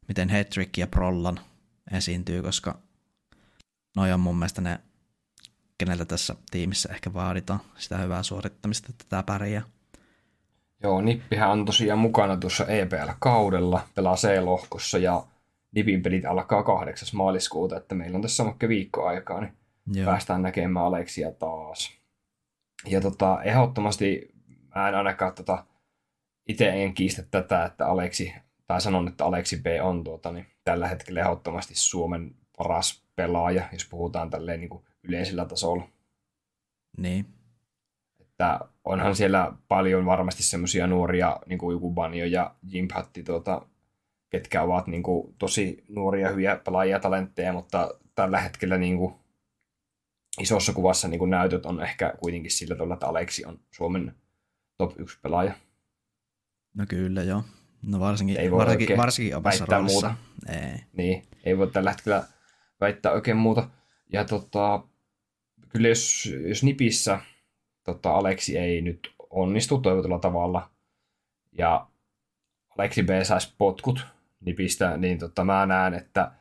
miten 0.09 0.29
Hetrick 0.29 0.79
ja 0.79 0.87
Prollan 0.87 1.41
esiintyy, 1.93 2.43
koska 2.43 2.79
noi 3.97 4.13
on 4.13 4.21
mun 4.21 4.37
mielestä 4.37 4.61
ne, 4.61 4.81
keneltä 5.79 6.05
tässä 6.05 6.35
tiimissä 6.51 6.89
ehkä 6.93 7.13
vaaditaan 7.13 7.61
sitä 7.79 7.99
hyvää 7.99 8.23
suorittamista, 8.23 8.89
että 8.91 9.05
tämä 9.09 9.23
pärjää. 9.23 9.63
Joo, 10.83 11.01
Nippihän 11.01 11.51
on 11.51 11.65
tosiaan 11.65 11.99
mukana 11.99 12.37
tuossa 12.37 12.67
EPL-kaudella, 12.67 13.89
pelaa 13.95 14.17
C-lohkossa 14.17 14.99
ja 14.99 15.27
Nipin 15.75 16.03
pelit 16.03 16.25
alkaa 16.25 16.63
8. 16.63 17.09
maaliskuuta, 17.13 17.77
että 17.77 17.95
meillä 17.95 18.17
on 18.17 18.23
tässä 18.23 18.45
vaikka 18.45 18.69
viikko 18.69 19.07
aikaa, 19.07 19.41
niin 19.41 19.53
Joo. 19.93 20.07
päästään 20.07 20.43
näkemään 20.43 20.87
Aleksia 20.87 21.33
taas. 21.33 21.93
Ja 22.87 23.01
tota, 23.01 23.43
ehdottomasti 23.43 24.35
mä 24.75 24.89
en 24.89 24.95
ainakaan 24.95 25.35
tota, 25.35 25.65
itse 26.49 26.69
en 26.69 26.95
kiistä 26.95 27.23
tätä, 27.31 27.65
että 27.65 27.87
Aleksi, 27.87 28.35
tai 28.67 28.81
sanon, 28.81 29.09
että 29.09 29.25
Aleksi 29.25 29.57
B 29.57 29.67
on 29.83 30.05
tuota, 30.05 30.33
niin 30.33 30.47
tällä 30.65 30.89
hetkellä 30.89 31.21
ehdottomasti 31.21 31.75
Suomen 31.75 32.35
paras 32.57 33.05
pelaaja, 33.17 33.69
jos 33.73 33.89
puhutaan 33.89 34.31
tälleen 34.31 34.61
niin 34.61 34.71
kuin 34.71 34.85
yleisellä 35.03 35.45
tasolla. 35.45 35.89
Niin, 36.99 37.27
Että 38.21 38.61
onhan 38.85 39.17
siellä 39.17 39.53
paljon 39.69 40.07
varmasti 40.07 40.43
semmoisia 40.43 40.87
nuoria, 40.87 41.37
niin 41.47 41.59
kuin 41.59 41.75
joku 41.75 41.93
Banjo 41.93 42.25
ja 42.25 42.55
Jimpatti, 42.63 43.23
tuota, 43.23 43.67
ketkä 44.31 44.63
ovat 44.63 44.87
niin 44.87 45.03
kuin, 45.03 45.35
tosi 45.39 45.85
nuoria, 45.89 46.29
hyviä 46.29 46.61
pelaajia, 46.65 47.01
talentteja, 47.01 47.53
mutta 47.53 47.95
tällä 48.15 48.41
hetkellä 48.41 48.79
niin 48.79 48.97
kuin, 48.97 49.15
isossa 50.41 50.73
kuvassa 50.73 51.09
niin 51.09 51.19
kuin 51.19 51.31
näytöt 51.31 51.67
on 51.67 51.83
ehkä 51.83 52.15
kuitenkin 52.21 52.51
sillä 52.51 52.75
tavalla, 52.75 52.95
että 52.95 53.07
Aleksi 53.07 53.45
on 53.45 53.61
Suomen 53.71 54.15
top 54.79 55.01
1 55.01 55.19
pelaaja. 55.23 55.55
No 56.77 56.85
kyllä 56.89 57.23
joo. 57.23 57.43
No 57.83 58.01
varsinkin, 58.01 58.41
Ei 58.41 58.51
voi 58.51 58.59
varsinkin, 58.59 58.97
varsinkin 58.97 59.37
omassa 59.37 59.59
väittää 59.61 59.79
roolissa. 59.79 60.09
muuta. 60.09 60.63
Ei. 60.63 60.81
Niin, 60.93 61.25
ei 61.45 61.59
voi 61.59 61.71
tällä 61.71 61.91
hetkellä 61.91 62.25
väittää 62.81 63.13
oikein 63.13 63.37
muuta. 63.37 63.69
Ja 64.13 64.25
tota, 64.25 64.85
kyllä 65.69 65.89
jos, 65.89 66.33
jos 66.49 66.63
nipissä 66.63 67.21
tota, 67.85 68.13
Aleksi 68.13 68.59
ei 68.59 68.83
nyt 68.83 69.15
onnistu 69.31 69.79
toivotulla 69.79 70.19
tavalla, 70.19 70.71
ja 71.59 71.89
Aleksi 72.79 73.03
B 73.03 73.09
saisi 73.23 73.55
potkut 73.59 74.07
nipistä, 74.41 74.97
niin 74.97 75.19
tota, 75.19 75.45
mä 75.45 75.67
näen, 75.67 75.95
että 75.95 76.33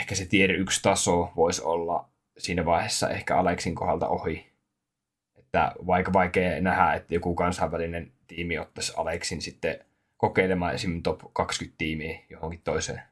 ehkä 0.00 0.14
se 0.14 0.26
tiede 0.26 0.52
yksi 0.52 0.82
taso 0.82 1.32
voisi 1.36 1.62
olla 1.62 2.08
siinä 2.38 2.64
vaiheessa 2.64 3.08
ehkä 3.08 3.36
Aleksin 3.36 3.74
kohdalta 3.74 4.08
ohi. 4.08 4.51
Että 5.54 5.72
vaikka 5.86 6.12
vaikea 6.12 6.60
nähdä, 6.60 6.94
että 6.94 7.14
joku 7.14 7.34
kansainvälinen 7.34 8.12
tiimi 8.26 8.58
ottaisi 8.58 8.92
Aleksin 8.96 9.42
sitten 9.42 9.78
kokeilemaan 10.16 10.74
esimerkiksi 10.74 11.02
top 11.02 11.20
20 11.32 11.74
tiimiä 11.78 12.18
johonkin 12.30 12.60
toiseen. 12.64 13.02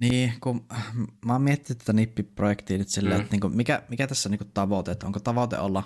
Niin, 0.00 0.32
kun 0.40 0.66
mä 1.26 1.32
oon 1.32 1.42
miettinyt 1.42 1.78
tätä 1.78 1.92
nippiprojektia 1.92 2.78
nyt 2.78 2.88
silleen, 2.88 3.16
Mm. 3.16 3.20
että 3.22 3.32
niinku, 3.34 3.48
mikä, 3.48 3.82
mikä 3.88 4.06
tässä 4.06 4.28
on 4.28 4.30
niinku 4.30 4.50
tavoite, 4.54 4.90
että 4.90 5.06
onko 5.06 5.20
tavoite 5.20 5.58
olla 5.58 5.82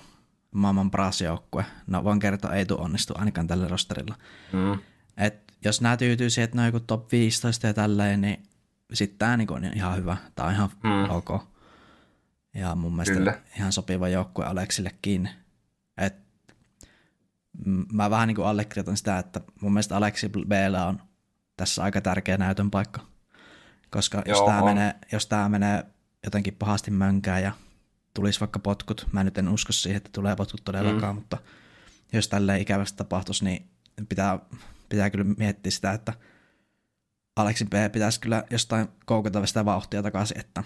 maailman 0.50 0.90
paras 0.90 1.20
joukkue? 1.20 1.64
No 1.86 2.04
vaan 2.04 2.18
kerta 2.18 2.54
ei 2.54 2.66
tule 2.66 2.80
onnistu 2.80 3.14
ainakaan 3.16 3.46
tällä 3.46 3.68
rosterilla. 3.68 4.14
Mm. 4.52 4.78
Et 5.16 5.52
jos 5.64 5.80
nämä 5.80 5.96
tyytyy 5.96 6.30
siihen, 6.30 6.44
että 6.44 6.56
ne 6.56 6.60
on 6.62 6.66
joku 6.68 6.80
top 6.80 7.12
15 7.12 7.66
ja 7.66 7.74
tälleen, 7.74 8.20
niin 8.20 8.42
sitten 8.92 9.18
tämä 9.18 9.36
niinku 9.36 9.54
on 9.54 9.64
ihan 9.64 9.96
hyvä. 9.96 10.16
Tämä 10.34 10.48
on 10.48 10.54
ihan 10.54 10.70
mm. 10.82 11.10
ok. 11.10 11.51
Ja 12.54 12.74
mun 12.74 12.92
mielestä 12.92 13.14
Kyllä. 13.14 13.40
Ihan 13.56 13.72
sopiva 13.72 14.08
joukkue 14.08 14.44
Aleksillekin. 14.44 15.28
Et, 15.98 16.14
mä 17.92 18.10
vähän 18.10 18.28
niin 18.28 18.36
kuin 18.36 18.46
allekirjoitan 18.46 18.96
sitä, 18.96 19.18
että 19.18 19.40
mun 19.60 19.72
mielestä 19.72 19.96
Aleksi 19.96 20.28
Bllä 20.28 20.86
on 20.86 21.02
tässä 21.56 21.82
aika 21.82 22.00
tärkeä 22.00 22.36
näytön 22.36 22.70
paikka. 22.70 23.00
Koska 23.90 24.22
jos 24.26 24.38
Joo, 24.38 24.46
tämä 24.46 24.58
on. 24.58 24.64
menee, 24.64 24.94
jos 25.12 25.26
tää 25.26 25.48
menee 25.48 25.84
jotenkin 26.24 26.54
pahasti 26.54 26.90
mönkään 26.90 27.42
ja 27.42 27.52
tulisi 28.14 28.40
vaikka 28.40 28.58
potkut, 28.58 29.08
mä 29.12 29.24
nyt 29.24 29.38
en 29.38 29.48
usko 29.48 29.72
siihen, 29.72 29.96
että 29.96 30.10
tulee 30.12 30.36
potkut 30.36 30.64
todellakaan, 30.64 31.14
mm. 31.14 31.18
mutta 31.18 31.38
jos 32.12 32.28
tälleen 32.28 32.60
ikävästi 32.60 32.96
tapahtuisi, 32.96 33.44
niin 33.44 33.68
pitää, 34.08 34.38
pitää 34.88 35.10
kyllä 35.10 35.24
miettiä 35.24 35.70
sitä, 35.70 35.92
että 35.92 36.12
Aleksi 37.36 37.64
B 37.64 37.72
pitäisi 37.92 38.20
kyllä 38.20 38.44
jostain 38.50 38.88
koukata 39.06 39.46
sitä 39.46 39.64
vauhtia 39.64 40.02
takaisin, 40.02 40.40
että 40.40 40.64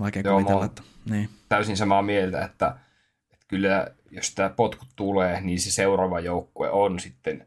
vaikea 0.00 0.22
Joo, 0.24 0.34
kuvitella, 0.34 0.64
että 0.64 0.82
niin. 1.10 1.28
Täysin 1.48 1.76
samaa 1.76 2.02
mieltä, 2.02 2.44
että, 2.44 2.78
että 3.32 3.46
kyllä 3.48 3.86
jos 4.10 4.34
tämä 4.34 4.48
potkut 4.48 4.88
tulee, 4.96 5.40
niin 5.40 5.60
se 5.60 5.70
seuraava 5.70 6.20
joukkue 6.20 6.70
on 6.70 7.00
sitten 7.00 7.46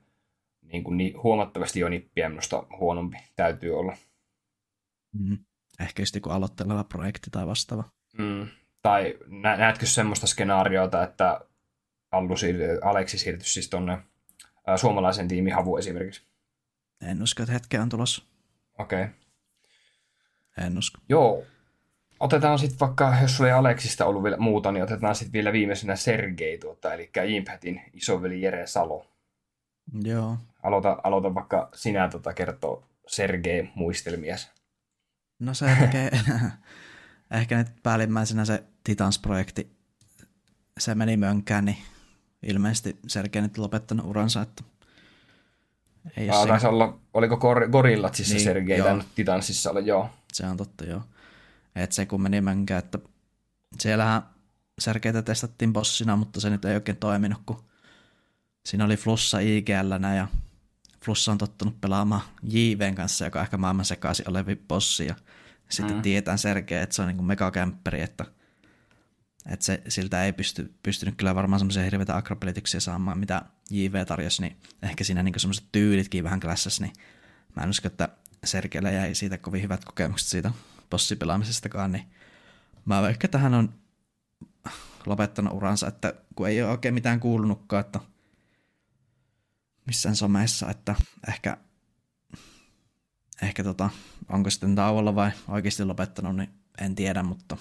niin 0.61 0.83
kuin 0.83 0.97
niin 0.97 1.23
huomattavasti 1.23 1.79
jo 1.79 1.89
nippiä 1.89 2.29
minusta 2.29 2.63
huonompi 2.79 3.17
täytyy 3.35 3.79
olla. 3.79 3.97
Mm. 5.19 5.37
Ehkä 5.79 6.01
just 6.01 6.15
joku 6.15 6.29
aloitteleva 6.29 6.83
projekti 6.83 7.29
tai 7.29 7.47
vastaava. 7.47 7.83
Mm. 8.17 8.47
Tai 8.81 9.17
nä- 9.27 9.57
näetkö 9.57 9.85
semmoista 9.85 10.27
skenaariota, 10.27 11.03
että 11.03 11.41
Allu 12.11 12.33
siir- 12.33 12.79
Aleksi 12.87 13.17
siirtyisi 13.17 13.53
siis 13.53 13.69
tuonne 13.69 13.97
suomalaisen 14.75 15.27
tiimin 15.27 15.53
havu 15.53 15.77
esimerkiksi? 15.77 16.21
En 17.01 17.23
usko, 17.23 17.43
että 17.43 17.53
hetkeä 17.53 17.81
on 17.81 17.89
tulossa. 17.89 18.23
Okei. 18.79 19.03
Okay. 19.03 19.13
En 20.65 20.77
usko. 20.77 20.99
Joo. 21.09 21.43
Otetaan 22.21 22.59
sitten 22.59 22.79
vaikka, 22.79 23.13
jos 23.21 23.37
sulla 23.37 23.49
ei 23.49 23.53
Aleksista 23.53 24.05
ollut 24.05 24.23
vielä 24.23 24.37
muuta, 24.37 24.71
niin 24.71 24.83
otetaan 24.83 25.15
sitten 25.15 25.33
vielä 25.33 25.53
viimeisenä 25.53 25.95
Sergei, 25.95 26.57
tuota, 26.57 26.93
eli 26.93 27.09
Impactin 27.27 27.81
isoveli 27.93 28.41
Jere 28.41 28.67
Salo. 28.67 29.05
Joo. 30.03 30.37
Aloita, 30.63 30.97
aloita 31.03 31.35
vaikka 31.35 31.69
sinä 31.73 32.07
tota, 32.07 32.33
kertoa 32.33 32.83
Sergei 33.07 33.69
muistelmias. 33.75 34.51
No 35.39 35.53
se 35.53 35.77
tekee, 35.79 36.11
ehkä 37.41 37.57
nyt 37.57 37.67
päällimmäisenä 37.83 38.45
se 38.45 38.63
Titans-projekti, 38.83 39.71
se 40.79 40.95
meni 40.95 41.17
mönkään, 41.17 41.65
niin 41.65 41.77
ilmeisesti 42.43 42.99
Sergei 43.07 43.41
nyt 43.41 43.57
lopettanut 43.57 44.05
uransa, 44.05 44.41
että 44.41 44.63
ei 46.17 46.29
ole 46.29 46.47
taisi 46.47 46.67
olla, 46.67 46.99
oliko 47.13 47.35
Gor- 47.35 47.69
Gorillat 47.69 48.15
siis 48.15 48.29
niin, 48.29 48.41
Sergei 48.41 48.77
joo. 48.77 48.87
tämän 48.87 49.03
Titanssissa 49.15 49.71
oli, 49.71 49.87
joo. 49.87 50.09
Se 50.33 50.45
on 50.45 50.57
totta, 50.57 50.85
joo. 50.85 51.01
Et 51.75 51.91
se 51.91 52.05
kun 52.05 52.21
meni 52.21 52.41
mönkään, 52.41 52.83
että 52.83 52.99
siellähän 53.79 54.21
Sergeitä 54.79 55.21
testattiin 55.21 55.73
bossina, 55.73 56.15
mutta 56.15 56.39
se 56.41 56.49
nyt 56.49 56.65
ei 56.65 56.75
oikein 56.75 56.97
toiminut, 56.97 57.41
kun 57.45 57.63
siinä 58.65 58.85
oli 58.85 58.97
Flussa 58.97 59.39
IGL 59.39 59.91
ja 60.15 60.27
Flussa 61.05 61.31
on 61.31 61.37
tottunut 61.37 61.81
pelaamaan 61.81 62.21
JVn 62.43 62.95
kanssa, 62.95 63.25
joka 63.25 63.39
on 63.39 63.43
ehkä 63.43 63.57
maailman 63.57 63.85
sekaisin 63.85 64.29
olevi 64.29 64.55
bossi, 64.55 65.05
ja 65.05 65.15
sitten 65.69 65.95
mm. 65.95 66.01
tietää 66.01 66.37
Sergei, 66.37 66.81
että 66.81 66.95
se 66.95 67.01
on 67.01 67.07
niin 67.07 67.23
megakämpperi, 67.23 68.01
että, 68.01 68.25
että 69.45 69.65
se, 69.65 69.81
siltä 69.87 70.25
ei 70.25 70.33
pysty, 70.33 70.73
pystynyt 70.83 71.15
kyllä 71.17 71.35
varmaan 71.35 71.59
semmoisia 71.59 71.83
hirveitä 71.83 72.17
akropelityksiä 72.17 72.79
saamaan, 72.79 73.17
mitä 73.17 73.41
JV 73.69 74.05
tarjosi, 74.05 74.41
niin 74.41 74.57
ehkä 74.83 75.03
siinä 75.03 75.23
niin 75.23 75.39
semmoiset 75.39 75.65
tyylitkin 75.71 76.23
vähän 76.23 76.39
klassassa, 76.39 76.83
niin 76.83 76.93
mä 77.55 77.63
en 77.63 77.69
usko, 77.69 77.87
että 77.87 78.09
Sergeillä 78.43 78.91
jäi 78.91 79.15
siitä 79.15 79.37
kovin 79.37 79.61
hyvät 79.61 79.85
kokemukset 79.85 80.27
siitä 80.27 80.51
bossipelaamisestakaan, 80.91 81.91
niin 81.91 82.03
mä 82.85 83.01
vaikka 83.01 83.27
tähän 83.27 83.53
on 83.53 83.73
lopettanut 85.05 85.53
uransa, 85.53 85.87
että 85.87 86.13
kun 86.35 86.47
ei 86.47 86.61
ole 86.61 86.71
oikein 86.71 86.93
mitään 86.93 87.19
kuulunutkaan, 87.19 87.81
että 87.81 87.99
missään 89.85 90.15
someissa, 90.15 90.69
että 90.69 90.95
ehkä, 91.27 91.57
ehkä 93.41 93.63
tota, 93.63 93.89
onko 94.29 94.49
sitten 94.49 94.75
tauolla 94.75 95.15
vai 95.15 95.31
oikeasti 95.47 95.85
lopettanut, 95.85 96.35
niin 96.35 96.49
en 96.81 96.95
tiedä, 96.95 97.23
mutta 97.23 97.57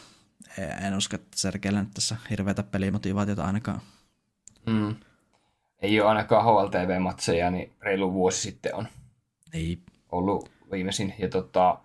en 0.86 0.96
usko, 0.96 1.16
että 1.16 1.36
Sergeillä 1.36 1.80
nyt 1.80 1.94
tässä 1.94 2.16
hirveätä 2.30 2.62
pelimotivaatiota 2.62 3.44
ainakaan. 3.44 3.80
Mm. 4.66 4.94
Ei 5.82 6.00
ole 6.00 6.08
ainakaan 6.08 6.44
HLTV-matseja, 6.44 7.50
niin 7.50 7.72
reilu 7.80 8.12
vuosi 8.12 8.40
sitten 8.40 8.74
on 8.74 8.88
ei. 9.52 9.78
ollut 10.12 10.50
viimeisin. 10.70 11.14
Ja 11.18 11.28
tota, 11.28 11.78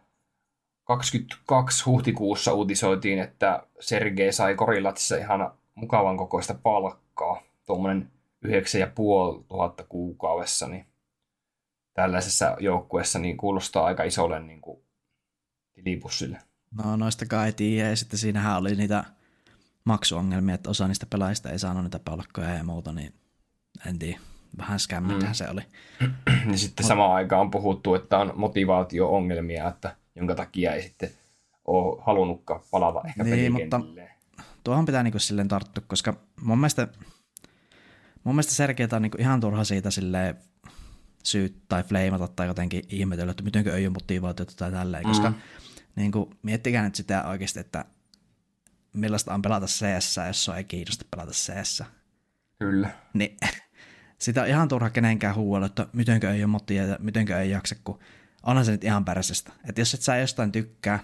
22 0.86 1.86
huhtikuussa 1.86 2.54
uutisoitiin, 2.54 3.20
että 3.20 3.68
Sergei 3.80 4.34
sai 4.34 4.56
Korilatissa 4.56 5.18
ihan 5.18 5.52
mukavan 5.76 6.18
kokoista 6.18 6.54
palkkaa. 6.54 7.42
Tuommoinen 7.66 8.12
9500 8.42 9.86
kuukaudessa, 9.90 10.68
niin 10.68 10.86
tällaisessa 11.94 12.58
joukkueessa 12.60 13.20
niin 13.20 13.38
kuulostaa 13.38 13.86
aika 13.86 14.04
isolle 14.04 14.40
niin 14.40 14.62
kuin, 14.62 14.80
tilipussille. 15.74 16.38
No 16.84 16.96
noista 16.96 17.26
kai 17.26 17.54
tiedä, 17.54 17.90
ja 17.90 17.96
sitten 17.96 18.20
siinähän 18.20 18.58
oli 18.58 18.76
niitä 18.76 19.04
maksuongelmia, 19.86 20.56
että 20.56 20.70
osa 20.70 20.88
niistä 20.88 21.06
pelaajista 21.06 21.50
ei 21.50 21.60
saanut 21.60 21.84
niitä 21.84 22.00
palkkoja 22.00 22.54
ja 22.54 22.64
muuta, 22.64 22.94
niin 22.94 23.14
en 23.86 24.00
tiedä, 24.00 24.20
vähän 24.58 24.80
skämmitähän 24.80 25.32
mm. 25.32 25.34
se 25.34 25.50
oli. 25.50 25.62
niin 26.46 26.58
sitten 26.58 26.84
Mut... 26.84 26.88
samaan 26.88 27.12
aikaan 27.12 27.42
on 27.42 27.52
puhuttu, 27.52 27.96
että 27.96 28.18
on 28.18 28.34
motivaatio-ongelmia, 28.36 29.70
että 29.70 29.96
jonka 30.16 30.36
takia 30.36 30.74
ei 30.74 30.82
sitten 30.82 31.10
ole 31.66 32.04
halunnutkaan 32.06 32.62
palata 32.72 33.02
ehkä 33.08 33.24
niin, 33.24 33.54
mutta 33.54 33.82
tuohon 34.64 34.86
pitää 34.86 35.04
niinku 35.04 35.20
silleen 35.20 35.48
tarttua, 35.48 35.84
koska 35.88 36.14
mun 36.42 36.58
mielestä, 36.58 36.88
mun 38.24 38.36
mielestä 38.36 38.54
Sergeitä 38.54 38.96
on 38.96 39.02
niinku 39.02 39.18
ihan 39.20 39.40
turha 39.40 39.64
siitä 39.64 39.92
silleen 39.92 40.36
syyt 41.24 41.56
tai 41.68 41.84
fleimata 41.84 42.28
tai 42.28 42.48
jotenkin 42.48 42.84
ihmetellä, 42.90 43.32
että 43.32 43.44
mitenkö 43.44 43.76
ei 43.76 43.88
ole 43.88 43.94
motivaatiota 43.94 44.54
tai 44.56 44.72
tälleen, 44.72 45.04
mm. 45.04 45.10
koska 45.10 45.34
niin 45.96 46.12
kuin, 46.12 46.30
miettikää 46.44 46.84
nyt 46.84 46.96
sitä 46.96 47.28
oikeasti, 47.28 47.60
että 47.60 47.86
millaista 48.94 49.34
on 49.34 49.42
pelata 49.42 49.66
CS, 49.66 50.16
jos 50.28 50.50
on 50.50 50.58
ei 50.58 50.64
kiinnosta 50.64 51.06
pelata 51.12 51.32
CS. 51.32 51.84
Kyllä. 52.60 52.90
Niin 53.14 53.38
sitä 54.20 54.42
on 54.42 54.48
ihan 54.48 54.68
turha 54.68 54.90
kenenkään 54.90 55.36
huuella, 55.36 55.66
että 55.66 55.88
mitenkö 55.94 56.34
ei 56.34 56.44
ole 56.44 56.48
motia 56.48 56.86
ja 56.86 56.98
mitenkö 57.00 57.42
ei 57.42 57.50
jaksa, 57.50 57.76
kun 57.84 58.00
onhan 58.46 58.66
se 58.66 58.72
nyt 58.72 58.84
ihan 58.84 59.06
pärsästä. 59.06 59.52
Että 59.70 59.82
jos 59.82 59.94
et 59.94 60.02
sä 60.02 60.18
jostain 60.18 60.52
tykkää, 60.52 61.00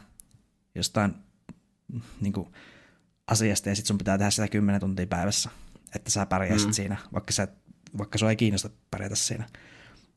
jostain 0.75 1.15
niin 2.21 2.33
kuin, 2.33 2.53
asiasta 3.27 3.69
ja 3.69 3.75
sit 3.75 3.85
sun 3.85 3.97
pitää 3.97 4.17
tehdä 4.17 4.31
sitä 4.31 4.47
10 4.47 4.81
tuntia 4.81 5.07
päivässä, 5.07 5.49
että 5.95 6.11
sä 6.11 6.25
pärjäisit 6.25 6.67
mm. 6.67 6.73
siinä, 6.73 6.97
vaikka, 7.13 7.31
sä, 7.31 7.47
vaikka 7.97 8.17
sua 8.17 8.29
ei 8.29 8.35
kiinnosta 8.35 8.69
pärjätä 8.91 9.15
siinä. 9.15 9.49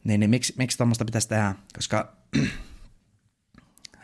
Niin, 0.05 0.21
niin 0.21 0.31
miksi, 0.31 0.55
miksi 0.59 0.77
tuommoista 0.77 1.05
pitäisi 1.05 1.29
tehdä? 1.29 1.55
Koska 1.75 2.17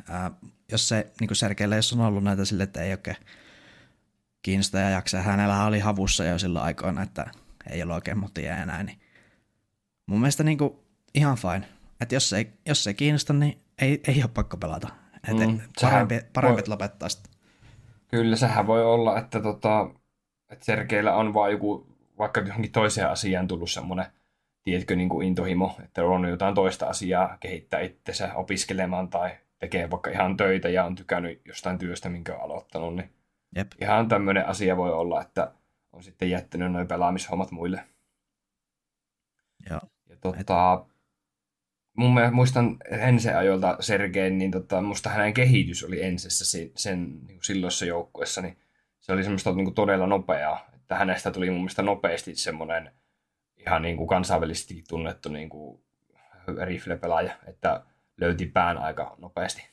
ää, 0.09 0.31
jos 0.73 0.89
se 0.89 1.13
niin 1.21 1.37
Sergeille, 1.37 1.77
jos 1.77 1.93
on 1.93 2.01
ollut 2.01 2.25
näitä 2.25 2.45
sille, 2.45 2.63
että 2.63 2.83
ei 2.83 2.93
oikein 2.93 3.17
kiinnosta 4.43 4.79
ja 4.79 4.91
jaksaa, 4.91 5.23
hänellä 5.23 5.65
oli 5.65 5.79
havussa 5.79 6.25
jo 6.25 6.39
silloin 6.39 6.65
aikoina, 6.65 7.03
että 7.03 7.31
ei 7.71 7.83
ole 7.83 7.95
oikein 7.95 8.19
motia 8.19 8.57
ja 8.57 8.67
näin, 8.67 8.87
niin 8.87 9.01
mun 10.07 10.21
mielestä 10.21 10.43
niin 10.43 10.59
kuin, 10.59 10.75
ihan 11.15 11.37
fine. 11.37 11.80
Että 12.01 12.15
jos 12.15 12.33
ei, 12.33 12.53
jos 12.67 12.87
ei 12.87 12.95
kiinnosta, 12.95 13.33
niin 13.33 13.61
ei, 13.83 14.01
ei 14.09 14.23
ole 14.23 14.31
pakko 14.35 14.57
pelata. 14.57 14.89
Että 15.29 15.47
mm, 15.47 15.61
parempi, 15.81 16.21
parempi 16.33 16.61
voi... 16.61 16.69
lopettaa 16.69 17.09
sitä. 17.09 17.29
Kyllä, 18.09 18.37
sehän 18.37 18.67
voi 18.67 18.85
olla, 18.85 19.19
että, 19.19 19.41
tota, 19.41 19.91
että 20.51 20.65
Sergeillä 20.65 21.15
on 21.15 21.35
vaan 21.35 21.51
joku, 21.51 21.87
vaikka 22.19 22.41
johonkin 22.41 22.73
toiseen 22.73 23.11
asiaan 23.11 23.49
tullut 23.49 23.71
semmoinen, 23.71 24.07
tiedätkö, 24.63 24.97
niin 24.97 25.09
kuin 25.09 25.27
intohimo, 25.27 25.77
että 25.85 26.05
on 26.05 26.29
jotain 26.29 26.55
toista 26.55 26.87
asiaa 26.87 27.37
kehittää 27.41 27.81
itsensä 27.81 28.35
opiskelemaan 28.35 29.09
tai 29.09 29.31
tekee 29.59 29.91
vaikka 29.91 30.11
ihan 30.11 30.37
töitä 30.37 30.69
ja 30.69 30.85
on 30.85 30.95
tykännyt 30.95 31.41
jostain 31.45 31.79
työstä, 31.79 32.09
minkä 32.09 32.35
on 32.37 32.43
aloittanut, 32.43 32.97
niin 32.97 33.11
Jep. 33.57 33.73
ihan 33.81 34.09
tämmöinen 34.09 34.47
asia 34.47 34.77
voi 34.77 34.93
olla, 34.93 35.23
että 35.23 35.53
on 35.93 36.03
sitten 36.03 36.31
jättänyt 36.31 36.73
noin 36.73 36.89
pelaamishommat 36.89 37.51
muille. 37.51 37.85
Joo. 39.71 39.81
Ja 40.09 40.17
tota, 40.21 40.87
mun 41.97 42.15
mielestä 42.15 42.35
muistan 42.35 42.77
ensin 42.91 43.37
ajoilta 43.37 43.77
Sergein, 43.81 44.39
niin 44.39 44.51
tota, 44.51 44.83
musta 44.83 45.11
hänen 45.11 45.35
kehitys 45.35 45.85
oli 45.85 46.03
ensessä 46.03 46.45
sen, 46.45 46.71
sen 46.75 47.27
niin 47.27 47.39
silloissa 47.43 47.85
joukkuessa, 47.85 48.43
niin 48.43 48.59
se 49.01 49.13
oli 49.13 49.23
semmoista 49.23 49.53
niin 49.53 49.65
kuin 49.65 49.75
todella 49.75 50.07
nopeaa, 50.07 50.71
että 50.75 50.97
hänestä 50.97 51.31
tuli 51.31 51.51
mun 51.51 51.59
mielestä 51.59 51.83
nopeasti 51.83 52.35
semmoinen 52.35 52.93
ihan 53.57 53.83
niin 53.83 53.97
kuin 53.97 54.09
kansainvälisesti 54.09 54.85
tunnettu 54.89 55.29
niin 55.29 55.49
kuin 55.49 55.83
rifle-pelaaja, 56.65 57.33
että 57.47 57.85
löyti 58.21 58.47
pään 58.47 58.79
aika 58.79 59.17
nopeasti. 59.19 59.67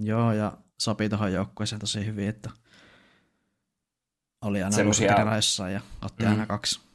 Joo, 0.00 0.32
ja 0.32 0.52
sopii 0.78 1.08
tuohon 1.08 1.32
joukkueeseen 1.32 1.80
tosi 1.80 2.06
hyvin, 2.06 2.28
että 2.28 2.50
oli 4.42 4.62
aina 4.62 4.76
Semmosia... 4.76 5.14
ja 5.72 5.80
otti 6.02 6.24
mm. 6.24 6.30
aina 6.30 6.46
kaksi. 6.46 6.89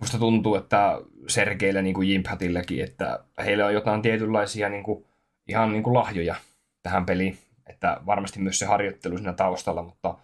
Musta 0.00 0.18
tuntuu, 0.18 0.54
että 0.54 1.00
Sergeillä 1.28 1.82
niin 1.82 1.94
kuin 1.94 2.08
Jimphatillekin, 2.08 2.84
että 2.84 3.24
heillä 3.44 3.66
on 3.66 3.74
jotain 3.74 4.02
tietynlaisia 4.02 4.68
niin 4.68 4.82
kuin, 4.82 5.06
ihan 5.48 5.72
niin 5.72 5.82
kuin 5.82 5.94
lahjoja 5.94 6.34
tähän 6.82 7.06
peliin. 7.06 7.38
Että 7.66 8.00
varmasti 8.06 8.40
myös 8.40 8.58
se 8.58 8.66
harjoittelu 8.66 9.16
siinä 9.16 9.32
taustalla, 9.32 9.82
mutta 9.82 10.18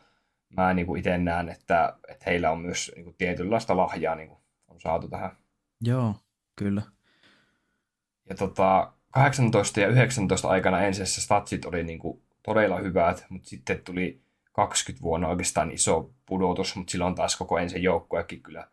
mä 0.56 0.74
niin 0.74 0.86
kuin 0.86 0.98
itse 0.98 1.18
näen, 1.18 1.48
että, 1.48 1.96
että 2.08 2.24
heillä 2.26 2.50
on 2.50 2.60
myös 2.60 2.92
niin 2.94 3.04
kuin 3.04 3.16
tietynlaista 3.18 3.76
lahjaa 3.76 4.14
niin 4.14 4.28
kuin 4.28 4.38
on 4.68 4.80
saatu 4.80 5.08
tähän. 5.08 5.36
Joo, 5.80 6.14
kyllä. 6.56 6.82
Ja 8.28 8.34
tota, 8.34 8.92
18 9.10 9.80
ja 9.80 9.88
19 9.88 10.48
aikana 10.48 10.80
ensimmäisessä 10.80 11.20
statsit 11.20 11.64
oli 11.64 11.84
niin 11.84 11.98
kuin 11.98 12.22
todella 12.42 12.78
hyvät, 12.78 13.26
mutta 13.28 13.48
sitten 13.48 13.80
tuli 13.84 14.22
20 14.52 15.02
vuonna 15.02 15.28
oikeastaan 15.28 15.70
iso 15.70 16.10
pudotus, 16.26 16.76
mutta 16.76 16.90
silloin 16.90 17.14
taas 17.14 17.36
koko 17.36 17.58
ensin 17.58 17.82
joukkojakin 17.82 18.42
kyllä 18.42 18.68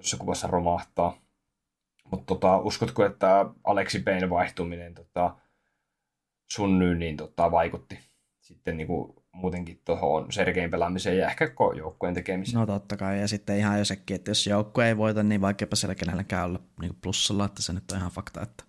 isossa 0.00 0.16
kuvassa 0.16 0.46
romahtaa. 0.46 1.18
Mutta 2.10 2.26
tota, 2.26 2.58
uskotko, 2.58 3.04
että 3.04 3.46
Aleksi 3.64 3.98
Payne 3.98 4.30
vaihtuminen 4.30 4.94
tota, 4.94 5.36
sun 6.50 6.98
niin 6.98 7.16
tota, 7.16 7.50
vaikutti 7.50 7.98
sitten 8.40 8.76
niinku 8.76 9.24
muutenkin 9.32 9.80
tuohon 9.84 10.32
Sergein 10.32 10.70
pelaamiseen 10.70 11.18
ja 11.18 11.28
ehkä 11.28 11.52
joukkueen 11.76 12.14
tekemiseen? 12.14 12.60
No 12.60 12.66
totta 12.66 12.96
kai, 12.96 13.20
ja 13.20 13.28
sitten 13.28 13.58
ihan 13.58 13.78
jo 13.78 13.84
sekin, 13.84 14.14
että 14.14 14.30
jos 14.30 14.46
joukkue 14.46 14.88
ei 14.88 14.96
voita, 14.96 15.22
niin 15.22 15.40
vaikeapa 15.40 15.76
siellä 15.76 15.94
kenelläkään 15.94 16.46
olla 16.46 16.60
niin 16.80 16.96
plussalla, 17.00 17.44
että 17.44 17.62
se 17.62 17.72
nyt 17.72 17.90
on 17.92 17.98
ihan 17.98 18.10
fakta. 18.10 18.42
Että... 18.42 18.64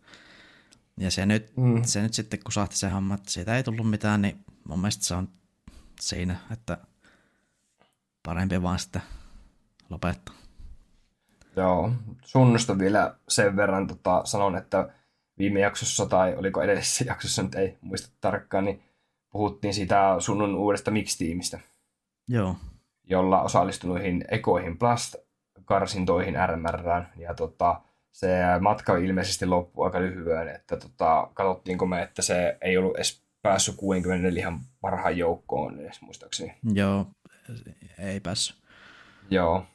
Ja 0.97 1.11
se 1.11 1.25
nyt, 1.25 1.57
mm. 1.57 1.83
se 1.83 2.01
nyt 2.01 2.13
sitten 2.13 2.39
kusahti 2.43 2.77
se 2.77 2.89
homma, 2.89 3.15
että 3.15 3.31
siitä 3.31 3.57
ei 3.57 3.63
tullut 3.63 3.89
mitään, 3.89 4.21
niin 4.21 4.45
mun 4.67 4.79
mielestä 4.79 5.05
se 5.05 5.15
on 5.15 5.29
siinä, 6.01 6.35
että 6.51 6.77
parempi 8.23 8.61
vaan 8.61 8.79
sitten 8.79 9.01
lopettaa. 9.89 10.40
Joo, 11.55 11.91
sunnusta 12.25 12.79
vielä 12.79 13.15
sen 13.27 13.55
verran 13.55 13.87
tota, 13.87 14.21
sanon, 14.25 14.57
että 14.57 14.89
viime 15.37 15.59
jaksossa 15.59 16.05
tai 16.05 16.35
oliko 16.35 16.61
edellisessä 16.61 17.05
jaksossa, 17.11 17.43
nyt 17.43 17.55
ei 17.55 17.77
muista 17.81 18.15
tarkkaan, 18.21 18.65
niin 18.65 18.83
puhuttiin 19.31 19.73
siitä 19.73 20.15
sunnun 20.19 20.55
uudesta 20.55 20.91
mix-tiimistä. 20.91 21.59
Joo. 22.27 22.55
Jolla 23.03 23.41
osallistui 23.41 23.89
noihin 23.89 24.25
ekoihin 24.31 24.77
Blast-karsintoihin 24.79 26.35
RMRään. 26.47 27.09
Ja 27.17 27.33
tota, 27.33 27.81
se 28.11 28.29
matka 28.59 28.97
ilmeisesti 28.97 29.45
loppui 29.45 29.85
aika 29.85 30.01
lyhyen, 30.01 30.47
että 30.47 30.77
tota, 30.77 31.29
katsottiinko 31.33 31.85
me, 31.85 32.01
että 32.01 32.21
se 32.21 32.57
ei 32.61 32.77
ollut 32.77 32.95
edes 32.95 33.23
päässyt 33.41 33.75
64 33.75 34.53
parhaan 34.81 35.17
joukkoon 35.17 35.79
edes 35.79 36.01
muistaakseni. 36.01 36.55
Joo, 36.73 37.07
ei 37.99 38.19
päässyt. 38.19 38.57
Joo, 39.29 39.65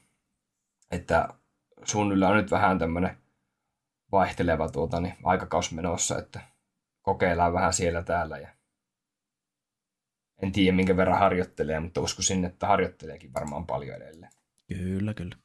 että 0.91 1.29
yllä 1.95 2.29
on 2.29 2.37
nyt 2.37 2.51
vähän 2.51 2.79
tämmöinen 2.79 3.17
vaihteleva 4.13 4.69
tuota, 4.69 5.01
niin 5.01 5.15
aikakaus 5.25 5.73
menossa, 5.73 6.19
että 6.19 6.41
kokeillaan 7.03 7.53
vähän 7.53 7.73
siellä 7.73 8.03
täällä. 8.03 8.39
Ja... 8.39 8.49
En 10.43 10.53
tiedä, 10.53 10.77
minkä 10.77 10.97
verran 10.97 11.19
harjoittelee, 11.19 11.81
mutta 11.81 12.01
uskoisin, 12.01 12.45
että 12.45 12.67
harjoitteleekin 12.67 13.35
varmaan 13.35 13.67
paljon 13.67 13.97
edelleen. 13.97 14.33
Kyllä, 14.69 15.15
kyllä. 15.15 15.37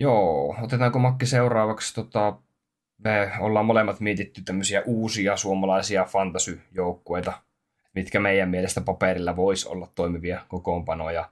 Joo, 0.00 0.56
otetaanko 0.62 0.98
Makki 0.98 1.26
seuraavaksi? 1.26 1.94
Tota, 1.94 2.38
me 2.98 3.32
ollaan 3.40 3.66
molemmat 3.66 4.00
mietitty 4.00 4.42
tämmöisiä 4.42 4.82
uusia 4.86 5.36
suomalaisia 5.36 6.04
fantasyjoukkueita, 6.04 7.32
mitkä 7.94 8.20
meidän 8.20 8.48
mielestä 8.48 8.80
paperilla 8.80 9.36
voisi 9.36 9.68
olla 9.68 9.88
toimivia 9.94 10.44
kokoonpanoja. 10.48 11.30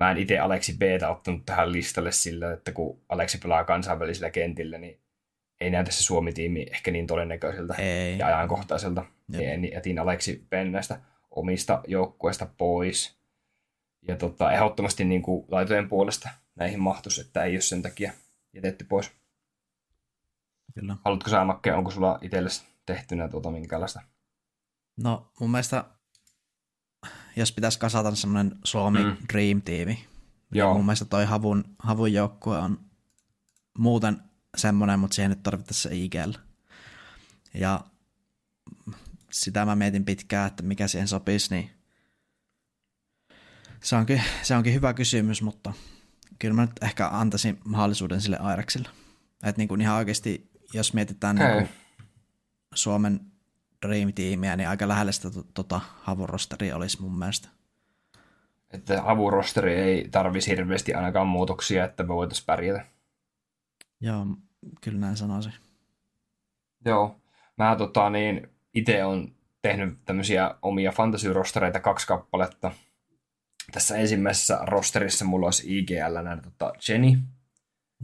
Mä 0.00 0.10
en 0.10 0.18
itse 0.18 0.38
Aleksi 0.38 0.76
b 0.76 0.82
ottanut 1.10 1.46
tähän 1.46 1.72
listalle 1.72 2.12
sillä, 2.12 2.52
että 2.52 2.72
kun 2.72 3.00
Aleksi 3.08 3.38
pelaa 3.38 3.64
kansainvälisillä 3.64 4.30
kentillä, 4.30 4.78
niin 4.78 5.00
ei 5.60 5.70
näytä 5.70 5.90
se 5.90 6.02
Suomi-tiimi 6.02 6.66
ehkä 6.70 6.90
niin 6.90 7.06
todennäköiseltä 7.06 7.74
Ei. 7.74 8.18
ja 8.18 8.26
ajankohtaiselta. 8.26 9.04
Jep. 9.32 9.40
Niin 9.40 9.72
jätin 9.72 9.98
Aleksi 9.98 10.46
B 10.50 10.52
näistä 10.70 11.00
omista 11.30 11.82
joukkueista 11.86 12.46
pois. 12.58 13.20
Ja 14.08 14.16
tota, 14.16 14.52
ehdottomasti 14.52 15.04
niin 15.04 15.22
kuin 15.22 15.44
laitojen 15.48 15.88
puolesta 15.88 16.28
näihin 16.54 16.80
mahtus, 16.80 17.18
että 17.18 17.44
ei 17.44 17.52
ole 17.52 17.60
sen 17.60 17.82
takia 17.82 18.12
jätetty 18.52 18.84
pois. 18.84 19.10
Kyllä. 20.74 20.96
Haluatko 21.04 21.30
sä 21.30 21.44
Makke, 21.44 21.72
onko 21.72 21.90
sulla 21.90 22.18
itsellesi 22.22 22.64
tehtynä 22.86 23.28
tuota 23.28 23.50
minkälaista? 23.50 24.00
No 25.02 25.32
mun 25.40 25.50
mielestä, 25.50 25.84
jos 27.36 27.52
pitäisi 27.52 27.78
kasata 27.78 28.14
semmoinen 28.14 28.56
Suomi 28.64 28.98
Mm. 28.98 29.04
mm. 29.04 29.16
Dream-tiimi, 29.32 29.84
niin 29.94 30.06
Joo, 30.52 30.74
mun 30.74 30.84
mielestä 30.86 31.04
toi 31.04 31.24
havun, 31.24 31.64
havun 31.78 32.12
joukkue 32.12 32.58
on 32.58 32.80
muuten 33.78 34.20
semmoinen, 34.56 34.98
mutta 35.00 35.14
siihen 35.14 35.30
nyt 35.30 35.42
tarvittaisiin 35.42 35.92
se 35.92 35.96
IGL. 35.96 36.32
Ja 37.54 37.80
sitä 39.32 39.64
mä 39.64 39.76
mietin 39.76 40.04
pitkään, 40.04 40.46
että 40.46 40.62
mikä 40.62 40.88
siihen 40.88 41.08
sopisi, 41.08 41.54
niin 41.54 41.70
se 43.82 43.96
onkin, 43.96 44.22
se 44.42 44.56
onkin 44.56 44.74
hyvä 44.74 44.94
kysymys, 44.94 45.42
mutta 45.42 45.72
kyllä 46.38 46.54
mä 46.54 46.62
nyt 46.62 46.82
ehkä 46.82 47.08
antaisin 47.08 47.60
mahdollisuuden 47.64 48.20
sille 48.20 48.36
Airaksille. 48.38 48.88
Että 49.42 49.58
niin 49.60 49.68
kuin 49.68 49.80
ihan 49.80 49.96
oikeasti, 49.96 50.50
jos 50.74 50.94
mietitään 50.94 51.36
niin 51.36 51.52
kuin 51.52 51.68
Suomen 52.74 53.20
Dream-tiimiä, 53.86 54.56
niin 54.56 54.68
aika 54.68 54.88
lähellä 54.88 55.12
sitä 55.12 55.30
to- 55.30 55.46
tota 55.54 55.80
havun 56.02 56.28
rosteria 56.28 56.76
olisi 56.76 57.02
mun 57.02 57.18
mielestä. 57.18 57.48
että 58.72 59.02
avurosteri 59.04 59.74
ei 59.74 60.08
tarvisi 60.10 60.50
hirveästi 60.50 60.94
ainakaan 60.94 61.26
muutoksia, 61.26 61.84
että 61.84 62.02
me 62.02 62.08
voitaisiin 62.08 62.46
pärjätä. 62.46 62.86
Joo, 64.00 64.26
kyllä 64.80 64.98
näin 64.98 65.16
sanoisin. 65.16 65.52
Joo, 66.84 67.20
mä 67.56 67.76
tota 67.76 68.10
niin, 68.10 68.48
itse 68.74 69.04
on 69.04 69.34
tehnyt 69.62 69.98
tämmöisiä 70.04 70.54
omia 70.62 70.92
fantasy-rostereita 70.92 71.80
kaksi 71.80 72.06
kappaletta. 72.06 72.72
Tässä 73.72 73.96
ensimmäisessä 73.96 74.58
rosterissa 74.62 75.24
mulla 75.24 75.46
olisi 75.46 75.78
IGL 75.78 76.22
näin 76.22 76.42
tota 76.42 76.72
Jenny, 76.88 77.18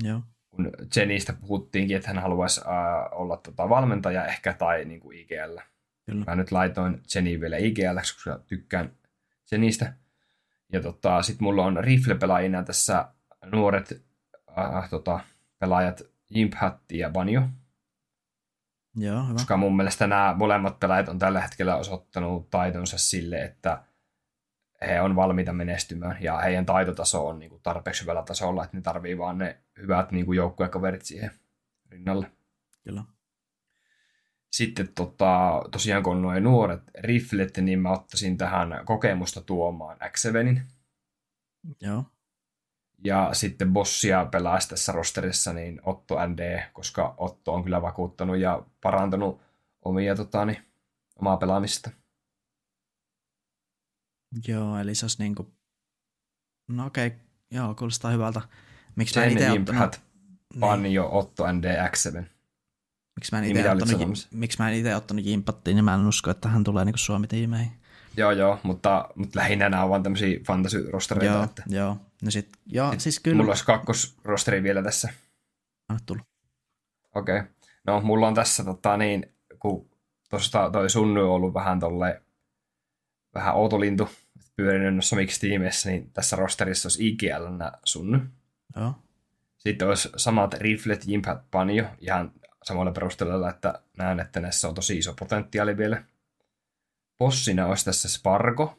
Joo. 0.03 0.23
Kun 0.57 0.73
Jennystä 0.97 1.33
puhuttiinkin, 1.33 1.97
että 1.97 2.09
hän 2.09 2.23
haluaisi 2.23 2.61
äh, 2.61 3.19
olla 3.21 3.37
tota 3.37 3.69
valmentaja 3.69 4.27
ehkä 4.27 4.53
tai 4.53 4.85
niin 4.85 5.01
kuin 5.01 5.19
IGL. 5.19 5.59
Kyllä. 6.07 6.25
Mä 6.27 6.37
nyt 6.37 6.53
laitoin 6.53 7.03
Jenny 7.15 7.41
vielä 7.41 7.57
IGL, 7.57 7.97
koska 7.99 8.41
tykkään 8.47 8.93
Jennystä. 9.51 9.93
Ja 10.73 10.81
tota, 10.81 11.23
sitten 11.23 11.45
mulla 11.45 11.65
on 11.65 11.85
rifle-pelaajina 11.85 12.63
tässä 12.63 13.09
nuoret 13.45 14.03
äh, 14.59 14.91
tota, 14.91 15.21
pelaajat 15.59 16.03
Jimp 16.31 16.55
Hatti 16.55 16.99
ja 16.99 17.11
Banjo. 17.11 17.43
Joo, 18.97 19.23
hyvä. 19.23 19.33
Koska 19.33 19.57
mun 19.57 19.77
mielestä 19.77 20.07
nämä 20.07 20.35
molemmat 20.39 20.81
pelaajat 20.81 21.09
on 21.09 21.19
tällä 21.19 21.41
hetkellä 21.41 21.77
osoittanut 21.77 22.51
taitonsa 22.51 22.99
sille, 22.99 23.43
että 23.43 23.83
he 24.81 25.01
on 25.01 25.17
valmiita 25.17 25.53
menestymään 25.53 26.17
ja 26.21 26.39
heidän 26.39 26.67
taitotaso 26.67 27.27
on 27.29 27.39
niin 27.39 27.51
kuin 27.51 27.63
tarpeeksi 27.63 28.03
hyvällä 28.03 28.23
tasolla, 28.23 28.65
että 28.65 28.77
ne 28.77 28.81
tarvii 28.81 29.19
vaan 29.19 29.39
ne 29.39 29.59
hyvät 29.79 30.13
niin 30.13 30.27
kuin 30.27 30.37
joukkuekaverit 30.37 31.03
siihen 31.03 31.31
rinnalle. 31.91 32.31
Kyllä. 32.85 33.05
Sitten 34.53 34.89
tota, 34.95 35.63
tosiaan 35.71 36.03
kun 36.03 36.17
on 36.17 36.23
nuo 36.23 36.41
nuoret 36.41 36.83
riflet, 36.99 37.57
niin 37.57 37.79
mä 37.79 37.93
ottaisin 37.93 38.37
tähän 38.39 38.81
kokemusta 38.85 39.41
tuomaan 39.41 39.97
X7. 40.01 40.61
Joo. 41.81 42.05
Ja 43.05 43.31
sitten 43.33 43.73
bossia 43.73 44.25
pelaisi 44.25 44.69
tässä 44.69 44.93
rosterissa 44.93 45.53
niin 45.53 45.81
Otto 45.85 46.27
ND, 46.27 46.63
koska 46.73 47.15
Otto 47.17 47.55
on 47.55 47.65
kyllä 47.65 47.83
vakuuttanut 47.83 48.39
ja 48.39 48.63
parantanut 48.81 49.41
omia, 49.85 50.15
tota, 50.15 50.45
niin, 50.45 50.59
omaa 51.17 51.37
pelaamista. 51.37 51.91
Joo, 54.49 54.79
eli 54.79 54.95
se 54.95 55.05
olisi 55.05 55.23
niinku... 55.23 55.55
No 56.69 56.87
okei, 56.87 57.07
okay. 57.07 57.19
joo, 57.51 57.75
kuulostaa 57.75 58.11
hyvältä. 58.11 58.41
Miksi 58.97 59.19
mä 59.19 59.25
en 59.25 59.33
itse 59.33 59.51
ottanut... 59.51 59.81
Hat, 59.81 60.03
Panjo, 60.61 61.09
Otto 61.13 61.53
ND, 61.53 61.65
X7. 61.65 62.25
Miksi 63.17 63.33
mä 63.33 63.39
en 63.39 63.43
Niin 63.43 63.57
itse 63.57 63.71
olit 63.71 63.83
ottanut, 63.83 64.29
miksi 64.31 64.59
mä 64.59 64.71
en 64.71 64.97
ottanut 64.97 65.25
Jimpattiin, 65.25 65.75
niin 65.75 65.85
mä 65.85 65.95
en 65.95 66.07
usko, 66.07 66.31
että 66.31 66.49
hän 66.49 66.65
tulee 66.65 66.85
niinku 66.85 66.99
Suomi-tiimeihin. 66.99 67.73
Joo, 68.17 68.31
joo, 68.31 68.59
mutta, 68.63 69.09
mutta 69.15 69.39
lähinnä 69.39 69.69
nämä 69.69 69.83
on 69.83 69.91
vaan 69.91 70.03
tämmöisiä 70.03 70.39
fantasy-rostereita. 70.39 71.35
Joo, 71.35 71.45
Että 71.45 71.63
joo. 71.67 71.97
No 72.23 72.31
sit, 72.31 72.49
joo, 72.67 72.95
siis 72.99 73.21
kyllä. 73.21 73.37
mulla 73.37 73.51
olisi 73.51 73.65
kakkosrosteri 73.65 74.63
vielä 74.63 74.83
tässä. 74.83 75.09
Anna 75.89 76.01
tulla. 76.07 76.23
Okei. 77.15 77.39
Okay. 77.39 77.51
No, 77.87 78.01
mulla 78.01 78.29
on 78.29 78.35
tässä 78.35 78.65
tota 78.65 78.97
niin, 78.97 79.35
kun 79.59 79.91
tuosta 80.31 80.71
toi 80.71 80.91
Sunny 80.91 81.23
on 81.23 81.31
ollut 81.31 81.55
vähän 81.55 81.81
tolle 81.81 82.23
vähän 83.37 83.55
outolintu, 83.55 84.09
pyörinyt 84.57 84.95
noissa 84.95 85.17
miksi-tiimeissä, 85.17 85.91
niin 85.91 86.11
tässä 86.11 86.37
rosterissa 86.37 86.87
olisi 86.87 87.09
IGL 87.09 87.47
Sunny. 87.85 88.21
Joo. 88.77 88.95
Sitten 89.57 89.89
olisi 89.89 90.09
samat 90.17 90.55
riflet, 90.55 91.03
Jimpat, 91.07 91.51
Panjo, 91.51 91.85
ihan 91.99 92.33
samalla 92.65 92.93
perusteella, 92.93 93.51
että 93.51 93.83
näen, 93.99 94.21
että 94.21 94.41
näissä 94.41 94.69
on 94.69 94.75
tosi 94.75 94.99
iso 94.99 95.15
potentiaali 95.19 95.77
vielä. 95.77 96.05
Bossina 97.19 97.67
olisi 97.67 97.85
tässä 97.85 98.09
Spargo, 98.09 98.79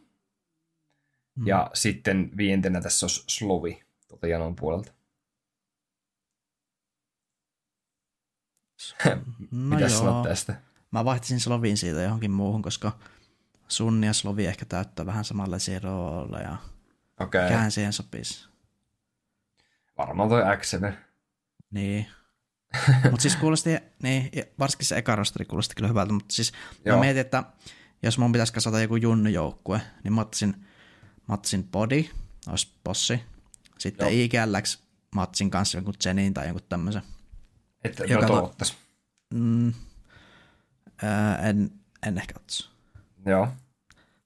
Mm. 1.38 1.48
ja 1.48 1.72
sitten 1.74 2.32
viientenä 2.38 2.82
tässä 2.82 3.06
olisi 3.06 3.24
Slovi 3.28 3.84
tuolta 4.08 4.28
Janon 4.28 4.56
puolelta. 4.56 4.94
no 9.52 9.76
Mitä 9.76 9.90
sanot 9.90 10.24
tästä? 10.24 10.62
Mä 10.92 11.06
vaihtisin 11.06 11.40
Slovin 11.40 11.78
siitä 11.78 12.02
johonkin 12.02 12.32
muuhun, 12.32 12.62
koska 12.62 13.00
Sun 13.68 14.04
ja 14.04 14.14
Slovi 14.14 14.46
ehkä 14.46 14.66
täyttää 14.66 15.06
vähän 15.06 15.26
samanlaisia 15.26 15.80
rooleja. 15.80 16.58
Okei, 17.20 17.40
okay. 17.40 17.44
Mikähän 17.44 17.72
siihen 17.72 17.94
sopisi. 17.94 18.48
varmaan 19.98 20.30
toi 20.30 20.42
X7. 20.42 20.94
Niin. 21.72 22.08
mutta 23.12 23.22
siis 23.22 23.36
kuulosti, 23.36 23.70
niin, 24.04 24.32
varsinkin 24.60 24.88
se 24.88 24.98
eka 24.98 25.16
rosteri 25.16 25.46
kuulosti 25.46 25.76
kyllä 25.76 25.88
hyvältä, 25.88 26.14
mutta 26.14 26.36
siis 26.36 26.52
Joo. 26.86 26.96
mä 26.96 27.04
mietin, 27.04 27.22
että 27.22 27.44
jos 28.04 28.18
mun 28.18 28.32
pitäisi 28.32 28.54
kasata 28.54 28.82
joku 28.82 28.96
junnu-joukkue, 28.96 29.82
niin 30.04 30.14
mä 30.14 30.22
ottaisin, 30.22 30.66
mä 31.28 31.34
ottaisin 31.34 31.64
Body, 31.64 32.06
olisi 32.50 32.74
bossi. 32.84 33.24
Sitten 33.78 34.06
Joo. 34.06 34.24
IGLX 34.24 34.80
mä 35.16 35.22
ottaisin 35.22 35.50
kanssa 35.50 35.78
jonkun 35.78 35.94
Zenin 36.04 36.34
tai 36.34 36.48
jonkun 36.48 36.66
tämmöisen. 36.70 37.02
Että 37.84 38.04
Joka 38.04 38.28
no 38.28 38.54
to-. 38.58 38.66
Mm, 39.34 39.74
en, 41.50 41.72
en 42.08 42.18
ehkä 42.18 42.34
ottaisi. 42.36 42.70
Joo, 43.28 43.48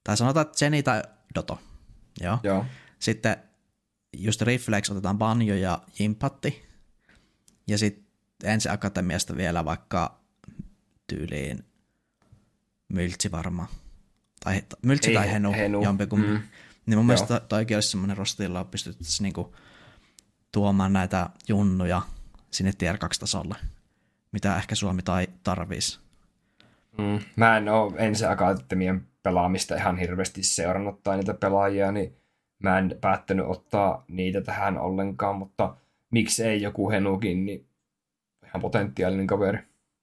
Tai 0.04 0.16
sanotaan, 0.16 0.46
että 0.46 0.58
Zeni 0.58 0.82
tai 0.82 1.02
Doto. 1.34 1.60
Joo. 2.20 2.38
joo. 2.42 2.66
Sitten 2.98 3.36
just 4.16 4.42
Reflex 4.42 4.90
otetaan 4.90 5.18
Banjo 5.18 5.54
ja 5.54 5.82
Jimpatti. 5.98 6.68
Ja 7.66 7.78
sitten 7.78 8.04
ensi 8.44 8.68
akatemiasta 8.68 9.36
vielä 9.36 9.64
vaikka 9.64 10.20
tyyliin 11.06 11.64
Myltsi 12.88 13.30
varmaan. 13.30 13.68
Tai 14.44 14.62
Myltsi 14.82 15.10
Ei, 15.10 15.14
tai 15.16 15.32
Henu, 15.32 15.52
Henu. 15.52 15.82
jompikumpi. 15.82 16.26
Mm. 16.26 16.32
Mm. 16.32 16.42
Niin 16.86 16.86
mun 16.86 16.92
Joo. 16.96 17.02
mielestä 17.02 17.40
toikin 17.40 17.76
olisi 17.76 17.88
semmoinen 17.88 18.16
rostilla 18.16 18.64
pystyttäisiin 18.64 19.24
niinku 19.24 19.54
tuomaan 20.52 20.92
näitä 20.92 21.30
junnuja 21.48 22.02
sinne 22.50 22.72
tier 22.72 22.98
2 22.98 23.20
tasolle, 23.20 23.56
mitä 24.32 24.56
ehkä 24.56 24.74
Suomi 24.74 25.02
tai 25.02 25.28
tarvisi. 25.42 26.01
Mm. 26.98 27.20
Mä 27.36 27.56
en 27.56 27.68
ole 27.68 27.92
ensi 27.98 28.24
akatemien 28.24 29.06
pelaamista 29.22 29.76
ihan 29.76 29.98
hirveästi 29.98 30.42
seurannut 30.42 31.02
tai 31.02 31.16
niitä 31.16 31.34
pelaajia, 31.34 31.92
niin 31.92 32.16
mä 32.62 32.78
en 32.78 32.98
päättänyt 33.00 33.46
ottaa 33.46 34.04
niitä 34.08 34.40
tähän 34.40 34.78
ollenkaan, 34.78 35.36
mutta 35.36 35.76
miksi 36.10 36.44
ei 36.44 36.62
joku 36.62 36.90
Henukin, 36.90 37.44
niin 37.44 37.66
ihan 38.46 38.60
potentiaalinen 38.60 39.26
kaveri. 39.26 39.58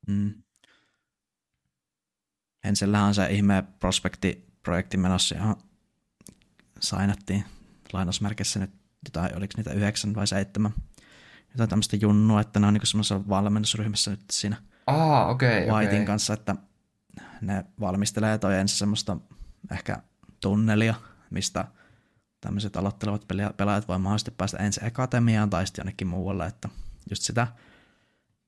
Mm. 0.07 0.33
Hensellähän 2.65 3.07
on 3.07 3.15
se 3.15 3.27
ihme 3.29 3.63
prospekti-projekti 3.79 4.97
menossa, 4.97 5.35
johon 5.35 5.55
sainattiin 6.79 7.43
lainausmerkissä 7.93 8.59
nyt 8.59 8.71
jotain, 9.05 9.37
oliko 9.37 9.53
niitä 9.57 9.73
yhdeksän 9.73 10.15
vai 10.15 10.27
seitsemän. 10.27 10.71
Jotain 11.51 11.69
tämmöistä 11.69 11.95
junnua, 11.95 12.41
että 12.41 12.59
ne 12.59 12.67
on 12.67 12.73
niinku 12.73 12.85
semmoisessa 12.85 13.29
valmennusryhmässä 13.29 14.11
nyt 14.11 14.21
siinä 14.31 14.57
Aa, 14.87 15.29
okei, 15.29 15.61
Whitein 15.61 15.87
okei. 15.87 16.05
kanssa, 16.05 16.33
että 16.33 16.55
ne 17.41 17.65
valmistelee 17.79 18.37
toi 18.37 18.57
ensin 18.59 18.77
semmoista 18.77 19.17
ehkä 19.71 19.97
tunnelia, 20.41 20.95
mistä 21.29 21.65
tämmöiset 22.41 22.77
aloittelevat 22.77 23.27
pelaajat 23.57 23.87
voi 23.87 23.99
mahdollisesti 23.99 24.31
päästä 24.31 24.57
ensin 24.57 24.85
akatemiaan 24.85 25.49
tai 25.49 25.67
sitten 25.67 25.83
jonnekin 25.83 26.07
muualle, 26.07 26.45
että 26.45 26.69
just 27.09 27.21
sitä 27.21 27.47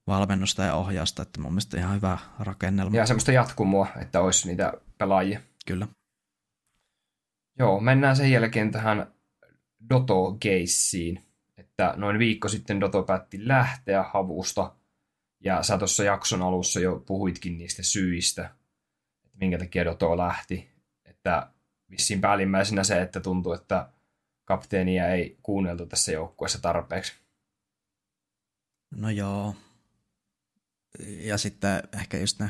valmennusta 0.08 0.64
ja 0.64 0.76
ohjausta, 0.76 1.22
että 1.22 1.42
mun 1.42 1.52
mielestä 1.52 1.78
ihan 1.78 1.96
hyvä 1.96 2.18
rakennelma. 2.40 2.98
Ja 2.98 3.06
semmoista 3.06 3.32
jatkumoa, 3.32 3.88
että 4.02 4.22
olisi 4.22 4.48
niitä 4.48 4.74
pelaajia. 4.98 5.42
Kyllä. 5.66 5.88
Joo, 7.60 7.80
mennään 7.80 8.16
sen 8.16 8.32
jälkeen 8.32 8.72
tähän 8.72 9.14
Doto-keissiin, 9.90 11.24
että 11.58 11.94
noin 11.98 12.20
viikko 12.20 12.48
sitten 12.48 12.80
Doto 12.80 13.04
päätti 13.04 13.48
lähteä 13.48 14.04
havusta, 14.04 14.76
ja 15.40 15.64
sä 15.64 15.78
tuossa 15.78 16.04
jakson 16.04 16.42
alussa 16.42 16.80
jo 16.80 17.04
puhuitkin 17.08 17.58
niistä 17.58 17.84
syistä, 17.84 18.56
että 19.34 19.38
minkä 19.40 19.58
takia 19.58 19.86
Doto 19.86 20.18
lähti, 20.18 20.72
että 21.06 21.52
vissiin 21.90 22.22
päällimmäisenä 22.22 22.84
se, 22.84 23.02
että 23.02 23.20
tuntuu, 23.20 23.54
että 23.54 23.90
kapteenia 24.46 25.08
ei 25.08 25.38
kuunneltu 25.44 25.86
tässä 25.86 26.12
joukkueessa 26.12 26.62
tarpeeksi. 26.62 27.14
No 28.96 29.10
joo. 29.10 29.56
Ja 31.00 31.38
sitten 31.38 31.84
ehkä 31.94 32.18
just 32.18 32.40
ne, 32.40 32.50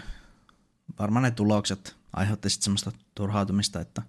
varmaan 1.00 1.24
ne 1.24 1.32
tulokset 1.32 1.96
aiheutti 2.14 2.50
sitten 2.50 2.64
semmoista 2.64 2.92
turhautumista, 3.16 3.82
että 3.82 4.02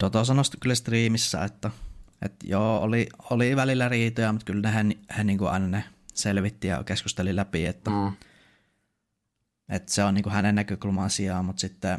Doto 0.00 0.24
sanoi 0.24 0.44
kyllä 0.60 0.74
striimissä, 0.74 1.44
että, 1.44 1.70
että 2.22 2.46
joo, 2.48 2.80
oli, 2.80 3.08
oli 3.30 3.56
välillä 3.56 3.88
riitoja, 3.88 4.32
mutta 4.32 4.44
kyllä 4.44 4.62
ne 4.62 4.70
hän, 4.70 4.92
hän 5.08 5.26
niin 5.26 5.38
kuin 5.38 5.50
aina 5.50 5.68
ne 5.68 5.84
selvitti 6.14 6.68
ja 6.68 6.84
keskusteli 6.84 7.36
läpi, 7.36 7.66
että, 7.66 7.90
mm. 7.90 8.12
Että 9.68 9.92
se 9.92 10.04
on 10.04 10.14
niin 10.14 10.22
kuin 10.22 10.32
hänen 10.32 10.54
näkökulma 10.54 11.04
asiaa, 11.04 11.42
mutta 11.42 11.60
sitten 11.60 11.98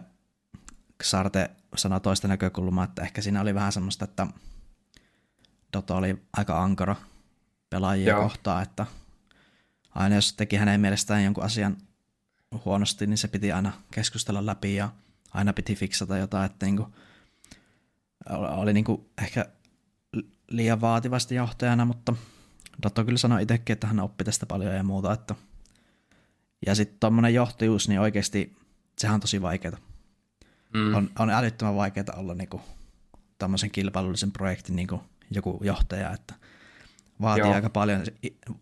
Sarte 1.04 1.50
sanoi 1.76 2.02
toista 2.02 2.28
näkökulmaa, 2.28 2.84
että 2.84 3.02
ehkä 3.02 3.22
siinä 3.22 3.42
oli 3.42 3.56
vähän 3.56 3.72
semmoista, 3.72 4.06
että 4.06 4.28
Doto 5.74 5.96
oli 5.96 6.24
aika 6.34 6.64
ankara 6.64 6.96
pelaajia 7.70 8.10
Joo. 8.10 8.24
kohtaan, 8.24 8.64
että 8.64 8.86
aina 9.96 10.16
jos 10.16 10.34
teki 10.34 10.56
hänen 10.56 10.82
mielestään 10.82 11.24
jonkun 11.24 11.44
asian 11.44 11.78
huonosti, 12.66 13.08
niin 13.08 13.18
se 13.18 13.28
piti 13.28 13.52
aina 13.52 13.72
keskustella 13.92 14.46
läpi 14.46 14.76
ja 14.76 14.90
aina 15.34 15.54
piti 15.54 15.76
fiksata 15.76 16.18
jotain, 16.18 16.46
että 16.46 16.66
niin 16.66 16.78
kuin, 16.78 16.94
oli 18.30 18.74
niin 18.74 18.86
kuin 18.86 19.10
ehkä 19.22 19.46
liian 20.50 20.82
vaativasti 20.82 21.36
johtajana, 21.36 21.86
mutta 21.86 22.14
Dotto 22.84 23.06
kyllä 23.06 23.18
sanoi 23.18 23.42
itsekin, 23.44 23.74
että 23.74 23.88
hän 23.88 24.00
oppi 24.00 24.24
tästä 24.24 24.46
paljon 24.46 24.76
ja 24.76 24.84
muuta. 24.84 25.14
Että... 25.14 25.36
Ja 26.66 26.76
sitten 26.76 27.00
tuommoinen 27.00 27.34
johtajuus, 27.34 27.88
niin 27.90 28.00
oikeasti 28.00 28.58
sehän 28.98 29.14
on 29.14 29.20
tosi 29.22 29.42
vaikeaa. 29.42 29.78
Mm. 30.74 30.94
On, 30.96 31.10
on 31.20 31.30
älyttömän 31.30 31.76
vaikeaa 31.76 32.16
olla 32.16 32.36
niinku 32.36 32.62
tämmöisen 33.38 33.72
kilpailullisen 33.72 34.32
projektin 34.32 34.76
niinku 34.76 35.04
joku 35.32 35.60
johtaja, 35.64 36.12
että 36.12 36.34
vaatii 37.22 37.44
Joo. 37.44 37.54
aika 37.54 37.70
paljon, 37.70 38.04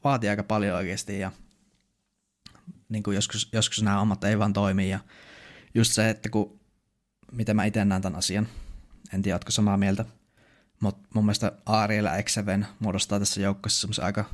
vaatii 0.04 0.30
aika 0.30 0.43
paljon 0.43 0.76
oikeasti 0.76 1.20
ja 1.20 1.32
niin 2.89 3.04
kuin 3.04 3.16
joskus, 3.16 3.50
joskus 3.54 3.84
nämä 3.84 4.00
hommat 4.00 4.24
ei 4.24 4.39
vaan 4.39 4.54
toimi 4.54 4.89
ja 4.89 5.00
just 5.76 5.91
se, 5.91 6.10
että 6.10 6.30
kun, 6.30 6.60
miten 7.32 7.56
mä 7.56 7.66
itse 7.66 7.86
näen 7.86 8.02
tämän 8.02 8.20
asian, 8.20 8.48
en 9.14 9.22
tiedä, 9.22 9.36
ootko 9.36 9.52
samaa 9.52 9.78
mieltä, 9.78 10.06
mutta 10.80 11.08
mun 11.14 11.26
mielestä 11.26 11.52
Ariel 11.66 12.06
X7 12.06 12.66
muodostaa 12.80 13.20
tässä 13.20 13.41
joukkossa 13.41 13.82
semmoisen 13.82 14.06
aika 14.06 14.26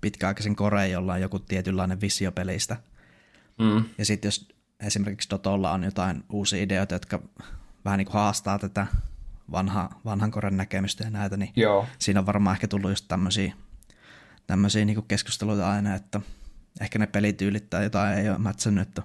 pitkäaikaisen 0.00 0.56
koreen, 0.56 0.90
jolla 0.90 1.12
on 1.12 1.20
joku 1.20 1.38
tietynlainen 1.38 2.00
visio 2.00 2.32
pelistä. 2.32 2.76
Mm. 3.58 3.84
Ja 3.98 4.04
sitten 4.04 4.28
jos 4.28 4.48
esimerkiksi 4.80 5.30
Dotolla 5.30 5.72
on 5.72 5.84
jotain 5.84 6.24
uusia 6.32 6.62
ideoita, 6.62 6.94
jotka 6.94 7.22
vähän 7.84 7.98
niin 7.98 8.06
kuin 8.06 8.14
haastaa 8.14 8.58
tätä 8.58 8.86
vanha, 9.52 9.90
vanhan 10.04 10.30
koren 10.30 10.56
näkemystä 10.56 11.04
ja 11.04 11.10
näitä, 11.10 11.36
niin 11.36 11.52
Joo. 11.56 11.86
siinä 11.98 12.20
on 12.20 12.26
varmaan 12.26 12.54
ehkä 12.54 12.68
tullut 12.68 12.90
just 12.90 13.04
tämmöisiä, 13.08 13.52
tämmöisiä 14.46 14.84
niin 14.84 15.04
keskusteluita 15.08 15.70
aina, 15.70 15.94
että 15.94 16.20
ehkä 16.80 16.98
ne 16.98 17.06
pelit 17.06 17.38
tai 17.70 17.84
jotain 17.84 18.18
ei 18.18 18.30
ole 18.30 18.38
mätsännyt. 18.38 19.00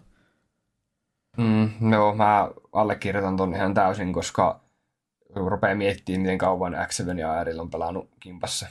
Mm, 1.38 1.70
no, 1.80 2.16
mä 2.16 2.50
allekirjoitan 2.74 3.38
ton 3.38 3.56
ihan 3.56 3.74
täysin, 3.74 4.14
koska 4.14 4.60
rupeaa 5.36 5.76
miettimään, 5.76 6.22
miten 6.22 6.38
kauan 6.38 6.74
X7 6.74 7.20
ja 7.20 7.32
Aeril 7.32 7.60
on 7.60 7.70
pelannut 7.70 8.10
kimpassa. 8.20 8.68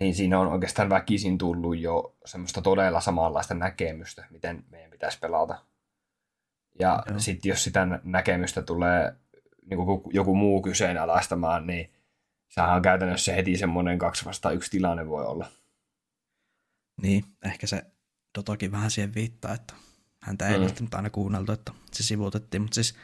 Niin 0.00 0.14
siinä 0.14 0.38
on 0.38 0.46
oikeastaan 0.46 0.90
väkisin 0.90 1.38
tullut 1.38 1.78
jo 1.78 2.16
semmoista 2.24 2.62
todella 2.62 3.00
samanlaista 3.00 3.54
näkemystä, 3.54 4.26
miten 4.30 4.64
meidän 4.70 4.90
pitäisi 4.90 5.18
pelata. 5.18 5.58
Ja 6.78 7.02
sitten 7.16 7.48
jos 7.48 7.64
sitä 7.64 7.86
näkemystä 8.04 8.62
tulee 8.62 9.16
niin 9.70 9.84
kuin 9.84 10.02
joku 10.12 10.34
muu 10.34 10.62
kyseenalaistamaan, 10.62 11.66
niin 11.66 11.92
sehän 12.48 12.76
on 12.76 12.82
käytännössä 12.82 13.32
heti 13.32 13.56
semmoinen 13.56 13.98
kaksi 13.98 14.24
vastaan 14.24 14.54
yksi 14.54 14.70
tilanne 14.70 15.08
voi 15.08 15.26
olla. 15.26 15.46
Niin, 17.02 17.24
ehkä 17.44 17.66
se 17.66 17.84
Dotokin 18.38 18.72
vähän 18.72 18.90
siihen 18.90 19.14
viittaa, 19.14 19.54
että 19.54 19.74
häntä 20.22 20.48
ei 20.48 20.58
mm. 20.58 20.64
nyt 20.80 20.94
aina 20.94 21.10
kuunneltu, 21.10 21.52
että 21.52 21.72
se 21.92 22.02
sivuutettiin, 22.02 22.62
mutta 22.62 22.74
siis 22.74 22.94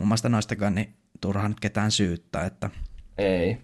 mun 0.00 0.08
mielestä 0.08 0.28
noistakaan 0.28 0.74
niin 0.74 0.96
turhaan 1.20 1.50
nyt 1.50 1.60
ketään 1.60 1.90
syyttää, 1.90 2.44
että 2.44 2.70
ei. 3.18 3.58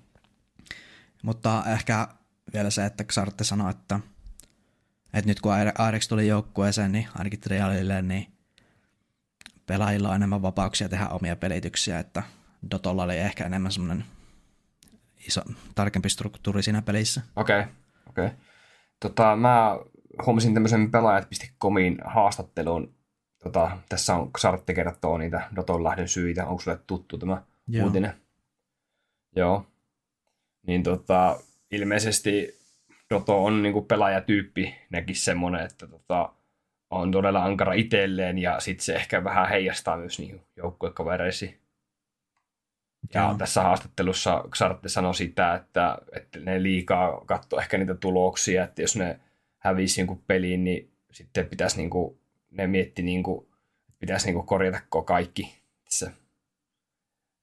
Mutta 1.23 1.65
ehkä 1.73 2.09
vielä 2.53 2.71
se, 2.71 2.85
että 2.85 3.05
Xarte 3.05 3.45
sanoi, 3.45 3.71
että, 3.71 4.01
että 5.15 5.31
nyt 5.31 5.41
kun 5.41 5.53
Airex 5.79 6.09
tuli 6.09 6.29
joukkueeseen, 6.29 6.93
niin 6.93 7.09
ainakin 7.19 7.41
Trialille, 7.41 8.03
niin 8.03 8.27
pelaajilla 9.67 10.09
on 10.09 10.15
enemmän 10.15 10.43
vapauksia 10.43 10.89
tehdä 10.89 11.09
omia 11.09 11.37
pelityksiä, 11.37 11.99
että 11.99 12.23
Dotolla 12.71 13.03
oli 13.03 13.19
ehkä 13.19 13.47
enemmän 13.47 13.73
semmoinen 13.73 14.05
iso, 15.29 15.43
tarkempi 15.75 16.09
struktuuri 16.09 16.63
siinä 16.63 16.83
pelissä. 16.83 17.23
Okei, 17.37 17.61
okay, 17.61 17.73
okei. 18.09 18.27
Okay. 18.27 18.39
Tota, 19.01 19.37
mä 19.37 19.79
huomasin 20.27 20.55
tämmöisen 20.55 20.91
pelaajat.comin 20.91 21.99
haastattelun. 22.05 22.95
Tota, 23.43 23.79
tässä 23.89 24.15
on 24.15 24.31
Xarte 24.33 24.75
kertoo 24.75 25.19
niitä 25.19 25.49
Doton 25.57 25.85
lähdön 25.85 26.09
syitä. 26.09 26.47
Onko 26.47 26.63
sulle 26.63 26.79
tuttu 26.87 27.19
tämä 27.19 27.43
Joo. 27.69 27.87
uutinen? 27.87 28.13
Joo. 29.37 29.67
Niin 30.67 30.83
tota, 30.83 31.41
ilmeisesti 31.73 32.63
Doto 33.11 33.45
on 33.45 33.63
niinku 33.63 33.83
pelaajatyyppi, 33.83 34.75
näki 34.91 35.15
semmoinen, 35.15 35.67
että 35.67 35.87
tota, 35.87 36.33
on 36.91 37.11
todella 37.11 37.45
ankara 37.45 37.73
itselleen 37.73 38.39
ja 38.39 38.61
sitten 38.61 38.85
se 38.85 38.95
ehkä 38.95 39.25
vähän 39.25 39.49
heijastaa 39.49 39.97
myös 39.97 40.19
niin 40.19 40.41
joukkuekavereisiin. 40.57 41.59
Ja 43.15 43.21
Joo. 43.21 43.35
tässä 43.35 43.63
haastattelussa 43.63 44.45
Xarte 44.51 44.89
sanoi 44.89 45.15
sitä, 45.15 45.55
että, 45.55 45.99
että 46.13 46.41
ne 46.41 46.63
liikaa 46.63 47.21
katsoa 47.27 47.61
ehkä 47.61 47.79
niitä 47.79 47.95
tuloksia, 47.95 48.65
että 48.65 48.83
jos 48.83 48.97
ne 48.97 49.21
hävisi 49.59 50.01
jonkun 50.01 50.23
peliin, 50.27 50.65
niin 50.65 50.91
sitten 51.11 51.47
pitäisi 51.47 51.77
niin 51.77 51.91
kuin, 51.91 52.19
ne 52.51 52.67
mietti 52.67 53.03
niin 53.03 53.23
kuin, 53.23 53.47
pitäisi 53.99 54.27
niin 54.27 54.35
kuin 54.35 54.47
korjata 54.47 54.81
kaikki. 55.05 55.55
Tässä. 55.85 56.11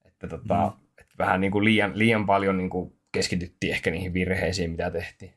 Että, 0.04 0.28
tota, 0.28 0.54
mm. 0.54 0.86
että 0.98 1.14
vähän 1.18 1.40
niin 1.40 1.52
kuin 1.52 1.64
liian, 1.64 1.98
liian 1.98 2.26
paljon 2.26 2.58
niin 2.58 2.70
kuin 2.70 2.99
keskityttiin 3.12 3.72
ehkä 3.72 3.90
niihin 3.90 4.14
virheisiin, 4.14 4.70
mitä 4.70 4.90
tehtiin. 4.90 5.34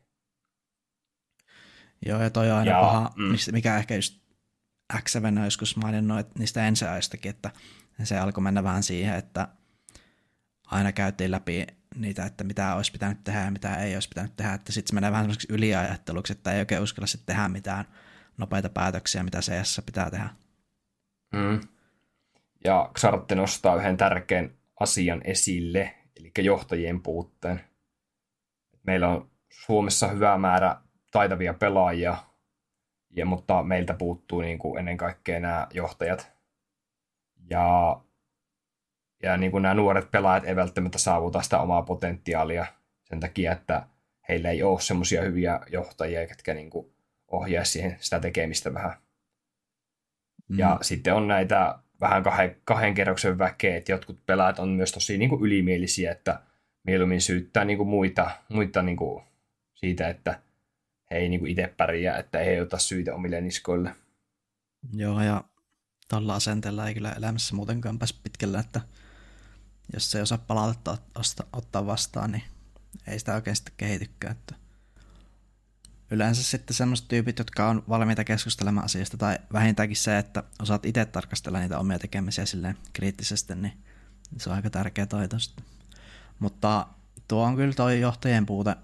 Joo, 2.06 2.22
ja 2.22 2.30
toi 2.30 2.50
on 2.50 2.56
aina 2.56 2.70
ja, 2.70 2.80
paha, 2.80 3.12
mm. 3.16 3.36
mikä 3.52 3.76
ehkä 3.76 3.94
just 3.94 4.24
x 5.02 5.16
on 5.16 5.44
joskus 5.44 5.76
maininnut 5.76 6.34
niistä 6.38 6.66
ensiajoistakin, 6.66 7.30
että 7.30 7.50
se 8.04 8.18
alkoi 8.18 8.42
mennä 8.42 8.64
vähän 8.64 8.82
siihen, 8.82 9.14
että 9.14 9.48
aina 10.66 10.92
käytiin 10.92 11.30
läpi 11.30 11.66
niitä, 11.94 12.24
että 12.24 12.44
mitä 12.44 12.74
olisi 12.74 12.92
pitänyt 12.92 13.24
tehdä 13.24 13.40
ja 13.40 13.50
mitä 13.50 13.76
ei 13.76 13.94
olisi 13.94 14.08
pitänyt 14.08 14.36
tehdä, 14.36 14.54
että 14.54 14.72
sitten 14.72 14.88
se 14.90 14.94
menee 14.94 15.10
vähän 15.10 15.24
semmoiseksi 15.24 15.46
yliajatteluksi, 15.50 16.32
että 16.32 16.52
ei 16.52 16.58
oikein 16.58 16.82
uskalla 16.82 17.06
sitten 17.06 17.36
tehdä 17.36 17.48
mitään 17.48 17.84
nopeita 18.36 18.68
päätöksiä, 18.68 19.22
mitä 19.22 19.40
CS 19.40 19.82
pitää 19.86 20.10
tehdä. 20.10 20.28
Mm. 21.32 21.60
Ja 22.64 22.90
Xarte 22.98 23.34
nostaa 23.34 23.76
yhden 23.76 23.96
tärkeän 23.96 24.50
asian 24.80 25.20
esille, 25.24 25.94
eli 26.16 26.32
johtajien 26.38 27.02
puutteen. 27.02 27.60
Meillä 28.82 29.08
on 29.08 29.30
Suomessa 29.52 30.08
hyvä 30.08 30.38
määrä 30.38 30.76
taitavia 31.12 31.54
pelaajia, 31.54 32.16
ja, 33.10 33.26
mutta 33.26 33.62
meiltä 33.62 33.94
puuttuu 33.94 34.40
niin 34.40 34.58
kuin 34.58 34.78
ennen 34.78 34.96
kaikkea 34.96 35.40
nämä 35.40 35.66
johtajat. 35.72 36.32
Ja, 37.50 38.00
ja 39.22 39.36
niin 39.36 39.50
kuin 39.52 39.62
nämä 39.62 39.74
nuoret 39.74 40.10
pelaajat 40.10 40.44
ei 40.44 40.56
välttämättä 40.56 40.98
saavuta 40.98 41.42
sitä 41.42 41.60
omaa 41.60 41.82
potentiaalia 41.82 42.66
sen 43.04 43.20
takia, 43.20 43.52
että 43.52 43.86
heillä 44.28 44.50
ei 44.50 44.62
ole 44.62 44.80
semmoisia 44.80 45.22
hyviä 45.22 45.60
johtajia, 45.70 46.22
jotka 46.22 46.54
niin 46.54 46.70
kuin 46.70 46.94
ohjaa 47.28 47.64
siihen 47.64 47.96
sitä 48.00 48.20
tekemistä 48.20 48.74
vähän. 48.74 48.92
Mm. 50.48 50.58
Ja 50.58 50.78
sitten 50.82 51.14
on 51.14 51.28
näitä 51.28 51.78
vähän 52.00 52.22
kahden, 52.22 52.56
kahden 52.64 52.94
kerroksen 52.94 53.38
väkeä, 53.38 53.76
että 53.76 53.92
jotkut 53.92 54.26
pelaajat 54.26 54.58
on 54.58 54.68
myös 54.68 54.92
tosi 54.92 55.18
niin 55.18 55.30
kuin 55.30 55.42
ylimielisiä, 55.42 56.12
että 56.12 56.40
mieluummin 56.84 57.20
syyttää 57.20 57.64
niin 57.64 57.78
kuin 57.78 57.88
muita, 57.88 58.30
muita 58.48 58.82
niin 58.82 58.96
kuin 58.96 59.24
siitä, 59.74 60.08
että 60.08 60.40
he 61.10 61.16
ei 61.16 61.28
niin 61.28 61.46
itse 61.46 61.74
pärjää, 61.76 62.18
että 62.18 62.38
he 62.38 62.44
ei 62.44 62.60
ota 62.60 62.78
syitä 62.78 63.14
omille 63.14 63.40
niskoille. 63.40 63.94
Joo, 64.92 65.22
ja 65.22 65.44
tuolla 66.08 66.34
asenteella 66.34 66.88
ei 66.88 66.94
kyllä 66.94 67.12
elämässä 67.12 67.54
muutenkaan 67.54 67.98
pääse 67.98 68.14
pitkälle, 68.22 68.58
että 68.58 68.80
jos 69.94 70.14
ei 70.14 70.22
osaa 70.22 70.38
palautetta 70.38 70.98
ottaa 71.52 71.86
vastaan, 71.86 72.32
niin 72.32 72.42
ei 73.06 73.18
sitä 73.18 73.34
oikein 73.34 73.56
sitten 73.56 73.74
kehitykään. 73.76 74.36
Että 74.36 74.54
yleensä 76.10 76.42
sitten 76.42 76.76
semmoiset 76.76 77.08
tyypit, 77.08 77.38
jotka 77.38 77.68
on 77.68 77.82
valmiita 77.88 78.24
keskustelemaan 78.24 78.84
asiasta, 78.84 79.16
tai 79.16 79.38
vähintäänkin 79.52 79.96
se, 79.96 80.18
että 80.18 80.42
osaat 80.62 80.86
itse 80.86 81.04
tarkastella 81.04 81.58
niitä 81.58 81.78
omia 81.78 81.98
tekemisiä 81.98 82.46
silleen 82.46 82.76
kriittisesti, 82.92 83.54
niin 83.54 83.72
se 84.38 84.50
on 84.50 84.56
aika 84.56 84.70
tärkeä 84.70 85.06
taito 85.06 85.38
sitten. 85.38 85.64
Mutta 86.38 86.86
tuo 87.28 87.44
on 87.44 87.56
kyllä 87.56 87.74
toi 87.74 88.00
johtajien 88.00 88.46
puute. 88.46 88.76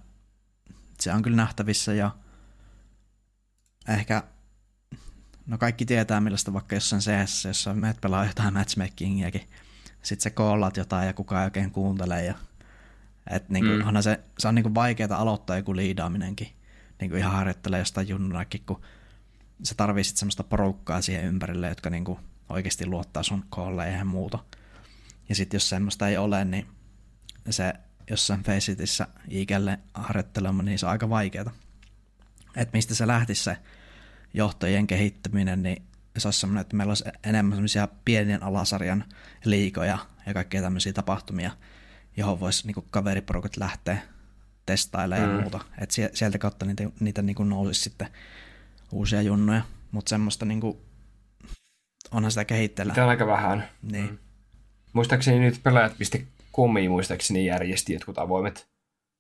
Se 1.01 1.13
on 1.13 1.23
kyllä 1.23 1.37
nähtävissä 1.37 1.95
ja 1.95 2.11
ehkä 3.89 4.23
no 5.47 5.59
kaikki 5.59 5.87
tietää 5.87 6.21
millaista 6.21 6.53
vaikka 6.53 6.77
jossain 6.77 7.03
CS, 7.03 7.45
jossa 7.45 7.75
menet 7.75 8.01
pelaa 8.01 8.27
jotain 8.27 8.55
matchmakingiakin. 8.55 9.49
Sitten 10.03 10.23
se 10.23 10.31
koolaat 10.31 10.77
jotain 10.77 11.07
ja 11.07 11.13
kukaan 11.13 11.41
ei 11.41 11.45
oikein 11.45 11.71
kuuntele. 11.71 12.25
Ja, 12.25 12.35
et 13.31 13.49
niinku, 13.49 13.73
mm. 13.73 13.89
onhan 13.89 14.03
se, 14.03 14.21
se 14.39 14.49
on 14.49 14.55
niinku 14.55 14.75
vaikeaa 14.75 15.17
aloittaa 15.17 15.57
joku 15.57 15.77
liidaaminenkin. 15.77 16.49
Niinku 17.01 17.17
ihan 17.17 17.33
harjoittelee 17.33 17.79
jostain 17.79 18.09
junnunakin, 18.09 18.63
kun 18.67 18.81
se 19.63 19.75
tarvii 19.75 20.05
sitten 20.05 20.19
semmoista 20.19 20.45
porukkaa 20.45 21.03
siihen 21.03 21.25
ympärille, 21.25 21.69
jotka 21.69 21.91
niinku 21.91 22.21
oikeasti 22.49 22.87
luottaa 22.87 23.23
sun 23.23 23.45
koolle 23.51 23.91
ja 23.91 24.05
muuta. 24.05 24.39
Ja 25.29 25.35
sitten 25.35 25.57
jos 25.57 25.69
semmoista 25.69 26.09
ei 26.09 26.17
ole, 26.17 26.45
niin 26.45 26.67
se 27.51 27.73
jossain 28.11 28.43
Facetissä 28.43 29.07
ikelle 29.29 29.79
harjoittelemaan, 29.95 30.65
niin 30.65 30.79
se 30.79 30.87
on 30.87 30.93
aika 30.93 31.11
vaikeaa. 31.11 31.53
Että 32.57 32.77
mistä 32.77 32.95
se 32.95 33.07
lähtisi 33.07 33.45
se 33.45 33.57
johtajien 34.35 34.87
kehittäminen, 34.87 35.63
niin 35.63 35.83
se 36.19 36.29
olisi 36.29 36.41
semmoinen, 36.41 36.61
että 36.61 36.77
meillä 36.77 36.91
olisi 36.91 37.05
enemmän 37.25 37.57
semmoisia 37.57 37.89
pienien 38.05 38.43
alasarjan 38.43 39.05
liikoja 39.45 39.99
ja 40.27 40.35
kaikkea 40.35 40.63
tämmöisiä 40.63 40.93
tapahtumia, 40.93 41.51
johon 42.17 42.41
voisi 42.41 42.67
niin 42.67 42.87
kaveriporukat 42.91 43.57
lähteä 43.57 44.03
testailemaan 44.67 45.31
mm. 45.31 45.35
ja 45.37 45.41
muuta. 45.41 45.61
Että 45.79 45.95
sieltä 46.13 46.39
kautta 46.39 46.67
niitä, 46.67 46.85
niitä 47.01 47.23
niin 47.23 47.37
nousisi 47.49 47.81
sitten 47.83 48.09
uusia 48.93 49.23
junnoja. 49.23 49.63
Mutta 49.93 50.11
semmoista 50.11 50.45
niin 50.45 50.61
kuin, 50.61 50.79
onhan 52.11 52.31
sitä 52.31 52.45
kehitteellä. 52.45 52.93
Sitä 52.93 53.05
on 53.05 53.11
aika 53.11 53.27
vähän. 53.27 53.69
Niin. 53.83 54.11
Mm. 54.11 54.19
Muistaakseni 54.93 55.39
nyt 55.39 55.61
pelaajat.comi 55.63 56.89
muistaakseni 56.89 57.47
järjesti 57.47 57.93
jotkut 57.93 58.19
avoimet 58.19 58.71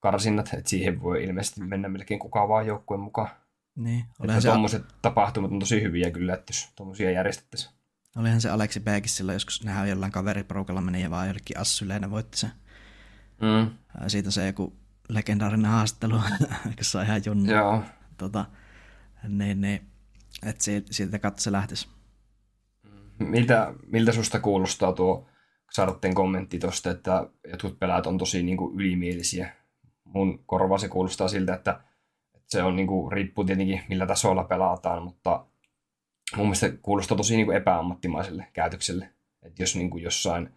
karsinnat, 0.00 0.54
että 0.54 0.70
siihen 0.70 1.02
voi 1.02 1.24
ilmeisesti 1.24 1.60
mennä 1.60 1.88
melkein 1.88 2.20
kukaan 2.20 2.48
vaan 2.48 2.66
joukkueen 2.66 3.00
mukaan. 3.00 3.28
Niin. 3.76 4.04
Että 4.24 4.40
tuommoiset 4.40 4.82
se... 4.82 4.94
tapahtumat 5.02 5.52
on 5.52 5.58
tosi 5.58 5.82
hyviä 5.82 6.10
kyllä, 6.10 6.34
että 6.34 6.50
jos 6.50 6.68
tuommoisia 6.76 7.10
järjestettäisiin. 7.10 7.74
Olihan 8.16 8.40
se 8.40 8.50
Aleksi 8.50 8.80
Beekis 8.80 9.16
silloin 9.16 9.36
joskus, 9.36 9.64
nehän 9.64 9.88
jollain 9.88 10.12
kaveriporukalla 10.12 10.80
meni 10.80 11.02
ja 11.02 11.10
vaan 11.10 11.26
jollekin 11.26 11.58
Assyleen 11.58 12.02
ne 12.02 12.10
voitti 12.10 12.38
sen. 12.38 12.50
Mm. 13.40 13.70
Siitä 14.08 14.30
se 14.30 14.46
joku 14.46 14.79
legendaarinen 15.14 15.70
haastattelu, 15.70 16.14
kun 16.64 16.74
se 16.80 16.98
on 16.98 17.04
ihan 17.04 17.22
junnu. 17.26 17.52
Joo. 17.52 17.82
Tota, 18.16 18.44
niin, 19.28 19.60
niin, 19.60 19.80
että 20.46 20.64
siitä 20.90 21.18
kautta 21.18 21.42
se 21.42 21.52
lähtisi. 21.52 21.88
Miltä, 23.18 23.74
miltä 23.86 24.12
susta 24.12 24.40
kuulostaa 24.40 24.92
tuo 24.92 25.28
Sartten 25.70 26.14
kommentti 26.14 26.58
tuosta, 26.58 26.90
että 26.90 27.28
jotkut 27.50 27.78
pelaat 27.78 28.06
on 28.06 28.18
tosi 28.18 28.42
niin 28.42 28.56
kuin 28.56 28.74
ylimielisiä? 28.74 29.52
Mun 30.04 30.44
korva 30.46 30.78
se 30.78 30.88
kuulostaa 30.88 31.28
siltä, 31.28 31.54
että 31.54 31.80
se 32.46 32.62
on 32.62 32.76
niin 32.76 32.86
kuin, 32.86 33.12
riippuu 33.12 33.44
tietenkin 33.44 33.82
millä 33.88 34.06
tasolla 34.06 34.44
pelataan, 34.44 35.02
mutta 35.02 35.46
mun 36.36 36.46
mielestä 36.46 36.72
kuulostaa 36.82 37.16
tosi 37.16 37.36
niin 37.36 37.46
kuin 37.46 37.56
epäammattimaiselle 37.56 38.46
käytökselle. 38.52 39.12
Että 39.42 39.62
jos 39.62 39.76
niin 39.76 39.90
kuin 39.90 40.02
jossain 40.02 40.54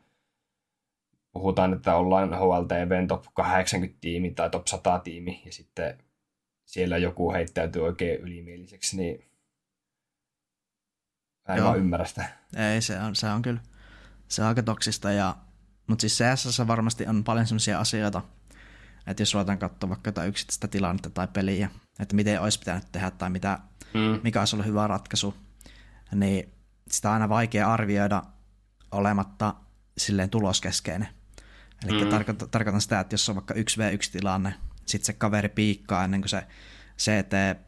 puhutaan, 1.34 1.74
että 1.74 1.96
ollaan 1.96 2.30
HLTVn 2.30 3.08
top 3.08 3.24
80 3.34 3.98
tiimi 4.02 4.32
tai 4.32 4.50
top 4.50 4.68
100 4.68 5.00
tiimi 5.00 5.42
ja 5.46 5.54
sitten 5.54 5.98
siellä 6.66 6.98
joku 6.98 7.32
heittäytyy 7.32 7.86
oikein 7.86 8.20
ylimieliseksi, 8.20 8.98
niin 8.98 9.26
en 11.50 11.58
Joo. 11.58 11.68
vaan 11.68 11.78
ymmärrä 11.78 12.06
sitä. 12.06 12.26
Ei, 12.56 12.82
se 12.82 13.00
on, 13.00 13.16
se 13.16 13.28
on 13.28 13.42
kyllä 13.42 13.60
se 14.34 14.42
on 14.42 14.48
aika 14.48 14.64
toksista, 14.64 15.12
ja, 15.12 15.36
mutta 15.88 16.02
siis 16.02 16.20
CS 16.20 16.68
varmasti 16.68 17.08
on 17.08 17.24
paljon 17.24 17.48
sellaisia 17.48 17.80
asioita, 17.80 18.22
että 19.08 19.22
jos 19.22 19.34
ruvetaan 19.34 19.58
katsoa 19.58 19.90
vaikka 19.90 20.08
jotain 20.08 20.30
yksittäistä 20.30 20.68
tilannetta 20.68 21.10
tai 21.10 21.28
peliä, 21.28 21.70
että 22.00 22.16
miten 22.16 22.42
olisi 22.42 22.60
pitänyt 22.60 22.92
tehdä 22.92 23.12
tai 23.12 23.30
mitä, 23.30 23.60
mm. 23.94 24.20
mikä 24.24 24.40
olisi 24.40 24.56
ollut 24.56 24.68
hyvä 24.68 24.88
ratkaisu, 24.88 25.36
niin 26.16 26.54
sitä 26.92 27.10
on 27.10 27.14
aina 27.14 27.30
vaikea 27.30 27.74
arvioida 27.74 28.24
olematta 28.92 29.56
silleen 29.98 30.30
tuloskeskeinen. 30.30 31.08
Eli 31.88 32.04
mm. 32.04 32.10
tarkoitan, 32.10 32.50
tarkoitan 32.50 32.82
sitä, 32.82 33.00
että 33.00 33.14
jos 33.14 33.30
on 33.30 33.36
vaikka 33.36 33.54
1v1-tilanne, 33.54 34.54
sitten 34.86 35.06
se 35.06 35.14
kaveri 35.14 35.50
piikkaa 35.50 36.04
ennen 36.04 36.22
kuin 36.22 36.30
se 36.30 36.44
CT 36.98 37.64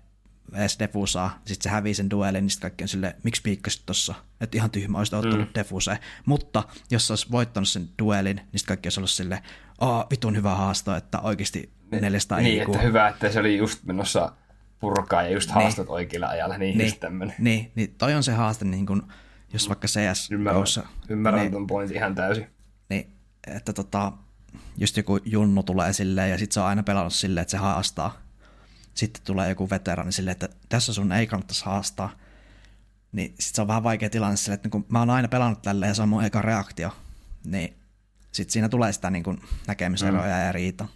edes 0.54 0.80
defusaa, 0.80 1.40
sitten 1.46 1.64
se 1.64 1.70
hävii 1.70 1.94
sen 1.94 2.10
duelin, 2.10 2.44
niin 2.44 2.50
sitten 2.50 2.70
kaikki 2.70 2.84
on 2.84 2.88
silleen, 2.88 3.14
miksi 3.24 3.42
piikkasit 3.42 3.84
tossa? 3.86 4.16
Että 4.42 4.58
ihan 4.58 4.72
tyhmä, 4.72 4.98
olisit 4.98 5.14
ottanut 5.14 5.48
mm. 5.48 5.54
defuseen. 5.56 5.98
Mutta 6.26 6.64
jos 6.92 7.08
se 7.08 7.14
olisi 7.14 7.32
voittanut 7.32 7.70
sen 7.70 7.90
duelin, 8.02 8.36
niin 8.36 8.60
sitten 8.60 8.68
kaikki 8.68 8.88
olisi 8.88 9.00
ollut 9.00 9.10
silleen, 9.10 9.42
aa, 9.80 10.08
vitun 10.12 10.36
hyvä 10.36 10.56
haasto, 10.56 10.96
että 10.96 11.20
oikeasti 11.20 11.70
400 11.92 12.40
Niin, 12.40 12.62
IQ. 12.62 12.70
että 12.70 12.82
hyvä, 12.82 13.08
että 13.08 13.32
se 13.32 13.40
oli 13.40 13.58
just 13.58 13.84
menossa 13.84 14.32
purkaa 14.80 15.24
ja 15.24 15.30
just 15.30 15.52
haastat 15.52 15.86
niin. 15.86 15.94
oikealla 15.94 16.28
ajalla, 16.28 16.58
niin, 16.58 16.78
niin 16.78 16.88
just 16.88 17.00
tämmöinen. 17.00 17.36
Niin, 17.40 17.72
niin 17.76 17.96
toi 17.98 18.14
on 18.14 18.24
se 18.24 18.32
haaste, 18.32 18.66
niin 18.66 18.86
kun, 18.86 19.08
jos 19.54 19.70
vaikka 19.70 19.88
CS 19.88 20.32
Ymmärrän, 20.32 20.62
koussa, 20.62 20.84
ymmärrän 21.10 21.42
niin, 21.42 21.52
ton 21.52 21.68
pointin 21.68 21.98
ihan 21.98 22.16
täysin. 22.16 22.48
Niin, 22.90 23.15
että 23.48 23.74
tota, 23.74 24.12
just 24.78 24.98
joku 24.98 25.20
junnu 25.26 25.64
tulee 25.64 25.94
silleen 25.94 26.32
ja 26.32 26.38
sitten 26.38 26.54
se 26.54 26.60
on 26.60 26.66
aina 26.66 26.84
pelannut 26.84 27.14
silleen, 27.14 27.42
että 27.42 27.52
se 27.52 27.58
haastaa. 27.58 28.18
Sitten 28.94 29.24
tulee 29.24 29.50
joku 29.50 29.70
veteraani 29.70 30.12
silleen, 30.12 30.32
että 30.32 30.50
tässä 30.70 30.94
sun 30.94 31.12
ei 31.12 31.28
kannattaisi 31.28 31.66
haastaa. 31.66 32.10
Niin 33.12 33.30
sitten 33.30 33.56
se 33.56 33.62
on 33.62 33.68
vähän 33.68 33.84
vaikea 33.84 34.10
tilanne 34.10 34.38
silleen, 34.38 34.56
että 34.56 34.70
kun 34.70 34.86
mä 34.90 35.00
oon 35.00 35.10
aina 35.10 35.28
pelannut 35.28 35.62
tälleen 35.62 35.90
ja 35.90 35.94
se 35.94 36.02
on 36.02 36.10
mun 36.10 36.24
eka 36.24 36.42
reaktio, 36.42 36.92
niin 37.46 37.76
sitten 38.32 38.54
siinä 38.54 38.70
tulee 38.70 38.94
sitä 38.94 39.10
niin 39.10 39.24
kuin 39.24 39.42
näkemyseroja 39.68 40.36
mm. 40.36 40.46
ja 40.46 40.52
riita. 40.52 40.88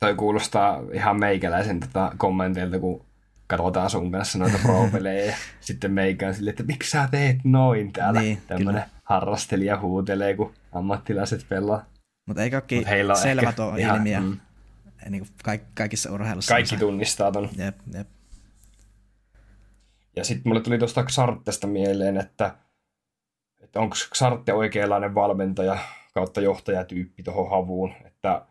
Toi 0.00 0.14
kuulostaa 0.14 0.80
ihan 0.92 1.20
meikäläisen 1.20 1.80
tota 1.80 2.12
kommenteilta, 2.16 2.78
kun 2.78 3.04
katsotaan 3.46 3.90
sun 3.90 4.12
kanssa 4.12 4.38
noita 4.38 4.58
pro 4.62 4.88
ja 5.26 5.34
sitten 5.60 5.92
meikään 5.92 6.34
silleen, 6.34 6.50
että 6.52 6.62
miksi 6.62 6.90
sä 6.90 7.08
teet 7.10 7.38
noin 7.44 7.92
täällä. 7.92 8.20
Niin, 8.20 8.42
Tämmönen 8.46 8.82
kyllä. 8.82 8.93
Harrastelija 9.04 9.80
huutelee, 9.80 10.36
kun 10.36 10.54
ammattilaiset 10.72 11.46
pelaa. 11.48 11.86
Mutta 12.26 12.42
ei 12.42 12.50
kaikki 12.50 12.76
Mut 12.76 13.18
selvä 13.18 13.52
tuo 13.52 13.76
ilmiö. 13.76 14.20
Mm. 14.20 14.36
Niin 15.08 15.22
kuin 15.22 15.34
kaik- 15.44 15.74
kaikissa 15.74 16.12
urheilussa. 16.12 16.54
Kaikki 16.54 16.76
tunnistaa 16.76 17.32
ton. 17.32 17.48
Jep, 17.56 17.76
jep. 17.94 18.08
Ja 20.16 20.24
sitten 20.24 20.50
mulle 20.50 20.60
tuli 20.60 20.78
tuosta 20.78 21.04
Xarttesta 21.04 21.66
mieleen, 21.66 22.16
että, 22.16 22.54
että 23.62 23.80
onko 23.80 23.96
Xartte 24.14 24.52
oikeanlainen 24.52 25.14
valmentaja 25.14 25.78
kautta 26.14 26.40
johtajatyyppi 26.40 27.22
tuohon 27.22 27.50
havuun, 27.50 27.92
että 28.04 28.46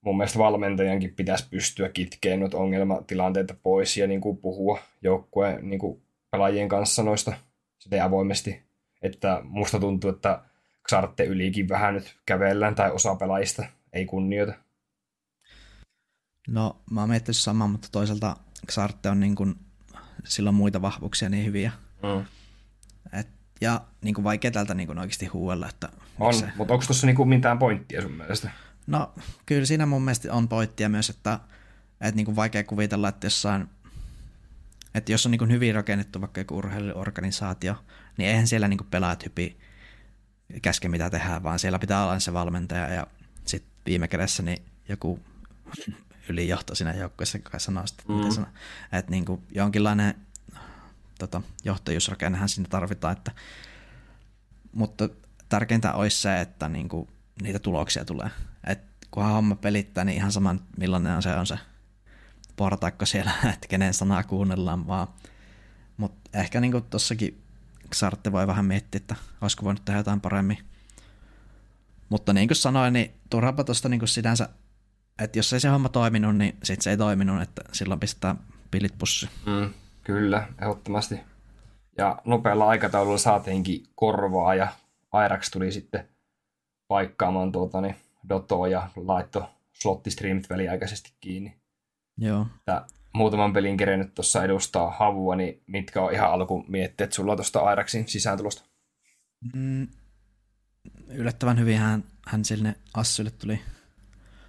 mun 0.00 0.16
mielestä 0.16 0.38
valmentajankin 0.38 1.14
pitäisi 1.14 1.48
pystyä 1.50 1.88
kitkeen 1.88 2.40
noita 2.40 2.58
ongelmatilanteita 2.58 3.54
pois 3.62 3.96
ja 3.96 4.06
niin 4.06 4.20
kuin 4.20 4.36
puhua 4.36 4.78
joukkueen 5.02 5.70
niin 5.70 5.80
kuin 5.80 6.02
pelaajien 6.30 6.68
kanssa 6.68 7.02
noista 7.02 7.32
sitten 7.78 8.02
avoimesti. 8.02 8.67
Että 9.02 9.40
musta 9.44 9.80
tuntuu, 9.80 10.10
että 10.10 10.42
Xarte 10.88 11.24
ylikin 11.24 11.68
vähän 11.68 11.94
nyt 11.94 12.16
kävellään 12.26 12.74
tai 12.74 12.90
osa 12.90 13.14
pelaajista 13.14 13.64
ei 13.92 14.06
kunnioita. 14.06 14.52
No 16.48 16.82
mä 16.90 17.00
oon 17.00 17.10
miettinyt 17.10 17.36
samaa, 17.36 17.68
mutta 17.68 17.88
toisaalta 17.92 18.36
Xarte 18.70 19.08
on 19.08 19.20
niin 19.20 19.34
kuin, 19.34 19.54
sillä 20.24 20.48
on 20.48 20.54
muita 20.54 20.82
vahvuuksia 20.82 21.28
niin 21.28 21.46
hyviä. 21.46 21.72
Mm. 22.02 22.24
Et 23.20 23.28
ja 23.60 23.80
niin 24.02 24.14
kuin 24.14 24.24
vaikea 24.24 24.50
tältä 24.50 24.74
niin 24.74 24.86
kuin 24.86 24.98
oikeasti 24.98 25.26
huuella. 25.26 25.68
Että 25.68 25.88
on, 26.18 26.34
se... 26.34 26.48
mutta 26.56 26.74
onko 26.74 26.86
tuossa 26.86 27.06
niin 27.06 27.28
mitään 27.28 27.58
pointtia 27.58 28.02
sun 28.02 28.12
mielestä? 28.12 28.50
No 28.86 29.14
kyllä 29.46 29.66
siinä 29.66 29.86
mun 29.86 30.02
mielestä 30.02 30.34
on 30.34 30.48
pointtia 30.48 30.88
myös, 30.88 31.10
että, 31.10 31.40
että 32.00 32.16
niin 32.16 32.24
kuin 32.24 32.36
vaikea 32.36 32.64
kuvitella, 32.64 33.08
että 33.08 33.26
jossain 33.26 33.68
että 34.94 35.12
jos 35.12 35.26
on 35.26 35.30
niin 35.30 35.38
kuin 35.38 35.50
hyvin 35.52 35.74
rakennettu 35.74 36.20
vaikka 36.20 36.40
joku 36.40 36.56
urheiluorganisaatio, 36.56 37.84
niin 38.16 38.28
eihän 38.28 38.46
siellä 38.46 38.68
niin 38.68 38.78
kuin 38.78 38.90
pelaat 38.90 39.24
hypi 39.24 39.58
käske 40.62 40.88
mitä 40.88 41.10
tehdään, 41.10 41.42
vaan 41.42 41.58
siellä 41.58 41.78
pitää 41.78 42.04
olla 42.04 42.18
se 42.18 42.32
valmentaja 42.32 42.88
ja 42.88 43.06
sitten 43.44 43.72
viime 43.86 44.08
kädessä 44.08 44.42
niin 44.42 44.62
joku 44.88 45.20
ylijohto 46.28 46.74
siinä 46.74 46.94
joukkueessa, 46.94 47.38
joka 47.38 47.58
sanoo 47.58 47.86
sitä, 47.86 48.02
mm. 48.08 48.30
sanoo. 48.30 48.50
että 48.92 49.10
niin 49.10 49.24
kuin 49.24 49.42
jonkinlainen 49.54 50.14
tota, 51.18 51.42
johtajuusrakennehan 51.64 52.48
siinä 52.48 52.68
tarvitaan, 52.68 53.12
että, 53.12 53.32
mutta 54.72 55.08
tärkeintä 55.48 55.92
olisi 55.92 56.20
se, 56.20 56.40
että 56.40 56.68
niinku, 56.68 57.08
niitä 57.42 57.58
tuloksia 57.58 58.04
tulee. 58.04 58.30
Et 58.66 58.80
kunhan 59.10 59.32
homma 59.32 59.54
pelittää, 59.54 60.04
niin 60.04 60.16
ihan 60.16 60.32
sama 60.32 60.56
millainen 60.78 61.16
on 61.16 61.22
se 61.22 61.34
on 61.34 61.46
se 61.46 61.58
portaikko 62.58 63.06
siellä, 63.06 63.30
että 63.54 63.68
kenen 63.68 63.94
sanaa 63.94 64.22
kuunnellaan 64.22 64.86
vaan. 64.86 65.08
Mutta 65.96 66.38
ehkä 66.38 66.60
niinku 66.60 66.80
tossakin 66.80 67.42
Xarte 67.94 68.32
voi 68.32 68.46
vähän 68.46 68.64
miettiä, 68.64 68.96
että 68.96 69.14
olisiko 69.40 69.64
voinut 69.64 69.84
tehdä 69.84 70.00
jotain 70.00 70.20
paremmin. 70.20 70.58
Mutta 72.08 72.32
niin 72.32 72.48
kuin 72.48 72.56
sanoin, 72.56 72.92
niin 72.92 73.10
turhapa 73.30 73.64
tuosta 73.64 73.88
niin 73.88 74.08
sinänsä, 74.08 74.48
että 75.18 75.38
jos 75.38 75.52
ei 75.52 75.60
se 75.60 75.68
homma 75.68 75.88
toiminut, 75.88 76.36
niin 76.36 76.56
sitten 76.62 76.82
se 76.82 76.90
ei 76.90 76.96
toiminut, 76.96 77.42
että 77.42 77.62
silloin 77.72 78.00
pistetään 78.00 78.38
pilit 78.70 78.98
pussi. 78.98 79.28
Mm, 79.46 79.70
kyllä, 80.04 80.48
ehdottomasti. 80.62 81.20
Ja 81.98 82.18
nopealla 82.24 82.68
aikataululla 82.68 83.18
saatiinkin 83.18 83.82
korvaa 83.94 84.54
ja 84.54 84.68
Airax 85.12 85.50
tuli 85.50 85.72
sitten 85.72 86.08
paikkaamaan 86.88 87.52
tuota, 87.52 87.80
niin 87.80 87.96
Dotoa 88.28 88.68
ja 88.68 88.90
laitto 88.96 89.50
slottistreamit 89.72 90.50
väliaikaisesti 90.50 91.12
kiinni. 91.20 91.57
Joo. 92.18 92.46
Tää 92.64 92.86
muutaman 93.12 93.52
pelin 93.52 93.76
kerennyt 93.76 94.14
tuossa 94.14 94.44
edustaa 94.44 94.90
havua, 94.90 95.36
niin 95.36 95.62
mitkä 95.66 96.02
on 96.02 96.12
ihan 96.12 96.30
alku 96.30 96.64
mietteet 96.68 97.12
sulla 97.12 97.36
tuosta 97.36 97.60
Airaxin 97.60 98.08
sisääntulosta? 98.08 98.62
Mm, 99.54 99.88
yllättävän 101.08 101.58
hyvin 101.58 101.78
hän, 101.78 102.04
hän 102.26 102.44
sinne 102.44 102.74
Assylle 102.94 103.30
tuli 103.30 103.60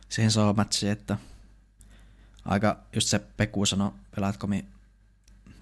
siihen 0.10 0.32
showmatchiin, 0.32 0.92
että 0.92 1.18
aika 2.46 2.78
just 2.94 3.08
se 3.08 3.20
Peku 3.20 3.66
sanoi, 3.66 3.92
pelaatkomi 4.16 4.66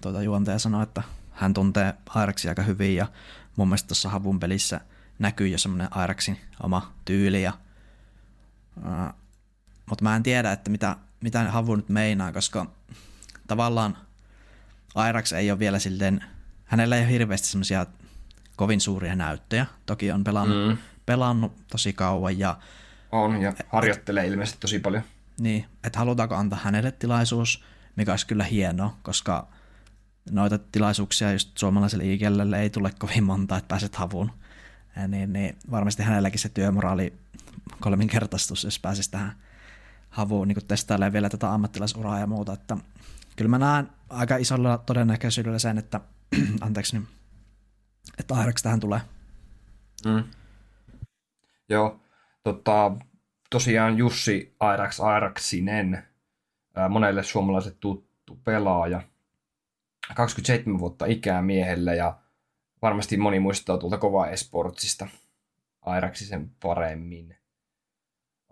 tuota 0.00 0.22
juontaja 0.22 0.58
sanoi, 0.58 0.82
että 0.82 1.02
hän 1.30 1.54
tuntee 1.54 1.94
Airaxia 2.08 2.50
aika 2.50 2.62
hyvin 2.62 2.96
ja 2.96 3.06
mun 3.56 3.68
mielestä 3.68 3.88
tuossa 3.88 4.08
havun 4.08 4.40
pelissä 4.40 4.80
näkyy 5.18 5.48
jo 5.48 5.58
semmoinen 5.58 5.88
Airaxin 5.90 6.40
oma 6.62 6.92
tyyli 7.04 7.42
ja 7.42 7.52
uh, 8.76 9.14
mutta 9.86 10.04
mä 10.04 10.16
en 10.16 10.22
tiedä, 10.22 10.52
että 10.52 10.70
mitä, 10.70 10.96
mitä 11.20 11.50
havu 11.50 11.76
nyt 11.76 11.88
meinaa, 11.88 12.32
koska 12.32 12.66
tavallaan 13.46 13.96
Airax 14.94 15.32
ei 15.32 15.50
ole 15.50 15.58
vielä 15.58 15.78
silleen, 15.78 16.24
hänellä 16.64 16.96
ei 16.96 17.02
ole 17.02 17.10
hirveästi 17.10 17.48
semmoisia 17.48 17.86
kovin 18.56 18.80
suuria 18.80 19.16
näyttöjä. 19.16 19.66
Toki 19.86 20.12
on 20.12 20.24
pelannut, 20.24 20.68
mm. 20.68 20.78
pelannut 21.06 21.52
tosi 21.70 21.92
kauan 21.92 22.38
ja... 22.38 22.58
On, 23.12 23.40
ja 23.42 23.52
harjoittelee 23.68 24.24
et, 24.24 24.30
ilmeisesti 24.30 24.60
tosi 24.60 24.78
paljon. 24.78 25.02
Niin, 25.40 25.66
että 25.84 25.98
halutaanko 25.98 26.34
antaa 26.34 26.58
hänelle 26.62 26.92
tilaisuus, 26.92 27.64
mikä 27.96 28.12
olisi 28.12 28.26
kyllä 28.26 28.44
hienoa, 28.44 28.96
koska 29.02 29.48
noita 30.30 30.58
tilaisuuksia 30.58 31.32
just 31.32 31.58
suomalaiselle 31.58 32.04
iikelle 32.04 32.60
ei 32.60 32.70
tule 32.70 32.92
kovin 32.98 33.24
monta, 33.24 33.56
että 33.56 33.68
pääset 33.68 33.96
havuun. 33.96 34.30
Ja 34.96 35.08
niin, 35.08 35.32
niin 35.32 35.56
varmasti 35.70 36.02
hänelläkin 36.02 36.40
se 36.40 36.48
työmoraali 36.48 37.12
kolminkertaistus, 37.80 38.64
jos 38.64 38.78
pääsisi 38.78 39.10
tähän 39.10 39.32
havuun 40.10 40.48
niin 40.48 40.66
testailemaan 40.68 41.12
vielä 41.12 41.28
tätä 41.28 41.52
ammattilaisuraa 41.52 42.18
ja 42.18 42.26
muuta. 42.26 42.52
Että 42.52 42.76
kyllä 43.36 43.48
mä 43.48 43.58
näen 43.58 43.88
aika 44.08 44.36
isolla 44.36 44.78
todennäköisyydellä 44.78 45.58
sen, 45.58 45.78
että 45.78 46.00
anteeksi, 46.60 46.98
niin, 46.98 47.08
että 48.18 48.34
Airax 48.34 48.62
tähän 48.62 48.80
tulee. 48.80 49.00
Mm. 50.06 50.24
Joo, 51.68 52.00
tota, 52.44 52.96
tosiaan 53.50 53.98
Jussi 53.98 54.56
Airax 54.60 55.00
Airaksinen, 55.00 56.04
monelle 56.88 57.22
suomalaiset 57.22 57.80
tuttu 57.80 58.36
pelaaja, 58.44 59.02
27 60.14 60.80
vuotta 60.80 61.06
ikää 61.06 61.42
miehelle 61.42 61.96
ja 61.96 62.18
varmasti 62.82 63.16
moni 63.16 63.40
muistaa 63.40 63.78
tuolta 63.78 63.98
kovaa 63.98 64.28
esportsista 64.28 65.08
Airaksisen 65.80 66.50
paremmin 66.62 67.37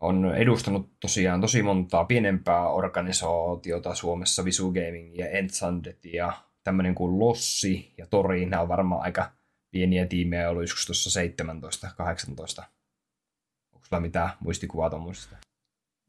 on 0.01 0.34
edustanut 0.34 1.01
tosiaan 1.01 1.40
tosi 1.40 1.62
montaa 1.62 2.05
pienempää 2.05 2.68
organisaatiota 2.68 3.94
Suomessa, 3.94 4.44
Visu 4.44 4.72
Gaming 4.72 5.18
ja 5.18 5.28
Entsandet 5.28 6.05
ja 6.05 6.32
tämmöinen 6.64 6.94
kuin 6.94 7.18
Lossi 7.18 7.94
ja 7.99 8.07
Tori, 8.07 8.47
nämä 8.47 8.62
on 8.62 8.68
varmaan 8.68 9.03
aika 9.03 9.32
pieniä 9.70 10.07
tiimejä 10.07 10.51
ollut 10.51 10.62
joskus 10.62 10.86
tuossa 10.86 11.11
17, 11.11 11.90
18. 11.97 12.62
Onko 13.74 13.86
sulla 13.86 14.01
mitään 14.01 14.30
muistikuvaa 14.40 14.90
tuommoisesta? 14.90 15.36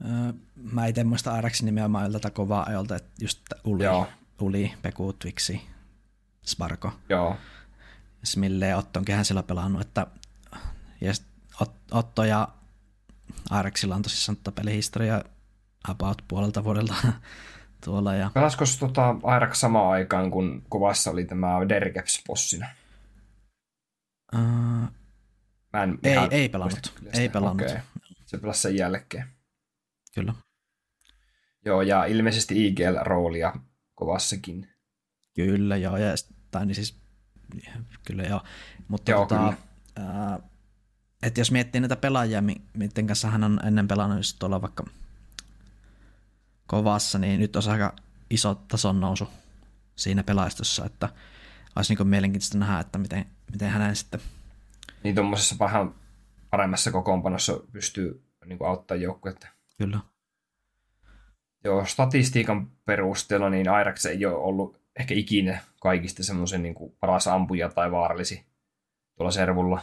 Öö, 0.04 0.32
mä 0.72 0.86
itse 0.86 1.04
muista 1.04 1.32
Airaxin 1.32 1.66
nimenomaan 1.66 2.12
tätä 2.12 2.30
kovaa 2.30 2.64
ajolta, 2.64 2.96
että 2.96 3.10
just 3.20 3.42
Uli, 3.64 3.84
Joo. 3.84 4.06
Uli 4.40 4.72
Peku, 4.82 5.12
Twixi, 5.12 5.60
Sparko. 6.46 6.92
Joo. 7.08 7.36
Smille 8.24 8.66
ja 8.66 8.76
Ottonkin 8.76 9.14
hän 9.14 9.24
sillä 9.24 9.42
pelannut, 9.42 9.80
että 9.80 10.06
ja 11.00 11.12
Otto 11.90 12.24
ja 12.24 12.48
Areksilla 13.50 13.94
on 13.94 14.02
tosissaan 14.02 14.36
tota 14.36 14.52
pelihistoria 14.52 15.24
about 15.88 16.22
puolelta 16.28 16.64
vuodelta 16.64 16.94
tuolla. 17.84 18.14
Ja... 18.14 18.30
Pelasko 18.34 18.64
tota 18.80 19.16
Airax 19.22 19.56
samaan 19.58 19.90
aikaan, 19.90 20.30
kun 20.30 20.62
kovassa 20.68 21.10
oli 21.10 21.24
tämä 21.24 21.68
Dergeps 21.68 22.22
bossina? 22.26 22.68
Uh, 24.34 24.88
Mä 25.72 25.82
en 25.82 25.98
ei, 26.02 26.16
ei 26.30 26.48
pelannut. 26.48 26.92
Ei 27.12 27.28
pelannut. 27.28 27.66
Okay. 27.66 27.80
Se 28.26 28.38
pelasi 28.38 28.60
sen 28.60 28.76
jälkeen. 28.76 29.24
Kyllä. 30.14 30.34
Joo, 31.64 31.82
ja 31.82 32.04
ilmeisesti 32.04 32.66
IGL-roolia 32.66 33.52
kovassakin. 33.94 34.68
Kyllä, 35.34 35.76
joo. 35.76 35.96
Ja, 35.96 36.08
tai 36.50 36.66
niin 36.66 36.74
siis, 36.74 37.00
kyllä 38.06 38.22
joo. 38.22 38.40
Mutta 38.88 39.10
joo, 39.10 39.26
tota, 39.26 39.38
kyllä. 39.38 39.56
Uh, 40.36 40.42
että 41.22 41.40
jos 41.40 41.50
miettii 41.50 41.80
näitä 41.80 41.96
pelaajia, 41.96 42.42
miten 42.74 43.06
kanssa 43.06 43.30
hän 43.30 43.44
on 43.44 43.60
ennen 43.66 43.88
pelannut 43.88 44.18
just 44.18 44.38
tuolla 44.38 44.62
vaikka 44.62 44.84
kovassa, 46.66 47.18
niin 47.18 47.40
nyt 47.40 47.56
on 47.56 47.62
aika 47.68 47.96
iso 48.30 48.54
tason 48.54 49.00
nousu 49.00 49.28
siinä 49.96 50.22
pelaistossa, 50.22 50.84
että 50.84 51.08
olisi 51.76 51.94
niin 51.94 52.08
mielenkiintoista 52.08 52.58
nähdä, 52.58 52.80
että 52.80 52.98
miten, 52.98 53.26
miten 53.52 53.70
hänen 53.70 53.96
sitten... 53.96 54.20
Niin 55.02 55.14
tuommoisessa 55.14 55.56
vähän 55.58 55.94
paremmassa 56.50 56.92
kokoonpanossa 56.92 57.60
pystyy 57.72 58.22
niin 58.44 58.58
auttamaan 58.66 59.02
joukkuetta. 59.02 59.46
Kyllä. 59.78 60.00
Joo, 61.64 61.84
statistiikan 61.84 62.70
perusteella 62.84 63.50
niin 63.50 63.68
Airax 63.68 64.06
ei 64.06 64.26
ole 64.26 64.34
ollut 64.34 64.80
ehkä 64.98 65.14
ikinä 65.14 65.58
kaikista 65.80 66.24
semmoisen 66.24 66.62
niin 66.62 66.74
paras 67.00 67.26
ampuja 67.26 67.68
tai 67.68 67.90
vaarallisi 67.90 68.46
tuolla 69.16 69.30
servulla 69.30 69.82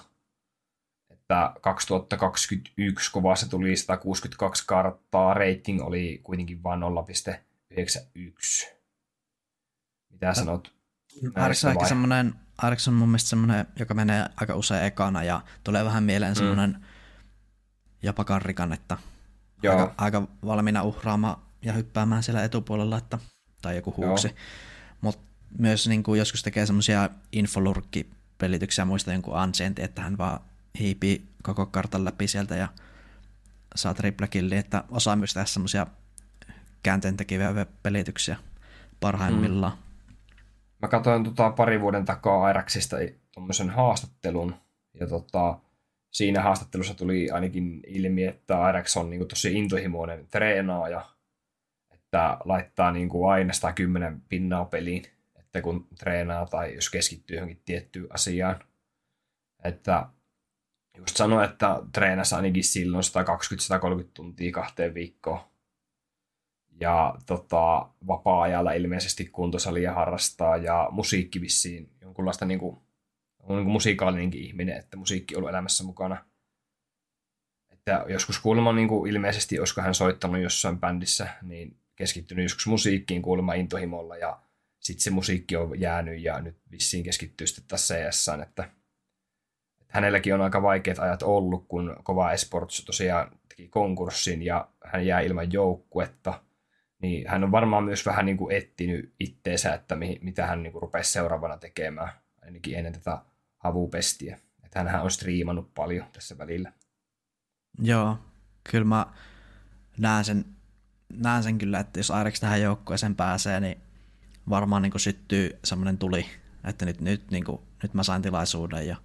että 1.25 1.53
2021 1.61 3.11
kovassa 3.11 3.49
tuli 3.49 3.75
162 3.75 4.63
karttaa, 4.67 5.33
rating 5.33 5.81
oli 5.81 6.19
kuitenkin 6.23 6.63
vain 6.63 6.81
0,91. 7.73 8.75
Mitä 10.11 10.33
sanot? 10.33 10.73
Arx 11.35 11.63
on 11.63 11.71
ehkä 11.71 11.87
semmoinen, 11.87 12.33
Arx 12.57 12.87
on 12.87 12.93
mun 12.93 13.09
mielestä 13.09 13.29
semmoinen, 13.29 13.65
joka 13.79 13.93
menee 13.93 14.25
aika 14.35 14.55
usein 14.55 14.83
ekana 14.83 15.23
ja 15.23 15.41
tulee 15.63 15.85
vähän 15.85 16.03
mieleen 16.03 16.31
mm. 16.31 16.35
semmoinen 16.35 16.85
jopa 18.03 18.23
karrikan, 18.23 18.73
että 18.73 18.97
Joo. 19.63 19.79
Aika, 19.79 19.93
aika 19.97 20.27
valmiina 20.45 20.83
uhraamaan 20.83 21.41
ja 21.61 21.73
hyppäämään 21.73 22.23
siellä 22.23 22.43
etupuolella, 22.43 22.97
että, 22.97 23.19
tai 23.61 23.75
joku 23.75 23.93
huuksi. 23.97 24.35
Mutta 25.01 25.21
myös 25.57 25.87
niin 25.87 26.03
kuin 26.03 26.19
joskus 26.19 26.43
tekee 26.43 26.65
semmoisia 26.65 27.09
infolurkkipelityksiä, 27.31 28.85
muista 28.85 29.13
jonkun 29.13 29.37
Ancient, 29.37 29.79
että 29.79 30.01
hän 30.01 30.17
vaan 30.17 30.39
hiipii 30.79 31.25
koko 31.43 31.65
kartan 31.65 32.05
läpi 32.05 32.27
sieltä 32.27 32.55
ja 32.55 32.67
saa 33.75 33.93
triple 33.93 34.27
killi, 34.27 34.55
että 34.57 34.83
osaa 34.89 35.15
myös 35.15 35.33
tehdä 35.33 35.45
semmoisia 35.45 35.87
käänteentekiviä 36.83 37.65
pelityksiä 37.83 38.37
parhaimmillaan. 38.99 39.77
Mm. 39.77 39.85
Mä 40.81 40.87
katsoin 40.87 41.23
tota 41.23 41.49
pari 41.49 41.81
vuoden 41.81 42.05
takaa 42.05 42.43
Airaxista 42.43 42.97
tuommoisen 43.31 43.69
haastattelun, 43.69 44.55
ja 44.99 45.07
tota, 45.07 45.59
siinä 46.11 46.41
haastattelussa 46.41 46.93
tuli 46.93 47.31
ainakin 47.31 47.81
ilmi, 47.87 48.23
että 48.23 48.61
Airax 48.61 48.97
on 48.97 49.09
niinku 49.09 49.25
tosi 49.25 49.53
intohimoinen 49.53 50.27
treenaaja, 50.27 51.05
että 51.93 52.37
laittaa 52.45 52.91
niinku 52.91 53.25
aina 53.25 53.53
110 53.53 54.21
pinnaa 54.29 54.65
peliin, 54.65 55.03
että 55.39 55.61
kun 55.61 55.87
treenaa 55.99 56.45
tai 56.45 56.75
jos 56.75 56.89
keskittyy 56.89 57.37
johonkin 57.37 57.61
tiettyyn 57.65 58.07
asiaan. 58.09 58.59
Että 59.63 60.05
just 60.97 61.17
sanoin, 61.17 61.49
että 61.49 61.81
treenasi 61.93 62.35
ainakin 62.35 62.63
silloin 62.63 63.03
120-130 64.03 64.07
tuntia 64.13 64.51
kahteen 64.51 64.93
viikkoon. 64.93 65.39
Ja 66.79 67.15
tota, 67.25 67.89
vapaa-ajalla 68.07 68.71
ilmeisesti 68.71 69.25
kuntosalia 69.25 69.93
harrastaa 69.93 70.57
ja 70.57 70.87
musiikki 70.91 71.41
vissiin 71.41 71.89
jonkunlaista 72.01 72.45
niin 72.45 72.59
kuin, 72.59 72.77
on 73.39 73.55
niin 73.55 74.31
kuin 74.31 74.43
ihminen, 74.43 74.77
että 74.77 74.97
musiikki 74.97 75.35
on 75.35 75.37
ollut 75.37 75.49
elämässä 75.49 75.83
mukana. 75.83 76.25
Että 77.69 78.05
joskus 78.09 78.39
kuulemma 78.39 78.73
niin 78.73 78.87
kuin 78.87 79.11
ilmeisesti, 79.11 79.59
olisiko 79.59 79.81
hän 79.81 79.95
soittanut 79.95 80.41
jossain 80.41 80.79
bändissä, 80.79 81.27
niin 81.41 81.77
keskittynyt 81.95 82.43
joskus 82.43 82.67
musiikkiin 82.67 83.21
kuulemma 83.21 83.53
intohimolla 83.53 84.17
ja 84.17 84.39
sitten 84.79 85.03
se 85.03 85.09
musiikki 85.09 85.55
on 85.55 85.79
jäänyt 85.79 86.23
ja 86.23 86.41
nyt 86.41 86.57
vissiin 86.71 87.03
keskittyy 87.03 87.47
sitten 87.47 87.65
tässä 87.67 87.95
CS, 87.95 88.29
että 88.43 88.69
hänelläkin 89.95 90.33
on 90.33 90.41
aika 90.41 90.61
vaikeat 90.61 90.99
ajat 90.99 91.23
ollut, 91.23 91.65
kun 91.67 91.97
Kova 92.03 92.31
Esports 92.31 92.85
tosiaan 92.85 93.31
teki 93.49 93.67
konkurssin 93.67 94.43
ja 94.43 94.67
hän 94.85 95.05
jää 95.05 95.19
ilman 95.19 95.53
joukkuetta. 95.53 96.41
Niin 97.01 97.27
hän 97.27 97.43
on 97.43 97.51
varmaan 97.51 97.83
myös 97.83 98.05
vähän 98.05 98.25
niin 98.25 98.37
kuin 98.37 98.55
etsinyt 98.55 99.13
itteensä, 99.19 99.73
että 99.73 99.95
mi- 99.95 100.19
mitä 100.21 100.45
hän 100.45 100.63
niin 100.63 100.73
kuin 100.73 100.81
rupesi 100.81 101.11
seuraavana 101.11 101.57
tekemään. 101.57 102.09
ainakin 102.45 102.77
ennen 102.77 102.93
tätä 102.93 103.17
havupestiä. 103.57 104.39
Että 104.63 104.79
hänhän 104.79 105.03
on 105.03 105.11
striimannut 105.11 105.73
paljon 105.73 106.05
tässä 106.13 106.37
välillä. 106.37 106.71
Joo, 107.79 108.17
kyllä 108.71 108.85
mä 108.85 109.05
näen 109.97 110.25
sen, 110.25 110.45
näen 111.13 111.43
sen 111.43 111.57
kyllä, 111.57 111.79
että 111.79 111.99
jos 111.99 112.11
Aireksi 112.11 112.41
tähän 112.41 112.61
joukkueeseen 112.61 113.15
pääsee, 113.15 113.59
niin 113.59 113.77
varmaan 114.49 114.81
niin 114.81 114.99
syttyy 114.99 115.59
semmoinen 115.63 115.97
tuli, 115.97 116.25
että 116.63 116.85
nyt, 116.85 117.01
nyt, 117.01 117.31
niin 117.31 117.43
kuin, 117.43 117.61
nyt 117.83 117.93
mä 117.93 118.03
sain 118.03 118.21
tilaisuuden 118.21 118.87
ja 118.87 118.95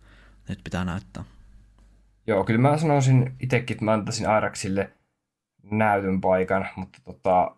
nyt 0.50 0.64
pitää 0.64 0.84
näyttää. 0.84 1.24
Joo, 2.26 2.44
kyllä 2.44 2.60
mä 2.60 2.76
sanoisin 2.76 3.34
itsekin, 3.40 3.74
että 3.74 3.84
mä 3.84 3.92
antaisin 3.92 4.28
Airaksille 4.28 4.90
näytön 5.70 6.20
paikan, 6.20 6.68
mutta 6.76 6.98
tota, 7.04 7.56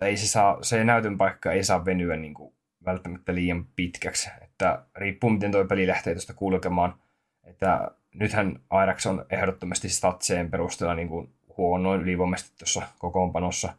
ei 0.00 0.16
se, 0.16 0.26
saa, 0.26 0.58
se 0.62 0.84
näytön 0.84 1.18
paikka 1.18 1.52
ei 1.52 1.64
saa 1.64 1.84
venyä 1.84 2.16
niin 2.16 2.34
kuin 2.34 2.54
välttämättä 2.84 3.34
liian 3.34 3.66
pitkäksi. 3.76 4.30
Että 4.42 4.84
riippuu, 4.96 5.30
miten 5.30 5.52
tuo 5.52 5.64
peli 5.64 5.86
lähtee 5.86 6.14
tuosta 6.14 6.34
kulkemaan. 6.34 6.94
Että 7.44 7.90
nythän 8.14 8.60
Airax 8.70 9.06
on 9.06 9.26
ehdottomasti 9.30 9.88
statseen 9.88 10.50
perusteella 10.50 10.94
niin 10.94 11.08
kuin 11.08 11.34
huonoin 11.56 12.00
ylivoimaisesti 12.00 12.58
tuossa 12.58 12.82
kokoonpanossa, 12.98 13.72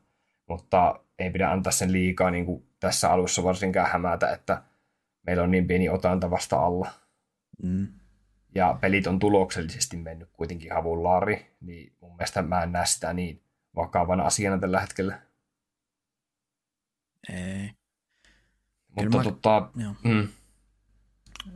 mutta 0.50 1.00
ei 1.20 1.32
pidä 1.32 1.52
antaa 1.52 1.72
sen 1.72 1.92
liikaa 1.92 2.32
niin 2.32 2.46
kuin 2.46 2.64
tässä 2.80 3.12
alussa 3.12 3.44
varsinkaan 3.44 3.90
hämätä, 3.92 4.32
että 4.32 4.62
meillä 5.26 5.44
on 5.44 5.52
niin 5.52 5.68
pieni 5.68 5.90
otanta 5.90 6.32
vasta 6.32 6.60
alla. 6.60 6.90
Mm. 7.64 7.88
Ja 8.56 8.78
pelit 8.82 9.08
on 9.08 9.20
tuloksellisesti 9.20 9.98
mennyt 9.98 10.30
kuitenkin 10.34 10.74
havullaari, 10.74 11.56
niin 11.62 11.94
mun 12.02 12.16
mielestä 12.16 12.42
mä 12.42 12.64
en 12.64 12.72
näe 12.72 12.86
sitä 12.86 13.14
niin 13.14 13.42
vakavana 13.76 14.24
asiana 14.24 14.58
tällä 14.58 14.80
hetkellä. 14.80 15.22
Ei. 17.30 17.72
Mutta 18.96 19.18
mä, 19.18 19.24
tota, 19.24 19.70
mm. 20.04 20.28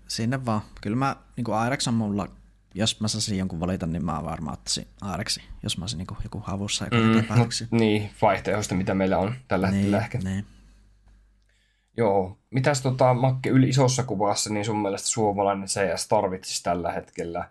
Sinne 0.07 0.45
vaan. 0.45 0.61
Kyllä 0.81 0.95
mä, 0.95 1.15
niin 1.37 1.45
kuin 1.45 1.57
on 1.87 1.93
mulla, 1.93 2.27
jos 2.73 3.01
mä 3.01 3.07
saisin 3.07 3.37
jonkun 3.37 3.59
valita, 3.59 3.85
niin 3.85 4.05
mä 4.05 4.23
varmaan 4.23 4.53
ottaisin 4.53 4.87
Aireksi, 5.01 5.41
jos 5.63 5.77
mä 5.77 5.83
olisin 5.83 5.97
niin 5.97 6.07
kuin, 6.07 6.17
joku 6.23 6.39
havussa 6.39 6.85
ja 6.85 6.99
mm, 6.99 7.37
no, 7.37 7.47
Niin, 7.71 8.09
vaihtoehdosta, 8.21 8.75
mitä 8.75 8.93
meillä 8.93 9.17
on 9.17 9.35
tällä 9.47 9.67
niin, 9.67 9.75
hetkellä 9.75 9.97
ehkä. 9.97 10.17
Niin. 10.17 10.45
Joo, 11.99 12.37
mitäs 12.49 12.81
tota, 12.81 13.13
Makke 13.13 13.49
yli 13.49 13.69
isossa 13.69 14.03
kuvassa, 14.03 14.53
niin 14.53 14.65
sun 14.65 14.81
mielestä 14.81 15.07
suomalainen 15.07 15.67
CS 15.67 16.07
tarvitsisi 16.07 16.63
tällä 16.63 16.91
hetkellä, 16.91 17.49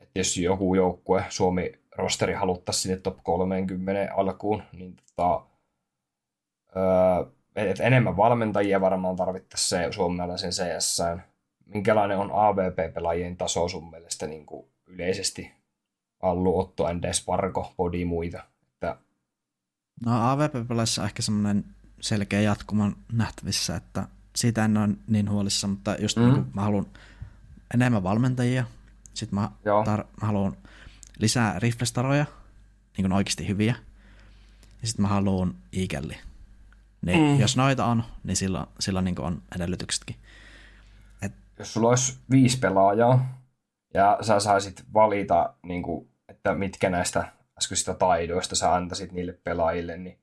että 0.00 0.18
jos 0.18 0.36
joku 0.36 0.74
joukkue, 0.74 1.24
Suomi 1.28 1.72
rosteri 1.96 2.34
haluttaisiin 2.34 2.82
sinne 2.82 2.96
top 2.96 3.18
30 3.22 4.14
alkuun, 4.14 4.62
niin 4.72 4.96
tota, 4.96 5.46
öö, 6.76 7.32
et 7.56 7.80
enemmän 7.80 8.16
valmentajia 8.16 8.80
varmaan 8.80 9.16
tarvittaisiin 9.16 9.68
se 9.68 9.92
suomalaisen 9.92 10.50
CS. 10.50 11.02
Minkälainen 11.66 12.18
on 12.18 12.30
AVP-pelaajien 12.32 13.36
taso 13.36 13.68
sun 13.68 13.90
mielestä 13.90 14.26
niin 14.26 14.46
kuin 14.46 14.66
yleisesti? 14.86 15.52
Allu, 16.22 16.58
Otto, 16.58 16.88
Endes, 16.88 17.24
Parko, 17.24 17.72
Body, 17.76 18.04
muita. 18.04 18.44
Että... 18.72 18.96
No 20.06 20.30
AVP-pelaajissa 20.30 21.04
ehkä 21.04 21.22
semmoinen 21.22 21.64
selkeä 22.00 22.40
jatkuma 22.40 22.92
nähtävissä, 23.12 23.76
että 23.76 24.08
siitä 24.36 24.64
en 24.64 24.76
ole 24.76 24.88
niin 25.08 25.30
huolissa, 25.30 25.66
mutta 25.66 25.96
just 25.98 26.16
mm. 26.16 26.22
niin 26.22 26.46
mä 26.54 26.62
haluan 26.62 26.86
enemmän 27.74 28.02
valmentajia, 28.02 28.64
sitten 29.14 29.38
mä, 29.38 29.50
tar- 29.64 30.06
mä 30.20 30.26
haluan 30.26 30.56
lisää 31.18 31.58
riflestaroja, 31.58 32.26
niin 32.96 33.02
kuin 33.04 33.12
oikeasti 33.12 33.48
hyviä, 33.48 33.74
ja 34.82 34.88
sitten 34.88 35.02
mä 35.02 35.08
haluan 35.08 35.54
iikelli. 35.72 36.16
Niin 37.02 37.20
mm. 37.20 37.40
jos 37.40 37.56
noita 37.56 37.84
on, 37.84 38.04
niin 38.24 38.36
silloin, 38.36 38.66
silloin 38.80 39.04
niin 39.04 39.20
on 39.20 39.42
edellytyksetkin. 39.56 40.16
Et... 41.22 41.32
Jos 41.58 41.72
sulla 41.72 41.88
olisi 41.88 42.18
viisi 42.30 42.58
pelaajaa, 42.58 43.40
ja 43.94 44.18
sä 44.20 44.40
saisit 44.40 44.84
valita, 44.94 45.54
niin 45.62 45.82
kuin, 45.82 46.08
että 46.28 46.54
mitkä 46.54 46.90
näistä 46.90 47.32
äskeisistä 47.58 47.94
taidoista 47.94 48.56
sä 48.56 48.74
antaisit 48.74 49.12
niille 49.12 49.32
pelaajille, 49.32 49.96
niin 49.96 50.19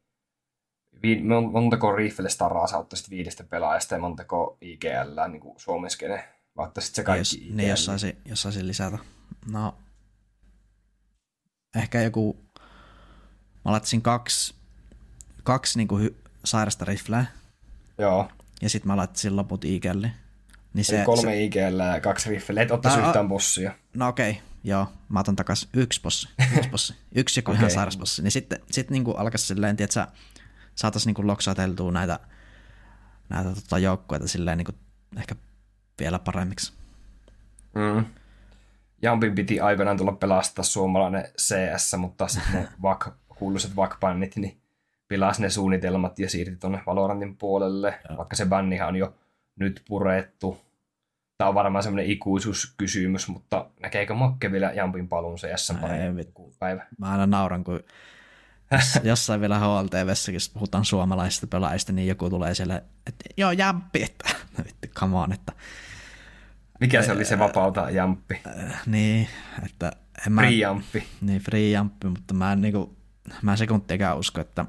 montako 1.51 1.91
Riffle-staraa 1.91 2.67
sä 2.67 2.77
ottaisit 2.77 3.09
viidestä 3.09 3.43
pelaajasta 3.43 3.95
ja 3.95 3.99
montako 3.99 4.57
IGL 4.61 5.29
niin 5.31 5.41
kuin 5.41 5.59
suomeskene? 5.59 6.29
Vai 6.57 6.67
ottaisit 6.67 6.95
se 6.95 7.03
kaikki 7.03 7.19
jos, 7.19 7.55
Niin, 7.55 7.69
jos 7.69 7.85
saisi, 7.85 8.17
jos 8.25 8.41
saisi 8.41 8.67
lisätä. 8.67 8.97
No, 9.51 9.75
ehkä 11.75 12.01
joku, 12.01 12.37
mä 13.65 13.71
laittaisin 13.71 14.01
kaksi, 14.01 14.55
kaksi 15.43 15.77
niin 15.77 15.87
kuin 15.87 16.03
hy, 16.03 16.15
sairasta 16.43 16.85
rifleä. 16.85 17.25
Joo. 17.97 18.31
Ja 18.61 18.69
sitten 18.69 18.87
mä 18.87 18.97
laittaisin 18.97 19.35
loput 19.35 19.65
IGL. 19.65 20.05
Niin 20.73 20.85
se, 20.85 21.03
kollme 21.05 21.31
se... 21.31 21.43
IGL 21.43 21.79
ja 21.93 22.01
kaksi 22.01 22.29
rifleä. 22.29 22.63
Et 22.63 22.71
ottaisi 22.71 22.99
no, 22.99 23.07
yhtään 23.07 23.27
bossia. 23.27 23.71
No 23.93 24.07
okei, 24.07 24.31
okay. 24.31 24.43
joo. 24.63 24.87
Mä 25.09 25.19
otan 25.19 25.35
takas 25.35 25.69
yksi 25.73 26.01
bossi. 26.01 26.27
Yksi, 26.57 26.69
bossi. 26.69 26.95
yksi 27.15 27.39
joku 27.39 27.51
okay. 27.51 27.59
ihan 27.59 27.71
sairas 27.71 27.97
bossi. 27.97 28.21
Niin 28.21 28.31
sitten 28.31 28.59
sit 28.71 28.89
niinku 28.89 29.11
alkaisi 29.11 29.45
silleen, 29.45 29.75
että 29.79 29.93
sä 29.93 30.07
saataisiin 30.77 31.09
niinku 31.09 31.27
loksateltua 31.27 31.91
näitä, 31.91 32.19
näitä 33.29 33.49
tota 33.55 33.79
joukkueita 33.79 34.27
silleen 34.27 34.57
niinku 34.57 34.71
ehkä 35.17 35.35
vielä 35.99 36.19
paremmiksi. 36.19 36.73
Mm. 37.75 38.05
Jampin 39.01 39.35
piti 39.35 39.59
aikanaan 39.59 39.97
tulla 39.97 40.11
pelastaa 40.11 40.63
suomalainen 40.63 41.25
CS, 41.37 41.95
mutta 41.97 42.27
sitten 42.27 42.53
ne 42.53 42.67
vak, 42.83 43.09
kuuluiset 43.39 43.75
vakpannit, 43.75 44.35
niin 44.35 44.57
pilasi 45.07 45.41
ne 45.41 45.49
suunnitelmat 45.49 46.19
ja 46.19 46.29
siirti 46.29 46.55
tuonne 46.55 46.81
Valorantin 46.85 47.37
puolelle, 47.37 47.99
ja. 48.09 48.17
vaikka 48.17 48.35
se 48.35 48.45
bännihän 48.45 48.87
on 48.87 48.95
jo 48.95 49.13
nyt 49.59 49.81
purettu. 49.87 50.61
Tämä 51.37 51.49
on 51.49 51.55
varmaan 51.55 51.83
semmoinen 51.83 52.11
ikuisuuskysymys, 52.11 53.27
mutta 53.27 53.69
näkeekö 53.81 54.13
Makke 54.13 54.51
vielä 54.51 54.71
Jampin 54.71 55.07
paluun 55.07 55.35
CS 55.35 55.73
paremmin 55.81 56.25
päivä? 56.59 56.85
Mä 56.97 57.11
aina 57.11 57.25
nauran, 57.25 57.63
kun 57.63 57.79
jossain 59.03 59.41
vielä 59.41 59.59
HLTVssäkin, 59.59 60.35
jos 60.35 60.49
puhutaan 60.49 60.85
suomalaisista 60.85 61.47
pelaajista, 61.47 61.93
niin 61.93 62.07
joku 62.07 62.29
tulee 62.29 62.55
siellä, 62.55 62.81
että 63.07 63.25
joo, 63.37 63.51
Jamppi, 63.51 64.03
että 64.03 64.29
vittu, 64.65 64.87
come 64.87 65.17
on, 65.17 65.33
että 65.33 65.53
mikä 66.79 67.01
se 67.01 67.11
oli 67.11 67.25
se 67.25 67.39
vapauta 67.39 67.89
jamppi? 67.89 68.41
Äh, 68.47 68.81
niin, 68.85 69.27
että 69.65 69.91
en 70.27 70.31
mä, 70.33 70.41
free 70.41 70.51
jamppi. 70.51 71.07
Niin, 71.21 71.41
free 71.41 71.69
jamppi, 71.69 72.07
mutta 72.07 72.33
mä 72.33 72.53
en, 72.53 72.61
niinku, 72.61 72.97
mä 73.41 73.51
en 73.51 73.57
sekuntiakaan 73.57 74.17
usko, 74.17 74.41
että 74.41 74.65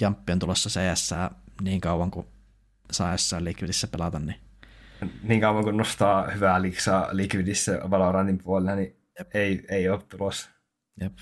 jamppi 0.00 0.32
on 0.32 0.38
tulossa 0.38 0.70
CS 0.70 1.14
niin 1.62 1.80
kauan 1.80 2.10
kuin 2.10 2.26
saa 2.90 3.12
jossain 3.12 3.44
Liquidissä 3.44 3.88
pelata. 3.88 4.18
Niin, 4.18 4.40
niin 5.22 5.40
kauan 5.40 5.64
kuin 5.64 5.76
nostaa 5.76 6.30
hyvää 6.30 6.62
liksaa 6.62 7.08
Liquidissä 7.12 7.80
Valorantin 7.90 8.38
puolella, 8.38 8.74
niin 8.74 8.96
Jep. 9.18 9.36
ei, 9.36 9.64
ei 9.68 9.88
ole 9.88 10.02
tulossa. 10.02 10.50
Jep. 11.00 11.12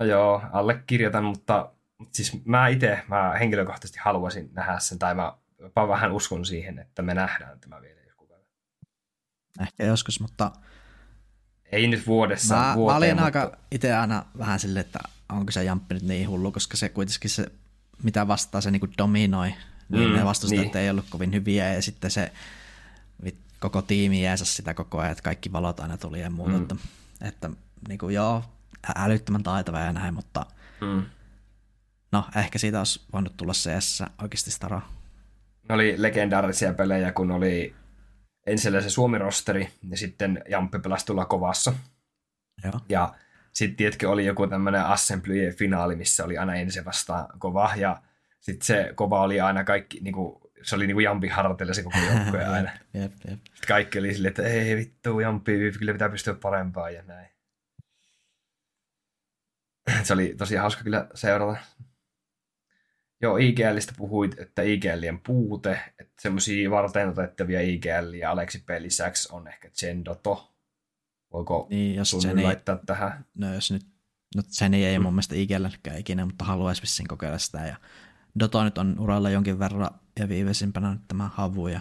No 0.00 0.06
joo, 0.06 0.42
allekirjoitan, 0.52 1.24
mutta, 1.24 1.72
mutta 1.98 2.16
siis 2.16 2.44
mä 2.44 2.68
itse, 2.68 3.02
mä 3.08 3.34
henkilökohtaisesti 3.38 3.98
haluaisin 4.02 4.50
nähdä 4.52 4.78
sen, 4.78 4.98
tai 4.98 5.14
mä 5.14 5.32
jopa 5.58 5.88
vähän 5.88 6.12
uskon 6.12 6.44
siihen, 6.44 6.78
että 6.78 7.02
me 7.02 7.14
nähdään 7.14 7.60
tämä 7.60 7.80
vielä 7.80 8.00
joku 8.08 8.26
päivä. 8.26 8.44
Ehkä 9.60 9.84
joskus, 9.84 10.20
mutta... 10.20 10.50
Ei 11.72 11.86
nyt 11.86 12.06
vuodessa. 12.06 12.56
Mä, 12.56 12.74
vuoteen, 12.74 12.94
mä 12.94 12.96
olin 12.96 13.10
mutta... 13.10 13.24
aika 13.24 13.58
itse 13.70 13.94
aina 13.94 14.24
vähän 14.38 14.58
silleen, 14.58 14.86
että 14.86 14.98
onko 15.28 15.52
se 15.52 15.64
jamppi 15.64 15.94
nyt 15.94 16.02
niin 16.02 16.28
hullu, 16.28 16.52
koska 16.52 16.76
se 16.76 16.88
kuitenkin 16.88 17.30
se, 17.30 17.46
mitä 18.02 18.28
vastaa 18.28 18.60
se 18.60 18.70
niin 18.70 18.92
dominoi, 18.98 19.54
niin 19.88 20.10
mm, 20.10 20.16
ne 20.16 20.24
vastustajat 20.24 20.64
niin. 20.64 20.76
ei 20.76 20.90
ollut 20.90 21.06
kovin 21.10 21.32
hyviä 21.32 21.74
ja 21.74 21.82
sitten 21.82 22.10
se 22.10 22.32
koko 23.60 23.82
tiimi 23.82 24.22
jäisä 24.22 24.44
sitä 24.44 24.74
koko 24.74 24.98
ajan, 24.98 25.12
että 25.12 25.22
kaikki 25.22 25.52
valot 25.52 25.80
aina 25.80 25.96
tuli 25.96 26.20
ja 26.20 26.30
muuta. 26.30 26.52
Mm. 26.52 26.62
Että, 26.62 26.76
että 27.28 27.50
niin 27.88 27.98
kuin, 27.98 28.14
joo, 28.14 28.44
älyttömän 28.96 29.42
taitava 29.42 29.80
ja 29.80 29.92
näin, 29.92 30.14
mutta 30.14 30.46
mm. 30.80 31.02
no 32.12 32.24
ehkä 32.36 32.58
siitä 32.58 32.78
olisi 32.78 33.06
voinut 33.12 33.36
tulla 33.36 33.52
CS 33.52 34.02
oikeasti 34.22 34.50
stara. 34.50 34.80
Ne 35.68 35.74
oli 35.74 35.94
legendaarisia 35.98 36.74
pelejä, 36.74 37.12
kun 37.12 37.30
oli 37.30 37.74
ensin 38.46 38.82
se 38.82 38.90
Suomi-rosteri 38.90 39.68
ja 39.88 39.96
sitten 39.96 40.42
Jamppi 40.48 40.78
pelasi 40.78 41.06
tulla 41.06 41.24
kovassa. 41.24 41.72
Joo. 42.64 42.80
Ja 42.88 43.14
sitten 43.52 43.76
tietenkin 43.76 44.08
oli 44.08 44.26
joku 44.26 44.46
tämmöinen 44.46 44.84
Assembly-finaali, 44.84 45.96
missä 45.96 46.24
oli 46.24 46.38
aina 46.38 46.54
ensin 46.54 46.84
vastaan 46.84 47.38
kova, 47.38 47.70
ja 47.76 47.96
sitten 48.40 48.66
se 48.66 48.92
kova 48.94 49.22
oli 49.22 49.40
aina 49.40 49.64
kaikki, 49.64 50.00
niinku, 50.00 50.50
se 50.62 50.76
oli 50.76 50.86
niinku 50.86 51.00
Jampi 51.00 51.28
harjoitella 51.28 51.74
se 51.74 51.82
koko 51.82 51.98
joukkue 51.98 52.44
aina. 52.54 52.70
jep, 52.94 53.12
jep. 53.28 53.38
Sitten 53.44 53.68
kaikki 53.68 53.98
oli 53.98 54.14
silleen, 54.14 54.28
että 54.30 54.42
ei 54.42 54.76
vittu, 54.76 55.20
Jampi, 55.20 55.72
kyllä 55.78 55.92
pitää 55.92 56.08
pystyä 56.08 56.34
parempaan 56.34 56.94
ja 56.94 57.02
näin. 57.02 57.35
Se 60.04 60.12
oli 60.12 60.34
tosi 60.38 60.56
hauska 60.56 60.82
kyllä 60.82 61.08
seurata. 61.14 61.60
Joo, 63.22 63.36
IGListä 63.36 63.92
puhuit, 63.96 64.38
että 64.38 64.62
IGLien 64.62 65.20
puute, 65.26 65.80
että 65.98 66.14
semmoisia 66.20 66.70
varten 66.70 67.08
otettavia 67.08 67.60
IGL 67.60 68.12
ja 68.12 68.30
Aleksi 68.30 68.58
P 68.58 68.68
lisäksi 68.78 69.28
on 69.32 69.48
ehkä 69.48 69.70
Zendoto, 69.70 70.56
Voiko 71.32 71.66
niin, 71.70 71.94
jos 71.94 72.10
sun 72.10 72.22
sen 72.22 72.42
laittaa 72.42 72.74
ei, 72.74 72.86
tähän? 72.86 73.24
No 73.34 73.54
jos 73.54 73.70
nyt, 73.70 73.86
no 74.36 74.42
sen 74.48 74.74
ei 74.74 74.98
mm. 74.98 75.02
mun 75.02 75.12
mielestä 75.14 75.34
ikelläkään 75.34 75.98
ikinä, 75.98 76.24
mutta 76.24 76.44
haluaisi 76.44 76.82
vissiin 76.82 77.08
kokeilla 77.08 77.38
sitä. 77.38 77.66
Ja 77.66 77.76
Dota 78.40 78.64
nyt 78.64 78.78
on 78.78 78.98
uralla 78.98 79.30
jonkin 79.30 79.58
verran 79.58 79.90
ja 80.18 80.28
viimeisimpänä 80.28 80.92
nyt 80.92 81.08
tämä 81.08 81.30
Havu 81.34 81.68
ja 81.68 81.80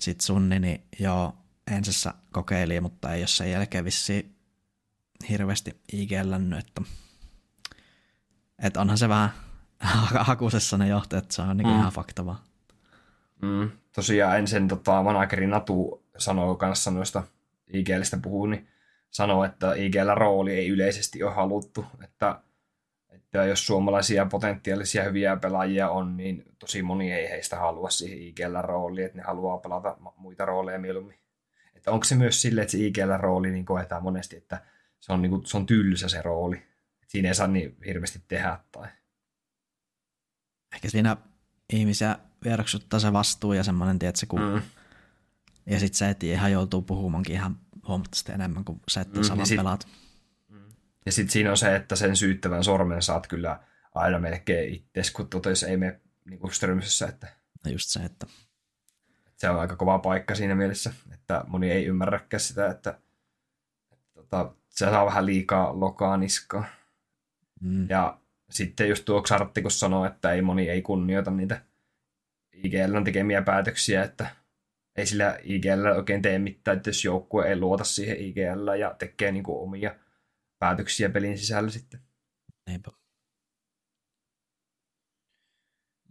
sit 0.00 0.20
Sunni, 0.20 0.58
niin 0.58 0.86
joo, 0.98 1.36
ensissä 1.70 2.14
kokeili, 2.32 2.80
mutta 2.80 3.12
ei 3.12 3.20
ole 3.20 3.26
sen 3.26 3.50
jälkeen 3.50 3.84
vissiin 3.84 4.33
hirveästi 5.28 5.80
IGLännyt, 5.92 6.58
että, 6.58 6.82
että 8.62 8.80
onhan 8.80 8.98
se 8.98 9.08
vähän 9.08 9.30
hakusessa 10.18 10.78
ne 10.78 10.88
johtajat, 10.88 11.30
se 11.30 11.42
on 11.42 11.56
niin 11.56 11.68
mm. 11.68 11.74
ihan 11.74 11.92
faktavaa. 11.92 12.44
Mm. 13.42 13.70
Tosiaan 13.92 14.38
ensin 14.38 14.68
tota, 14.68 15.02
manageri 15.02 15.46
Natu 15.46 16.04
sanoo 16.18 16.54
kanssa 16.54 16.90
noista 16.90 17.22
IGListä 17.72 18.16
puhuu, 18.22 18.46
niin 18.46 18.68
sanoo, 19.10 19.44
että 19.44 19.74
IGL 19.74 20.14
rooli 20.14 20.52
ei 20.52 20.68
yleisesti 20.68 21.22
ole 21.22 21.34
haluttu, 21.34 21.86
että, 22.04 22.40
että 23.10 23.44
jos 23.44 23.66
suomalaisia 23.66 24.26
potentiaalisia 24.26 25.04
hyviä 25.04 25.36
pelaajia 25.36 25.90
on, 25.90 26.16
niin 26.16 26.44
tosi 26.58 26.82
moni 26.82 27.12
ei 27.12 27.30
heistä 27.30 27.56
halua 27.56 27.90
siihen 27.90 28.22
IGL 28.22 28.62
rooliin, 28.62 29.06
että 29.06 29.18
ne 29.18 29.24
haluaa 29.24 29.58
pelata 29.58 29.96
muita 30.16 30.44
rooleja 30.44 30.78
mieluummin. 30.78 31.18
Että 31.74 31.90
onko 31.90 32.04
se 32.04 32.14
myös 32.14 32.42
sille, 32.42 32.62
että 32.62 32.72
se 32.72 32.78
IGL 32.78 33.16
rooli 33.18 33.50
niin 33.50 33.64
koetaan 33.64 34.02
monesti, 34.02 34.36
että 34.36 34.60
se 35.04 35.12
on, 35.12 35.22
niin 35.22 35.30
kuin, 35.30 35.46
se 35.46 35.56
on 35.56 35.66
tylsä 35.66 36.08
se 36.08 36.22
rooli. 36.22 36.56
Että 36.56 37.06
siinä 37.08 37.28
ei 37.28 37.34
saa 37.34 37.46
niin 37.46 37.76
hirveästi 37.86 38.22
tehdä 38.28 38.58
tai... 38.72 38.88
Ehkä 40.74 40.90
siinä 40.90 41.16
ihmisiä 41.72 42.18
vieroksuttaa 42.44 43.00
se 43.00 43.12
vastuu 43.12 43.52
ja 43.52 43.64
semmoinen, 43.64 43.98
tiedätkö, 43.98 44.26
kun... 44.28 44.40
Mm. 44.40 44.62
Ja 45.66 45.80
sitten 45.80 45.98
se, 45.98 46.10
että 46.10 46.26
ihan 46.26 46.52
joutuu 46.52 46.82
puhumankin 46.82 47.34
ihan 47.34 47.58
huomattavasti 47.88 48.32
enemmän 48.32 48.64
kuin 48.64 48.80
se, 48.88 49.00
että 49.00 49.20
mm, 49.20 49.24
samat 49.24 49.46
sit, 49.46 49.56
pelaat. 49.56 49.88
Ja 51.06 51.12
sitten 51.12 51.32
siinä 51.32 51.50
on 51.50 51.56
se, 51.56 51.76
että 51.76 51.96
sen 51.96 52.16
syyttävän 52.16 52.64
sormen 52.64 53.02
saat 53.02 53.26
kyllä 53.26 53.60
aina 53.94 54.18
melkein 54.18 54.74
itse, 54.74 55.12
kun 55.12 55.28
jos 55.44 55.62
ei 55.62 55.76
mene 55.76 56.00
niin 56.24 56.38
kuin 56.38 56.54
Strömsössä, 56.54 57.06
että... 57.06 57.26
No 57.64 57.70
just 57.70 57.88
se, 57.88 58.00
että... 58.00 58.26
Se 59.36 59.50
on 59.50 59.60
aika 59.60 59.76
kova 59.76 59.98
paikka 59.98 60.34
siinä 60.34 60.54
mielessä, 60.54 60.92
että 61.12 61.44
moni 61.46 61.70
ei 61.70 61.84
ymmärräkään 61.84 62.40
sitä, 62.40 62.70
että, 62.70 63.00
että 63.92 64.12
tota, 64.14 64.54
se 64.74 64.84
saa 64.84 65.06
vähän 65.06 65.26
liikaa 65.26 65.80
lokaa 65.80 66.16
niskaa. 66.16 66.64
Mm. 67.60 67.88
Ja 67.88 68.20
sitten 68.50 68.88
just 68.88 69.04
tuo 69.04 69.22
Xartti, 69.22 69.62
kun 69.62 69.70
sanoo, 69.70 70.04
että 70.04 70.32
ei 70.32 70.42
moni 70.42 70.68
ei 70.68 70.82
kunnioita 70.82 71.30
niitä 71.30 71.60
IGL 72.52 72.94
on 72.94 73.04
tekemiä 73.04 73.42
päätöksiä, 73.42 74.04
että 74.04 74.36
ei 74.96 75.06
sillä 75.06 75.38
IGL 75.42 75.86
oikein 75.96 76.22
tee 76.22 76.38
mitään, 76.38 76.76
että 76.76 76.90
jos 76.90 77.04
joukkue 77.04 77.48
ei 77.48 77.60
luota 77.60 77.84
siihen 77.84 78.20
IGL 78.20 78.68
ja 78.78 78.94
tekee 78.98 79.32
niin 79.32 79.44
kuin 79.44 79.62
omia 79.62 79.94
päätöksiä 80.58 81.08
pelin 81.08 81.38
sisällä 81.38 81.70
sitten. 81.70 82.00
Eipä. 82.72 82.90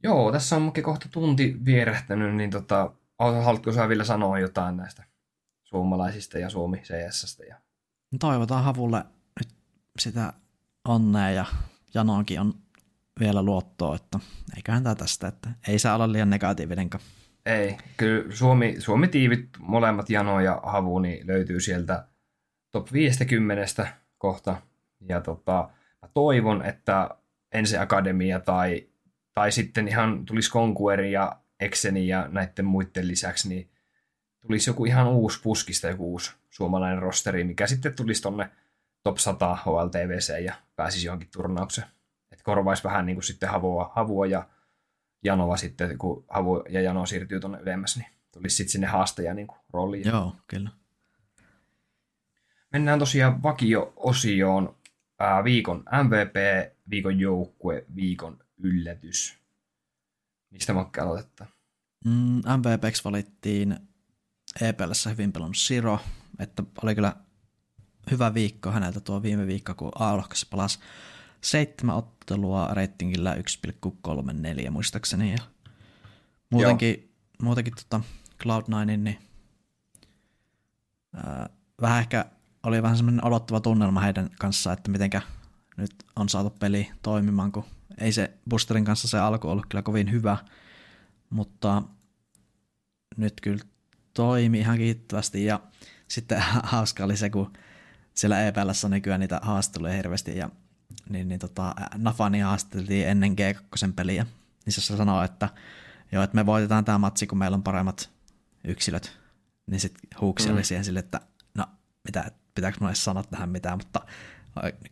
Joo, 0.04 0.32
tässä 0.32 0.56
on 0.56 0.74
kohta 0.84 1.10
tunti 1.12 1.56
vierähtänyt, 1.66 2.36
niin 2.36 2.50
tota, 2.50 2.96
haluatko 3.20 3.72
sä 3.72 3.90
vielä 3.90 4.04
sanoa 4.04 4.40
jotain 4.40 4.78
näistä 4.78 5.04
suomalaisista 5.64 6.40
ja 6.40 6.50
Suomi 6.50 6.78
CS. 6.78 7.40
Ja... 7.50 7.62
Toivotaan 8.20 8.64
Havulle 8.64 9.06
nyt 9.40 9.50
sitä 10.00 10.34
onnea 10.88 11.30
ja 11.30 11.46
Janoakin 11.94 12.40
on 12.40 12.54
vielä 13.20 13.44
luottoa, 13.44 13.96
että 13.96 14.20
eiköhän 14.56 14.84
tämä 14.84 14.96
tästä, 14.96 15.28
että 15.28 15.50
ei 15.68 15.80
saa 15.80 15.96
olla 15.96 16.12
liian 16.12 16.30
negatiivinenkaan. 16.30 17.04
Ei, 17.46 17.78
kyllä 17.98 18.36
Suomi, 18.36 18.76
Suomi 18.80 19.08
tiivit, 19.08 19.50
molemmat 19.60 20.10
Jano 20.10 20.40
ja 20.40 20.62
Havu, 20.64 21.00
niin 21.00 21.28
löytyy 21.28 21.60
sieltä 21.60 22.08
top 22.72 22.94
50 22.94 23.88
kohta. 24.18 24.62
Ja 25.10 25.22
tota, 25.22 25.70
mä 26.02 26.10
toivon, 26.14 26.66
että 26.66 27.10
Ensi 27.52 27.78
Akademia 27.78 28.40
tai, 28.40 28.88
tai 29.34 29.52
sitten 29.52 29.88
ihan 29.88 30.26
tulisi 30.26 30.52
Conqueri 30.52 31.12
ja 31.12 31.40
Exeni 31.60 32.08
ja 32.08 32.28
näiden 32.32 32.66
muiden 32.66 33.08
lisäksi, 33.08 33.50
niin 33.50 33.70
tulisi 34.48 34.70
joku 34.70 34.86
ihan 34.86 35.08
uusi 35.08 35.40
puskista, 35.44 35.88
joku 35.88 36.12
uusi 36.12 36.34
suomalainen 36.50 37.02
rosteri, 37.02 37.44
mikä 37.44 37.68
sitten 37.68 37.96
tulisi 37.96 38.22
tonne 38.22 38.50
top 39.04 39.18
100 39.18 39.56
HLTVC 39.56 40.44
ja 40.44 40.54
pääsisi 40.76 41.08
johonkin 41.08 41.30
turnaukseen. 41.34 41.88
Että 42.32 42.44
korvaisi 42.44 42.84
vähän 42.84 43.06
niin 43.06 43.16
kuin 43.16 43.24
sitten 43.24 43.50
Havua, 43.50 43.92
Havua 43.96 44.26
ja 44.26 44.48
Janova 45.24 45.58
sitten, 45.58 45.98
kun 45.98 46.26
Havu 46.30 46.64
ja 46.70 46.82
Jano 46.82 47.06
siirtyy 47.06 47.40
tuonne 47.40 47.60
ylemmäs, 47.60 47.98
niin 47.98 48.08
tulisi 48.32 48.56
sitten 48.56 48.72
sinne 48.72 48.88
haastaja 48.88 49.34
niin 49.34 49.48
rooliin. 49.74 50.08
Joo, 50.08 50.36
kyllä. 50.48 50.70
Mennään 52.72 53.00
tosiaan 53.00 53.44
vakio-osioon. 53.44 54.76
Ää, 55.20 55.44
viikon 55.44 55.84
MVP, 56.04 56.36
viikon 56.90 57.20
joukkue, 57.20 57.86
viikon 57.96 58.40
yllätys. 58.58 59.38
Mistä 60.50 60.74
Makke 60.74 61.02
aloitetta? 61.02 61.46
Mm, 62.06 62.42
MVPksi 62.58 63.04
valittiin 63.04 63.78
EPLssä 64.62 65.10
hyvin 65.10 65.34
pelannut 65.34 65.58
Siro, 65.58 66.00
että 66.40 66.64
oli 66.84 66.96
kyllä 66.96 67.16
hyvä 68.12 68.34
viikko 68.34 68.72
häneltä 68.72 69.00
tuo 69.00 69.22
viime 69.22 69.48
viikko, 69.48 69.74
kun 69.74 69.92
A-lohkassa 70.00 70.48
palasi 70.50 70.80
seitsemän 71.42 71.96
ottelua 71.96 72.68
ratingillä 72.68 73.36
1,34 73.36 74.70
muistaakseni. 74.70 75.32
Ja 75.32 75.38
muutenkin, 76.50 77.14
muutenkin 77.42 77.74
tota 77.76 78.02
Cloud9, 78.44 78.86
niin 78.86 79.20
ää, 81.16 81.50
vähän 81.82 82.00
ehkä 82.00 82.26
oli 82.64 82.84
vähän 82.84 82.98
semmoinen 82.98 83.26
odottava 83.26 83.60
tunnelma 83.60 84.02
heidän 84.02 84.30
kanssa, 84.40 84.74
että 84.74 84.92
mitenkä 84.92 85.22
nyt 85.78 85.96
on 86.16 86.30
saatu 86.30 86.50
peli 86.50 86.92
toimimaan, 87.02 87.52
kun 87.52 87.66
ei 87.98 88.12
se 88.12 88.34
Boosterin 88.50 88.86
kanssa 88.86 89.08
se 89.08 89.20
alku 89.20 89.48
ollut 89.50 89.66
kyllä 89.70 89.82
kovin 89.82 90.12
hyvä, 90.12 90.38
mutta 91.30 91.84
nyt 93.18 93.34
kyllä 93.42 93.64
toimi 94.14 94.60
ihan 94.60 94.78
kiittävästi 94.78 95.46
ja 95.46 95.60
sitten 96.08 96.44
hauska 96.74 97.04
oli 97.04 97.18
se, 97.18 97.30
kun 97.30 97.54
siellä 98.14 98.48
EPLssä 98.48 98.90
nykyään 98.90 99.20
niitä 99.20 99.40
haasteluja 99.44 99.94
hirveästi 99.94 100.38
ja 100.38 100.50
niin, 101.10 101.28
niin 101.28 101.40
tota, 101.40 101.76
Nafani 101.98 102.40
haasteltiin 102.40 103.08
ennen 103.08 103.32
G2 103.32 103.94
peliä. 103.96 104.26
Niin 104.66 104.74
se 104.74 104.82
sanoo, 104.82 105.24
että 105.24 105.50
joo, 106.12 106.24
että 106.24 106.36
me 106.36 106.46
voitetaan 106.46 106.86
tämä 106.86 106.98
matsi, 106.98 107.28
kun 107.28 107.38
meillä 107.38 107.56
on 107.56 107.64
paremmat 107.64 108.10
yksilöt. 108.64 109.18
Niin 109.68 109.80
sitten 109.80 110.20
Huuksi 110.22 110.48
mm. 110.48 110.54
oli 110.54 110.64
siihen 110.64 110.86
sille, 110.86 111.00
että 111.00 111.22
no, 111.54 111.66
mitä, 112.04 112.32
pitääkö 112.56 112.78
mulle 112.80 112.96
sanoa 112.96 113.24
tähän 113.24 113.50
mitään, 113.50 113.78
mutta 113.78 114.02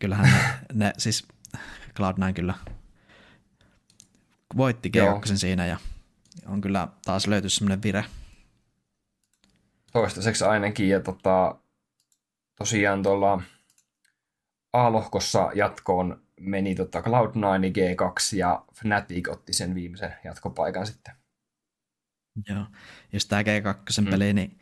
kyllähän 0.00 0.24
ne, 0.24 0.40
ne 0.86 0.92
siis 0.98 1.26
Cloud9 1.88 2.32
kyllä 2.34 2.54
voitti 4.56 4.92
G2 4.96 5.36
siinä 5.36 5.66
ja 5.66 5.76
on 6.46 6.60
kyllä 6.60 6.88
taas 7.04 7.26
löyty 7.26 7.48
semmoinen 7.48 7.82
vire. 7.82 8.04
Toistaiseksi 9.92 10.44
ainakin 10.44 10.88
ja 10.88 11.00
tota, 11.00 11.58
tosiaan 12.58 13.02
tuolla 13.02 13.42
A-lohkossa 14.72 15.50
jatkoon 15.54 16.22
meni 16.40 16.74
tota 16.74 17.00
Cloud9 17.00 17.62
G2 17.78 18.36
ja 18.36 18.64
Fnatic 18.74 19.28
otti 19.28 19.52
sen 19.52 19.74
viimeisen 19.74 20.14
jatkopaikan 20.24 20.86
sitten. 20.86 21.14
Joo, 22.48 22.64
jos 23.12 23.26
tämä 23.26 23.42
G2 23.42 24.00
mm. 24.00 24.10
peli, 24.10 24.32
niin 24.32 24.58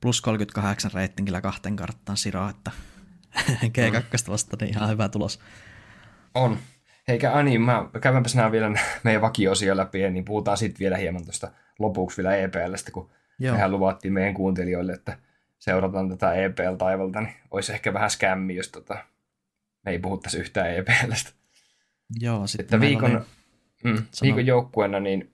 plus 0.00 0.20
38 0.20 0.90
reitingillä 0.94 1.40
kahteen 1.40 1.76
karttaan 1.76 2.16
Siro, 2.16 2.48
että 2.48 2.70
G2 3.64 3.96
mm. 4.26 4.32
vasta 4.32 4.56
niin 4.60 4.70
ihan 4.70 4.88
hyvä 4.88 5.08
tulos. 5.08 5.40
On. 6.34 6.58
Eikä 7.08 7.32
Ani, 7.34 7.58
mä 7.58 7.88
käydäänpäs 8.00 8.34
nämä 8.34 8.52
vielä 8.52 8.70
meidän 9.02 9.22
vakiosia 9.22 9.76
läpi, 9.76 10.10
niin 10.10 10.24
puhutaan 10.24 10.56
sitten 10.56 10.78
vielä 10.78 10.96
hieman 10.96 11.24
tuosta 11.24 11.52
lopuksi 11.78 12.16
vielä 12.16 12.36
EPLstä, 12.36 12.90
kun 12.90 13.10
Joo. 13.38 13.54
mehän 13.54 13.72
luvattiin 13.72 14.14
meidän 14.14 14.34
kuuntelijoille, 14.34 14.92
että 14.92 15.18
seurataan 15.58 16.08
tätä 16.08 16.32
EPL-taivalta, 16.32 17.20
niin 17.20 17.34
olisi 17.50 17.72
ehkä 17.72 17.92
vähän 17.92 18.10
skämmi, 18.10 18.56
jos 18.56 18.68
tota, 18.68 19.04
me 19.84 19.90
ei 19.90 19.98
puhuttaisi 19.98 20.38
yhtään 20.38 20.74
EPLstä. 20.74 21.30
Joo, 22.20 22.46
sitten 22.46 22.64
että 22.64 22.80
viikon, 22.80 23.16
oli... 23.16 23.24
mm, 23.84 24.02
viikon 24.22 24.46
joukkueena 24.46 25.00
niin 25.00 25.32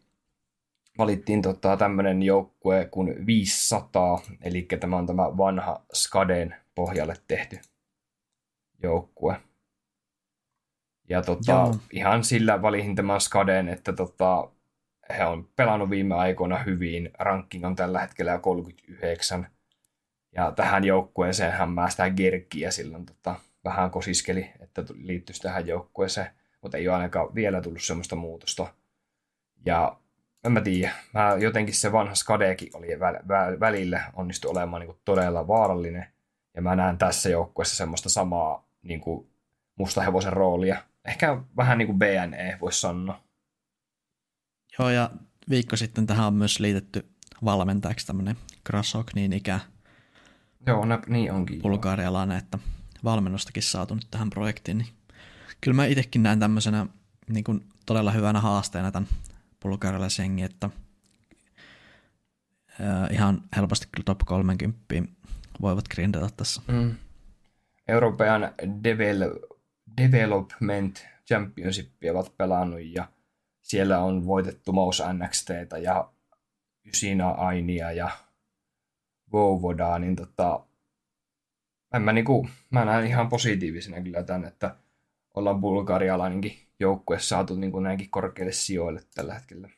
valittiin 0.99 1.43
tota, 1.43 1.77
tämmöinen 1.77 2.23
joukkue 2.23 2.89
kuin 2.91 3.27
500, 3.27 4.23
eli 4.43 4.63
tämä 4.81 4.97
on 4.97 5.07
tämä 5.07 5.23
vanha 5.23 5.85
Skaden 5.95 6.55
pohjalle 6.75 7.15
tehty 7.29 7.59
joukkue. 8.83 9.41
Ja 11.09 11.23
tota, 11.23 11.71
ihan 11.93 12.25
sillä 12.25 12.63
valihin 12.63 12.95
tämän 12.95 13.21
Skaden, 13.21 13.69
että 13.69 13.93
tota, 13.93 14.51
he 15.19 15.25
on 15.25 15.49
pelannut 15.57 15.91
viime 15.91 16.15
aikoina 16.15 16.59
hyvin. 16.59 17.11
Ranking 17.19 17.67
on 17.67 17.77
tällä 17.77 18.01
hetkellä 18.01 18.39
39. 18.39 19.47
Ja 20.33 20.53
tähän 20.53 20.85
joukkueeseen 20.85 21.53
hän 21.53 21.71
määstää 21.71 22.11
Gerkkiä 22.11 22.71
silloin 22.71 23.07
tota, 23.07 23.35
vähän 23.65 23.91
kosiskeli, 23.91 24.51
että 24.61 24.85
liittyisi 24.95 25.43
tähän 25.43 25.67
joukkueeseen, 25.67 26.31
mutta 26.63 26.77
ei 26.77 26.89
ole 26.89 26.97
ainakaan 26.97 27.35
vielä 27.35 27.61
tullut 27.61 27.83
semmoista 27.83 28.17
muutosta. 28.17 28.75
Ja 29.67 29.97
en 30.45 30.53
mä 30.53 30.61
tiedä, 30.61 30.93
mä 31.15 31.37
jotenkin 31.41 31.75
se 31.75 31.93
vanha 31.93 32.15
Skadekin 32.15 32.77
oli 32.77 32.87
vä- 32.87 33.23
vä- 33.23 33.61
välillä 33.61 34.05
onnistu 34.15 34.51
olemaan 34.51 34.81
niin 34.81 34.89
kuin 34.89 34.99
todella 35.05 35.49
vaarallinen, 35.49 36.07
ja 36.55 36.63
mä 36.63 36.77
näen 36.77 36.99
tässä 36.99 37.29
joukkueessa 37.29 37.77
semmoista 37.77 38.09
samaa 38.09 38.69
niin 38.83 39.01
kuin 39.01 39.31
mustahevosen 39.77 40.33
roolia. 40.33 40.83
Ehkä 41.05 41.39
vähän 41.57 41.79
niin 41.79 41.87
kuin 41.87 41.99
BNE 41.99 42.59
voisi 42.61 42.81
sanoa. 42.81 43.21
Joo, 44.79 44.91
ja 44.91 45.11
viikko 45.51 45.77
sitten 45.77 46.07
tähän 46.07 46.27
on 46.27 46.35
myös 46.35 46.61
liitetty 46.61 47.07
valmentajaksi 47.45 48.07
tämmöinen 48.07 48.37
Krasok 48.65 49.15
niin 49.15 49.33
ikä 49.33 49.61
Joo, 50.67 50.85
nä, 50.85 50.99
niin 51.07 51.33
onkin. 51.33 51.63
bulgarialainen, 51.63 52.39
että 52.39 52.59
valmennustakin 53.05 53.63
saatu 53.63 53.95
nyt 53.95 54.07
tähän 54.11 54.31
projektiin. 54.31 54.79
Niin 54.79 54.89
kyllä 55.61 55.75
mä 55.75 55.87
itsekin 55.87 56.23
näen 56.23 56.41
tämmöisenä 56.41 56.87
niin 57.31 57.45
kuin 57.45 57.67
todella 57.87 58.11
hyvänä 58.11 58.41
haasteena 58.41 58.93
tämän 58.93 59.09
bulgarialaisen 59.63 60.39
että 60.39 60.71
ää, 62.81 63.09
ihan 63.11 63.43
helposti 63.57 63.89
kyllä 63.93 64.05
top 64.05 64.19
30 64.27 64.79
voivat 65.61 65.89
grindata 65.89 66.29
tässä. 66.37 66.63
Mm. 66.69 66.95
European 67.89 68.43
Devel- 68.63 69.57
Development 69.97 71.07
Championshipia 71.27 72.13
ovat 72.13 72.37
pelannut 72.37 72.81
ja 72.81 73.09
siellä 73.65 73.99
on 74.01 74.27
voitettu 74.27 74.73
Maus 74.73 75.03
NXTtä 75.13 75.79
ja 75.79 76.09
Ysina 76.87 77.31
Ainia 77.31 77.93
ja 77.93 78.11
Vovodaa, 79.33 79.99
niin 79.99 80.17
tota, 80.17 80.61
en 81.95 82.03
mä, 82.03 82.13
niinku, 82.13 82.49
mä 82.71 82.85
näen 82.85 83.07
ihan 83.07 83.29
positiivisena 83.29 84.01
kyllä 84.03 84.23
tämän, 84.23 84.45
että 84.45 84.77
ollaan 85.35 85.61
bulgarialainenkin 85.61 86.59
joukkue 86.81 87.19
saatu 87.21 87.55
niinku 87.57 87.81
näinkin 87.81 88.11
korkeille 88.11 88.53
sijoille 88.53 89.03
tällä 89.15 89.35
hetkellä. 89.35 89.69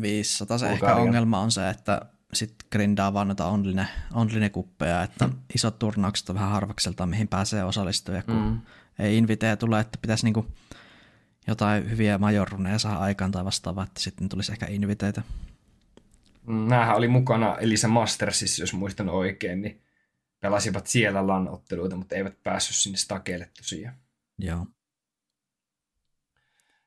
500 0.00 0.58
se 0.58 0.70
ehkä 0.70 0.94
ongelma 0.96 1.40
on 1.40 1.50
se, 1.50 1.68
että 1.70 2.02
sitten 2.32 2.68
grindaa 2.72 3.14
vaan 3.14 3.28
noita 3.28 3.46
online, 3.46 3.88
online-kuppeja, 4.14 5.02
että 5.02 5.26
Mm. 5.26 5.32
isot 5.54 5.78
turnaukset 5.78 6.28
on 6.28 6.34
vähän 6.34 6.50
harvakselta, 6.50 7.06
mihin 7.06 7.28
pääsee 7.28 7.64
osallistuja, 7.64 8.22
kun 8.22 8.34
Mm. 8.34 8.60
ei 8.98 9.16
inviteja 9.18 9.56
tule, 9.56 9.80
että 9.80 9.98
pitäisi 10.02 10.24
niinku 10.26 10.46
jotain 11.46 11.90
hyviä 11.90 12.18
majorruneja 12.18 12.78
saada 12.78 12.98
aikaan 12.98 13.30
tai 13.30 13.44
vastaavaa, 13.44 13.84
että 13.84 14.00
sitten 14.00 14.28
tulisi 14.28 14.52
ehkä 14.52 14.66
inviteitä. 14.66 15.22
Nämähän 16.46 16.96
oli 16.96 17.08
mukana 17.08 17.56
Elisa 17.56 17.88
Mastersissa, 17.88 18.62
jos 18.62 18.72
muistan 18.72 19.08
oikein, 19.08 19.62
niin 19.62 19.82
pelasivat 20.40 20.86
siellä 20.86 21.26
LAN-otteluita, 21.26 21.96
mutta 21.96 22.14
eivät 22.14 22.42
päässyt 22.42 22.76
sinne 22.76 22.98
stakeille 22.98 23.50
tosiaan. 23.56 23.96
Joo. 24.38 24.66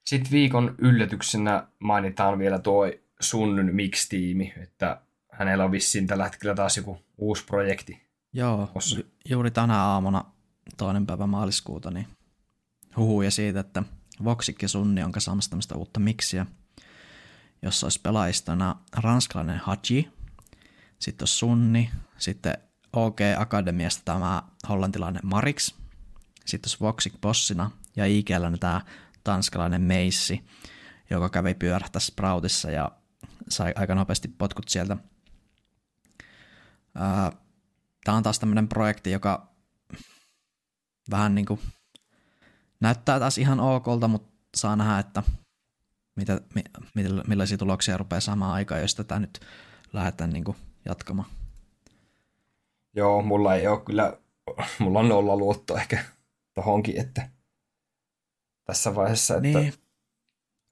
Sitten 0.05 0.31
viikon 0.31 0.75
yllätyksenä 0.77 1.67
mainitaan 1.79 2.39
vielä 2.39 2.59
tuo 2.59 2.85
Sunnyn 3.19 3.75
Mix-tiimi, 3.75 4.53
että 4.63 5.01
hänellä 5.31 5.65
on 5.65 5.71
vissiin 5.71 6.07
tällä 6.07 6.23
hetkellä 6.23 6.55
taas 6.55 6.77
joku 6.77 7.01
uusi 7.17 7.45
projekti. 7.45 8.01
Joo, 8.33 8.71
ju- 8.97 9.11
juuri 9.29 9.51
tänä 9.51 9.83
aamuna 9.83 10.25
toinen 10.77 11.05
päivä 11.05 11.27
maaliskuuta, 11.27 11.91
niin 11.91 12.07
huhuja 12.97 13.31
siitä, 13.31 13.59
että 13.59 13.83
Voxik 14.24 14.61
ja 14.61 14.68
Sunni 14.68 15.03
on 15.03 15.11
kasaamassa 15.11 15.49
tämmöistä 15.49 15.76
uutta 15.76 15.99
miksiä, 15.99 16.45
jossa 17.61 17.86
olisi 17.86 17.99
pelaajistona 18.03 18.76
ranskalainen 18.97 19.61
Haji, 19.64 20.11
sitten 20.99 21.24
olisi 21.24 21.38
Sunni, 21.38 21.91
sitten 22.18 22.57
OK 22.93 23.18
Akademiasta 23.38 24.01
tämä 24.05 24.43
hollantilainen 24.70 25.22
Marix, 25.24 25.76
sitten 26.45 26.70
olisi 26.70 26.80
Voxik 26.80 27.14
bossina 27.22 27.72
ja 27.95 28.05
IGllä 28.05 28.57
tämä 28.59 28.82
tanskalainen 29.24 29.82
Meissi, 29.82 30.45
joka 31.09 31.30
kävi 31.30 31.53
pyörähtä 31.53 31.99
Sproutissa 31.99 32.72
ja 32.72 32.91
sai 33.49 33.74
aika 33.76 33.95
nopeasti 33.95 34.28
potkut 34.28 34.70
sieltä. 34.70 34.97
Tämä 38.03 38.18
on 38.18 38.24
taas 38.24 38.39
tämmöinen 38.39 38.68
projekti, 38.68 39.11
joka 39.11 39.53
vähän 41.11 41.36
niin 41.36 41.45
kuin 41.45 41.59
näyttää 42.84 43.19
taas 43.19 43.38
ihan 43.38 43.59
okolta, 43.59 44.07
mutta 44.07 44.34
saa 44.55 44.75
nähdä, 44.75 44.99
että 44.99 45.23
mitä, 46.15 46.41
mi, 46.55 46.63
millaisia 47.27 47.57
tuloksia 47.57 47.97
rupeaa 47.97 48.19
saamaan 48.19 48.53
aikaan, 48.53 48.81
jos 48.81 48.95
tätä 48.95 49.19
nyt 49.19 49.39
lähdetään 49.93 50.29
niin 50.29 50.43
kuin 50.43 50.57
jatkamaan. 50.86 51.29
Joo, 52.95 53.21
mulla 53.21 53.55
ei 53.55 53.67
ole 53.67 53.81
kyllä, 53.81 54.17
mulla 54.79 54.99
on 54.99 55.09
nolla 55.09 55.36
luotto 55.38 55.77
ehkä 55.77 56.03
tohonkin, 56.53 57.01
että 57.01 57.29
tässä 58.65 58.95
vaiheessa, 58.95 59.36
että 59.36 59.59
Niin, 59.59 59.73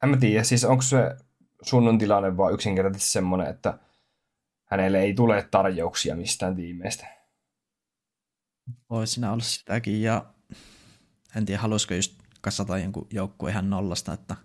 en 0.04 0.10
mä 0.10 0.18
tiedä, 0.18 0.44
siis 0.44 0.66
onko 0.66 0.82
se 0.82 1.18
Sunnun 1.62 1.98
tilanne 1.98 2.38
vaan 2.38 2.54
yksinkertaisesti 2.54 3.12
semmoinen, 3.12 3.48
että 3.48 3.80
hänelle 4.66 5.02
ei 5.02 5.14
tule 5.14 5.48
tarjouksia 5.52 6.16
mistään 6.16 6.56
tiimeistä. 6.56 7.08
voi 8.90 9.08
siinä 9.08 9.32
olla 9.32 9.44
sitäkin, 9.44 10.02
ja 10.02 10.34
en 11.36 11.46
tiedä, 11.46 11.62
haluaisiko 11.62 11.94
just 11.94 12.14
kasata 12.42 12.78
jonkun 12.78 13.08
joukkueen 13.14 13.54
ihan 13.54 13.70
nollasta, 13.70 14.14
että 14.14 14.36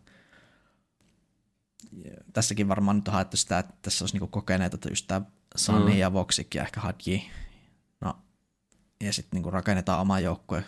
tässäkin 2.33 2.69
varmaan 2.69 2.97
nyt 2.97 3.09
on 3.09 3.15
haettu 3.15 3.37
sitä, 3.37 3.59
että 3.59 3.75
tässä 3.83 4.03
olisi 4.05 4.15
niinku 4.15 4.27
kokeneita, 4.27 4.75
että 4.75 4.89
just 4.89 5.07
tämä 5.07 5.23
Sani 5.57 5.93
Mm. 5.93 5.99
ja 5.99 6.13
Voxik 6.13 6.55
ja 6.55 6.63
ehkä 6.63 6.81
Hadji, 6.81 7.31
no, 8.01 8.19
ja 9.01 9.13
sitten 9.13 9.37
niinku 9.37 9.51
rakennetaan 9.51 10.01
oma 10.01 10.21
joukkue, 10.21 10.65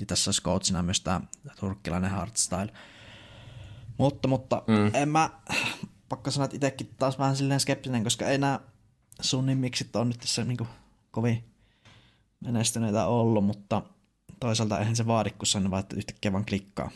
ja 0.00 0.06
tässä 0.06 0.28
olisi 0.28 0.42
coachina 0.42 0.82
myös 0.82 1.00
tämä 1.00 1.20
turkkilainen 1.60 2.10
hardstyle. 2.10 2.72
Mutta, 3.98 4.28
mutta 4.28 4.62
Mm. 4.66 4.74
mm. 4.74 4.90
en 4.94 5.08
mä, 5.08 5.30
pakko 6.08 6.30
sanoa, 6.30 6.44
että 6.44 6.56
itsekin 6.56 6.94
taas 6.98 7.18
vähän 7.18 7.36
silleen 7.36 7.60
skeptinen, 7.60 8.04
koska 8.04 8.26
ei 8.26 8.38
nämä 8.38 8.60
sunnin 9.20 9.58
miksit 9.58 9.96
on 9.96 10.08
nyt 10.08 10.18
tässä 10.18 10.44
niinku 10.44 10.66
kovin 11.10 11.44
menestyneitä 12.40 13.06
ollut, 13.06 13.44
mutta 13.44 13.82
toisaalta 14.42 14.78
eihän 14.78 14.96
se 14.96 15.06
vaadi, 15.06 15.30
kun 15.30 15.46
sen 15.46 15.70
vaan 15.70 15.80
että 15.80 15.96
yhtäkkiä 15.96 16.32
vaan 16.32 16.44
klikkaa. 16.44 16.90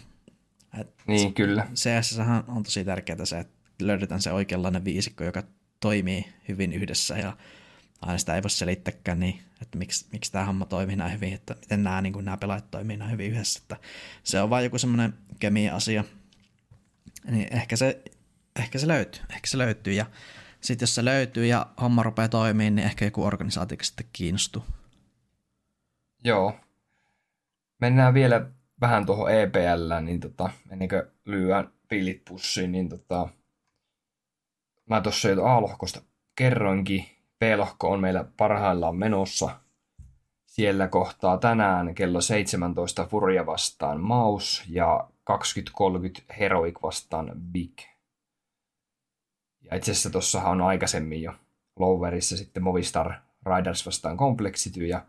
Et 0.81 0.95
Niin, 1.07 1.35
kyllä. 1.35 1.67
CS 1.75 2.19
on 2.49 2.63
tosi 2.63 2.85
tärkeää 2.85 3.25
se, 3.25 3.39
että 3.39 3.55
löydetään 3.81 4.23
se 4.23 4.33
oikeanlainen 4.33 4.85
viisikko, 4.85 5.25
joka 5.25 5.43
toimii 5.81 6.27
hyvin 6.49 6.73
yhdessä 6.73 7.19
ja 7.19 7.37
aina 8.01 8.19
sitä 8.19 8.35
ei 8.35 8.43
voi 8.43 8.51
selittääkään 8.51 9.21
niin, 9.21 9.43
että 9.63 9.79
miksi, 9.79 10.07
miksi 10.13 10.33
tämä 10.33 10.45
homma 10.45 10.67
toimii 10.67 10.97
näin 10.97 11.13
hyvin, 11.13 11.35
että 11.35 11.55
miten 11.61 11.83
nämä, 11.83 12.01
niin 12.01 12.25
nämä 12.25 12.37
pelaajat 12.37 12.71
toimii 12.71 12.97
näin 12.97 13.11
hyvin 13.11 13.33
yhdessä. 13.33 13.61
Että 13.63 13.77
se 14.25 14.41
on 14.41 14.51
vain 14.51 14.65
joku 14.65 14.79
semmoinen 14.79 15.15
kemia-asia. 15.39 16.05
Niin 17.31 17.49
ehkä 17.55 17.77
se, 17.77 18.03
ehkä 18.57 18.79
se 18.79 18.89
löytyy, 18.89 19.23
ehkä 19.31 19.47
se 19.47 19.59
löytyy 19.59 19.93
ja 19.93 20.07
sitten 20.61 20.83
jos 20.83 20.95
se 20.95 21.05
löytyy 21.05 21.47
ja 21.47 21.67
homma 21.81 22.03
rupeaa 22.03 22.29
toimimaan, 22.29 22.77
niin 22.77 22.87
ehkä 22.87 23.05
joku 23.05 23.25
organisaatio 23.25 23.79
sitten 23.81 24.07
kiinnostuu. 24.13 24.65
Joo. 26.25 26.61
Mennään 27.81 28.15
vielä 28.15 28.47
vähän 28.81 29.07
tuohon 29.07 29.33
EPL, 29.33 29.93
niin 30.01 30.21
tota, 30.21 30.51
ennen 30.71 30.89
kuin 30.89 31.03
lyödään 31.25 31.73
pilit 31.89 32.23
pussiin, 32.29 32.73
niin 32.73 32.89
tota, 32.89 33.29
mä 34.87 35.01
tuossa 35.01 35.29
jo 35.29 35.45
A-lohkosta 35.45 36.01
kerroinkin. 36.37 37.05
B-lohko 37.39 37.91
on 37.91 38.01
meillä 38.01 38.25
parhaillaan 38.37 38.97
menossa. 38.97 39.61
Siellä 40.47 40.89
kohtaa 40.89 41.39
tänään 41.39 41.95
kello 41.95 42.21
17 42.21 43.07
Furia 43.07 43.47
vastaan 43.47 44.01
Maus 44.01 44.65
ja 44.69 45.09
20.30 45.31 46.35
Heroic 46.39 46.83
vastaan 46.83 47.33
Big. 47.53 47.81
Ja 49.61 49.77
itse 49.77 49.91
asiassa 49.91 50.11
tuossahan 50.11 50.61
on 50.61 50.67
aikaisemmin 50.67 51.23
jo 51.23 51.33
Lowerissa 51.79 52.37
sitten 52.37 52.63
Movistar 52.63 53.13
Riders 53.47 53.87
vastaan 53.87 54.17
Complexity 54.17 54.87
ja 54.87 55.05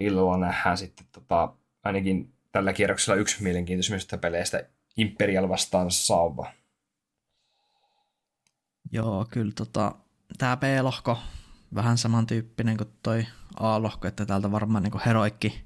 illalla 0.00 0.36
nähdään 0.36 0.76
sitten 0.78 1.06
tota, 1.12 1.54
ainakin 1.82 2.34
tällä 2.52 2.72
kierroksella 2.72 3.20
yksi 3.20 3.42
mielenkiintoisimmista 3.42 4.18
peleistä 4.18 4.68
Imperial 4.96 5.48
vastaan 5.48 5.90
Sauva. 5.90 6.52
Joo, 8.92 9.26
kyllä 9.30 9.52
tota, 9.56 9.94
tämä 10.38 10.56
B-lohko 10.56 11.18
vähän 11.74 11.98
samantyyppinen 11.98 12.76
kuin 12.76 12.88
toi 13.02 13.26
A-lohko, 13.60 14.08
että 14.08 14.26
täältä 14.26 14.52
varmaan 14.52 14.82
niin 14.82 15.00
heroikki, 15.06 15.64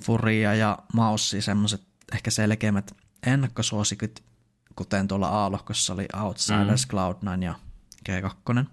Furia 0.00 0.54
ja 0.54 0.78
Maussi 0.94 1.40
semmoiset 1.40 1.82
ehkä 2.14 2.30
selkeimmät 2.30 2.96
ennakkosuosikit, 3.26 4.24
kuten 4.76 5.08
tuolla 5.08 5.44
A-lohkossa 5.44 5.92
oli 5.92 6.06
Outsiders, 6.22 6.86
mm. 6.86 6.98
Cloud9 6.98 7.42
ja 7.42 7.54
G2. 8.08 8.64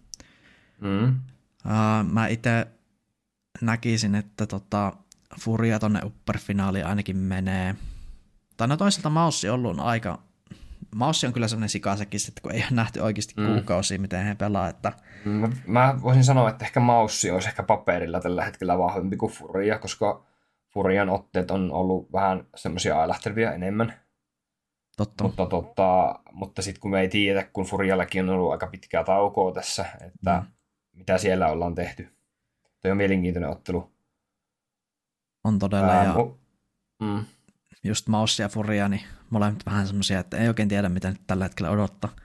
Mm. 0.81 1.07
Uh, 1.07 2.11
mä 2.11 2.27
itse 2.27 2.67
näkisin, 3.61 4.15
että 4.15 4.47
tota, 4.47 4.93
Furia 5.39 5.79
tonne 5.79 5.99
upperfinaaliin 6.03 6.85
ainakin 6.85 7.17
menee. 7.17 7.75
Tai 8.57 8.67
no 8.67 8.77
toisaalta 8.77 9.09
Maussi 9.09 9.49
on 9.49 9.53
ollut 9.65 9.79
aika... 9.79 10.19
Maussi 10.95 11.27
on 11.27 11.33
kyllä 11.33 11.47
sellainen 11.47 11.69
sikasekin, 11.69 12.19
että 12.27 12.41
kun 12.41 12.51
ei 12.51 12.59
ole 12.59 12.67
nähty 12.71 12.99
oikeasti 12.99 13.33
Mm. 13.37 13.45
kuukausia, 13.47 13.99
miten 13.99 14.25
he 14.25 14.35
pelaa, 14.35 14.69
että 14.69 14.93
Mä, 15.25 15.49
mä 15.67 15.95
voisin 16.01 16.23
sanoa, 16.23 16.49
että 16.49 16.65
ehkä 16.65 16.79
Maussi 16.79 17.31
olisi 17.31 17.47
ehkä 17.47 17.63
paperilla 17.63 18.19
tällä 18.19 18.45
hetkellä 18.45 18.77
vahvempi 18.77 19.17
kuin 19.17 19.31
Furia, 19.31 19.79
koska 19.79 20.25
Furian 20.73 21.09
otteet 21.09 21.51
on 21.51 21.71
ollut 21.71 22.13
vähän 22.13 22.45
semmoisia 22.55 23.01
ailahtevia 23.01 23.53
enemmän. 23.53 23.93
totta. 24.97 25.23
Mutta, 25.23 25.45
tota, 25.45 26.19
mutta 26.31 26.61
sitten 26.61 26.81
kun 26.81 26.91
me 26.91 27.01
ei 27.01 27.07
tiedä, 27.09 27.43
kun 27.53 27.65
Furiallakin 27.65 28.23
on 28.23 28.35
ollut 28.35 28.51
aika 28.51 28.67
pitkää 28.67 29.03
taukoa 29.03 29.51
tässä, 29.53 29.85
että 30.01 30.41
Mm. 30.41 30.47
mitä 30.93 31.17
siellä 31.17 31.47
ollaan 31.47 31.75
tehty. 31.75 32.07
Toi 32.81 32.91
on 32.91 32.97
mielenkiintoinen 32.97 33.49
ottelu. 33.49 33.94
On 35.45 35.59
todella, 35.59 35.91
Ää, 35.91 36.03
ja 36.03 36.13
mu- 36.13 36.37
mm. 37.01 37.25
just 37.83 38.07
Maussi 38.07 38.41
ja 38.41 38.49
Furia, 38.49 38.89
niin 38.89 39.01
molemmat 39.29 39.65
vähän 39.65 39.87
semmoisia, 39.87 40.19
että 40.19 40.37
ei 40.37 40.47
oikein 40.47 40.69
tiedä, 40.69 40.89
mitä 40.89 41.09
nyt 41.09 41.21
tällä 41.27 41.45
hetkellä 41.45 41.71
odottaa. 41.71 42.15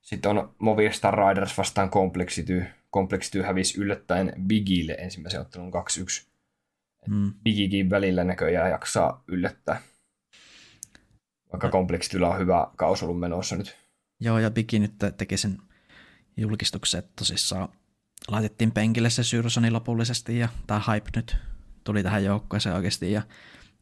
Sitten 0.00 0.30
on 0.30 0.54
Movistar 0.58 1.14
Riders 1.14 1.58
vastaan 1.58 1.90
Complexity. 1.90 2.64
Complexity 2.92 3.42
hävisi 3.42 3.80
yllättäen 3.80 4.32
Bigille 4.46 4.92
ensimmäisen 4.92 5.40
ottelun 5.40 5.72
2-1. 5.72 6.26
Mm. 7.08 7.34
Bigikin 7.42 7.90
välillä 7.90 8.24
näköjään 8.24 8.70
jaksaa 8.70 9.24
yllättää. 9.28 9.80
Vaikka 11.52 11.68
Complexityllä 11.68 12.28
on 12.28 12.38
hyvä 12.38 12.66
kaus 12.76 13.02
ollut 13.02 13.20
menossa 13.20 13.56
nyt. 13.56 13.76
Joo, 14.20 14.38
ja 14.38 14.50
Bigi 14.50 14.78
nyt 14.78 14.94
teki 15.16 15.36
sen 15.36 15.58
julkistuksen, 16.36 16.98
että 16.98 17.12
tosissaan 17.18 17.68
laitettiin 18.28 18.72
penkille 18.72 19.10
se 19.10 19.24
Syrsoni 19.24 19.70
lopullisesti, 19.70 20.38
ja 20.38 20.48
tämä 20.66 20.82
hype 20.92 21.10
nyt 21.16 21.36
tuli 21.84 22.02
tähän 22.02 22.24
joukkueeseen 22.24 22.74
oikeasti, 22.74 23.12
ja 23.12 23.22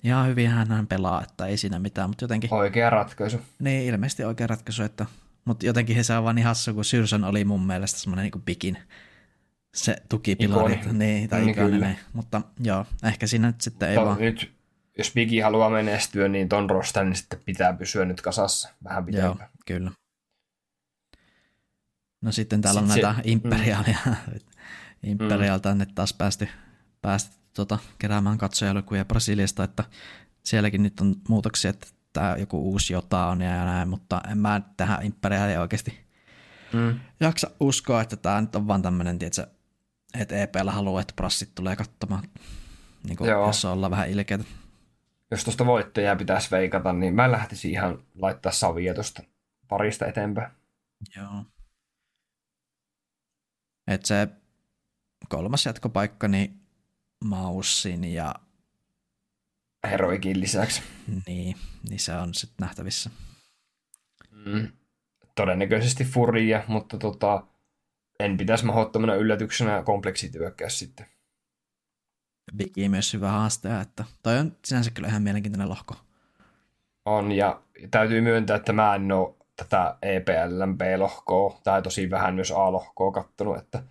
ihan 0.04 0.26
hyvin 0.26 0.50
hän 0.50 0.86
pelaa, 0.86 1.22
että 1.22 1.46
ei 1.46 1.56
siinä 1.56 1.78
mitään, 1.78 2.10
mutta 2.10 2.24
jotenkin... 2.24 2.54
Oikea 2.54 2.90
ratkaisu. 2.90 3.40
Niin, 3.58 3.86
ilmeisesti 3.86 4.24
oikea 4.24 4.46
ratkaisu, 4.46 4.82
että 4.82 5.06
mutta 5.44 5.66
jotenkin 5.66 6.04
se 6.04 6.16
on 6.16 6.24
vaan 6.24 6.36
niin 6.36 6.46
hassu, 6.46 6.74
kun 6.74 6.84
Syrson 6.84 7.24
oli 7.24 7.44
mun 7.44 7.66
mielestä 7.66 8.00
semmoinen 8.00 8.30
niin 8.34 8.42
Bikin 8.42 8.78
se 9.74 9.96
tukipilari. 10.08 10.74
Ikoni. 10.74 10.98
Niin, 10.98 11.28
tai 11.28 11.40
niin, 11.40 11.50
ikonen, 11.50 11.98
Mutta 12.12 12.42
joo, 12.60 12.86
ehkä 13.02 13.26
siinä 13.26 13.46
nyt 13.46 13.60
sitten 13.60 13.90
ei 13.90 13.96
vaan... 13.96 14.18
Nyt, 14.20 14.52
jos 14.98 15.12
Bigi 15.14 15.40
haluaa 15.40 15.70
menestyä, 15.70 16.28
niin 16.28 16.48
ton 16.48 16.70
rostan 16.70 17.06
niin 17.06 17.16
sitten 17.16 17.40
pitää 17.44 17.72
pysyä 17.72 18.04
nyt 18.04 18.20
kasassa 18.20 18.68
vähän 18.84 19.04
pitempään. 19.04 19.36
Joo, 19.38 19.48
kyllä. 19.66 19.90
No 22.20 22.32
sitten 22.32 22.60
täällä 22.60 22.80
sitten 22.80 22.92
on 22.92 23.00
se, 23.00 23.06
näitä 23.06 23.30
imperiaalia. 23.30 23.98
Mm. 24.06 24.14
Imperialta 25.02 25.70
on 25.70 25.78
nyt 25.78 25.94
taas 25.94 26.12
päästy, 26.12 26.48
päästy 27.02 27.36
tota, 27.54 27.78
keräämään 27.98 28.38
katsojalukuja 28.38 29.04
Brasiliasta, 29.04 29.64
että 29.64 29.84
sielläkin 30.42 30.82
nyt 30.82 31.00
on 31.00 31.14
muutoksia, 31.28 31.70
että 31.70 31.86
tämä 32.12 32.36
joku 32.38 32.70
uusi 32.70 32.92
jota 32.92 33.26
on 33.26 33.40
ja 33.40 33.64
näin, 33.64 33.88
mutta 33.88 34.20
en 34.30 34.38
mä 34.38 34.60
tähän 34.76 35.06
Imperiaaliin 35.06 35.60
oikeasti 35.60 36.00
mm. 36.72 37.00
jaksa 37.20 37.50
uskoa, 37.60 38.02
että 38.02 38.16
tämä 38.16 38.40
nyt 38.40 38.56
on 38.56 38.68
vaan 38.68 38.82
tämmöinen, 38.82 39.18
että 40.18 40.42
EPllä 40.42 40.72
haluaa, 40.72 41.00
että 41.00 41.14
prassit 41.16 41.54
tulee 41.54 41.76
katsomaan, 41.76 42.22
niin 43.04 43.16
kuin, 43.16 43.30
jos 43.30 43.64
ollaan 43.64 43.90
vähän 43.90 44.10
ilkeitä. 44.10 44.44
Jos 45.30 45.44
tuosta 45.44 45.66
voittajaa 45.66 46.16
pitäisi 46.16 46.50
veikata, 46.50 46.92
niin 46.92 47.14
mä 47.14 47.32
lähtisin 47.32 47.70
ihan 47.70 47.98
laittaa 48.18 48.52
savia 48.52 48.94
tuosta 48.94 49.22
parista 49.68 50.06
eteenpäin. 50.06 50.52
Joo. 51.16 51.44
Että 53.90 54.08
se 54.08 54.28
kolmas 55.28 55.66
jatkopaikka, 55.66 56.28
niin 56.28 56.60
Maussin 57.24 58.04
ja 58.04 58.34
Heroikin 59.84 60.40
lisäksi. 60.40 60.82
Niin, 61.26 61.56
niin 61.88 62.00
se 62.00 62.16
on 62.16 62.34
sitten 62.34 62.66
nähtävissä. 62.66 63.10
Mm. 64.46 64.68
Todennäköisesti 65.34 66.04
Furia, 66.04 66.64
mutta 66.66 66.98
tota, 66.98 67.46
en 68.20 68.36
pitäisi 68.36 68.64
mahdottomana 68.64 69.14
yllätyksenä 69.14 69.82
kompleksityökkää 69.82 70.68
sitten. 70.68 71.06
Bigi 72.56 72.88
myös 72.88 73.14
hyvä 73.14 73.30
haaste, 73.30 73.80
että 73.80 74.04
toi 74.22 74.38
on 74.38 74.56
sinänsä 74.64 74.90
kyllä 74.90 75.08
ihan 75.08 75.22
mielenkiintoinen 75.22 75.68
lohko. 75.68 75.94
On, 77.04 77.32
ja 77.32 77.62
täytyy 77.90 78.20
myöntää, 78.20 78.56
että 78.56 78.72
mä 78.72 78.94
en 78.94 79.12
ole 79.12 79.34
tätä 79.64 79.96
EPLn 80.02 80.78
B-lohkoa, 80.78 81.60
tai 81.64 81.82
tosi 81.82 82.10
vähän 82.10 82.34
myös 82.34 82.52
A-lohkoa 82.52 83.12
kattonut, 83.12 83.58
että 83.58 83.82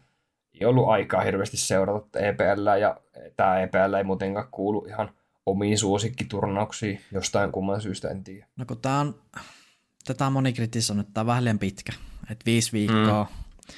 ei 0.61 0.65
ollut 0.65 0.89
aikaa 0.89 1.22
hirveästi 1.22 1.57
seurata 1.57 2.20
EPL, 2.20 2.67
ja 2.82 2.97
tämä 3.38 3.59
EPL 3.59 3.93
ei 3.93 4.03
muutenkaan 4.03 4.47
kuulu 4.51 4.86
ihan 4.86 5.11
omiin 5.45 5.78
suosikkiturnauksiin 5.78 7.01
jostain 7.11 7.51
kumman 7.51 7.82
syystä, 7.82 8.09
en 8.09 8.24
tiedä. 8.24 8.47
No 8.55 8.65
kun 8.65 8.82
tää 8.82 8.99
on, 8.99 9.22
tätä 10.05 10.28
on 10.28 10.34
moni 10.34 10.53
kritisoinut, 10.53 11.05
että 11.05 11.13
tämä 11.13 11.22
on 11.22 11.28
vähän 11.28 11.43
liian 11.43 11.59
pitkä, 11.59 11.93
että 12.32 12.45
viisi 12.45 12.72
viikkoa. 12.72 13.24
Mm. 13.24 13.74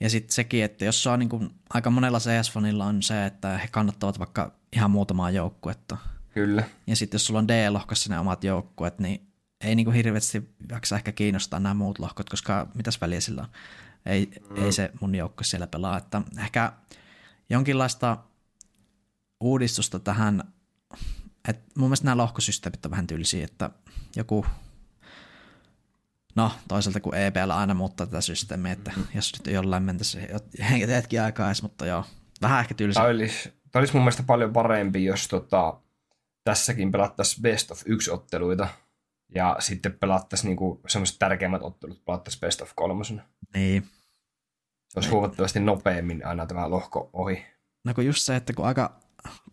Ja 0.00 0.10
sitten 0.10 0.34
sekin, 0.34 0.64
että 0.64 0.84
jos 0.84 1.02
se 1.02 1.10
on 1.10 1.18
niin 1.18 1.28
kuin, 1.28 1.50
aika 1.70 1.90
monella 1.90 2.18
CS-fanilla 2.18 2.84
on 2.84 3.02
se, 3.02 3.26
että 3.26 3.58
he 3.58 3.68
kannattavat 3.70 4.18
vaikka 4.18 4.52
ihan 4.72 4.90
muutamaa 4.90 5.30
joukkuetta. 5.30 5.96
Kyllä. 6.34 6.64
Ja 6.86 6.96
sitten 6.96 7.14
jos 7.14 7.26
sulla 7.26 7.38
on 7.38 7.48
D-lohkossa 7.48 8.10
ne 8.10 8.18
omat 8.18 8.44
joukkueet, 8.44 8.98
niin 8.98 9.26
ei 9.66 9.74
niin 9.74 9.84
kuin 9.84 9.94
hirveästi 9.94 10.50
jaksa 10.70 10.96
ehkä 10.96 11.12
kiinnostaa 11.12 11.60
nämä 11.60 11.74
muut 11.74 11.98
lohkot, 11.98 12.30
koska 12.30 12.66
mitäs 12.74 13.00
väliä 13.00 13.20
sillä 13.20 13.42
on. 13.42 13.48
Ei, 14.06 14.30
mm. 14.50 14.64
ei 14.64 14.72
se 14.72 14.90
mun 15.00 15.14
joukkue 15.14 15.44
siellä 15.44 15.66
pelaa. 15.66 15.98
Että 15.98 16.22
ehkä 16.38 16.72
jonkinlaista 17.50 18.16
uudistusta 19.40 19.98
tähän 19.98 20.42
et 21.48 21.60
mun 21.76 21.88
mielestä 21.88 22.04
nämä 22.04 22.16
lohkosysteemit 22.16 22.84
on 22.84 22.90
vähän 22.90 23.06
tylsiä, 23.06 23.44
että 23.44 23.70
joku, 24.16 24.46
no 26.34 26.52
toisaalta 26.68 27.00
kun 27.00 27.14
EPL 27.14 27.50
aina 27.50 27.74
muuttaa 27.74 28.06
tätä 28.06 28.20
systeemiä, 28.20 28.72
että 28.72 28.90
mm-hmm. 28.90 29.06
jos 29.14 29.32
nyt 29.38 29.54
jollain 29.54 29.82
mentäisi 29.82 30.18
hetki 30.88 31.18
aikaa 31.18 31.46
edes, 31.46 31.62
mutta 31.62 31.86
joo, 31.86 32.04
vähän 32.42 32.60
ehkä 32.60 32.74
tylsä. 32.74 33.00
Tämä 33.00 33.08
olisi, 33.08 33.52
tämä 33.72 33.80
olisi 33.80 33.94
mun 33.94 34.02
mielestä 34.02 34.22
paljon 34.22 34.52
parempi, 34.52 35.04
jos 35.04 35.28
tota, 35.28 35.80
tässäkin 36.44 36.92
pelattaisiin 36.92 37.42
best 37.42 37.70
of 37.70 37.82
yksi 37.86 38.10
otteluita 38.10 38.68
ja 39.34 39.56
sitten 39.58 39.92
pelattaisiin 39.92 40.48
niinku 40.48 40.80
semmoiset 40.88 41.18
tärkeimmät 41.18 41.62
ottelut 41.62 42.04
pelattaisiin 42.04 42.40
best 42.40 42.62
of 42.62 42.72
kolmosena. 42.76 43.22
Niin. 43.54 43.82
Se 44.88 44.98
olisi 44.98 45.10
huomattavasti 45.10 45.60
nopeammin 45.60 46.26
aina 46.26 46.46
tämä 46.46 46.70
lohko 46.70 47.10
ohi. 47.12 47.46
No 47.84 47.94
kun 47.94 48.06
just 48.06 48.22
se, 48.22 48.36
että 48.36 48.52
kun 48.52 48.66
aika 48.66 49.00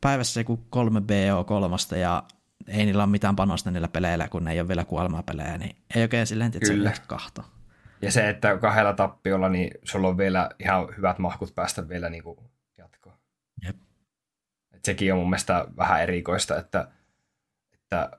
päivässä 0.02 0.40
joku 0.40 0.58
kolme 0.70 1.00
BO3 1.00 1.96
ja 1.98 2.24
ei 2.68 2.86
niillä 2.86 3.04
ole 3.04 3.12
mitään 3.12 3.36
panosta 3.36 3.72
niillä 3.72 3.88
peleillä, 3.88 4.28
kun 4.28 4.44
ne 4.44 4.52
ei 4.52 4.60
ole 4.60 4.68
vielä 4.68 4.86
kuolemaa-pelejä, 4.86 5.58
niin 5.58 5.76
ei 5.96 6.02
oikein 6.02 6.28
silleen 6.28 6.52
tietysti 6.52 7.02
kahto. 7.08 7.46
Ja 8.02 8.12
se, 8.12 8.30
että 8.30 8.58
kahdella 8.58 8.94
tappiolla, 8.94 9.50
niin 9.50 9.72
sulla 9.84 10.08
on 10.08 10.18
vielä 10.18 10.50
ihan 10.60 10.88
hyvät 10.98 11.20
mahkut 11.20 11.56
päästä 11.56 11.90
vielä 11.90 12.10
niin 12.10 12.24
kuin 12.24 12.38
jatkoon. 12.78 13.16
Jep. 13.66 13.76
Et 14.74 14.86
sekin 14.86 15.14
on 15.14 15.20
mun 15.20 15.30
mielestä 15.30 15.66
vähän 15.78 16.04
erikoista, 16.04 16.60
että, 16.60 16.88
että 17.74 18.12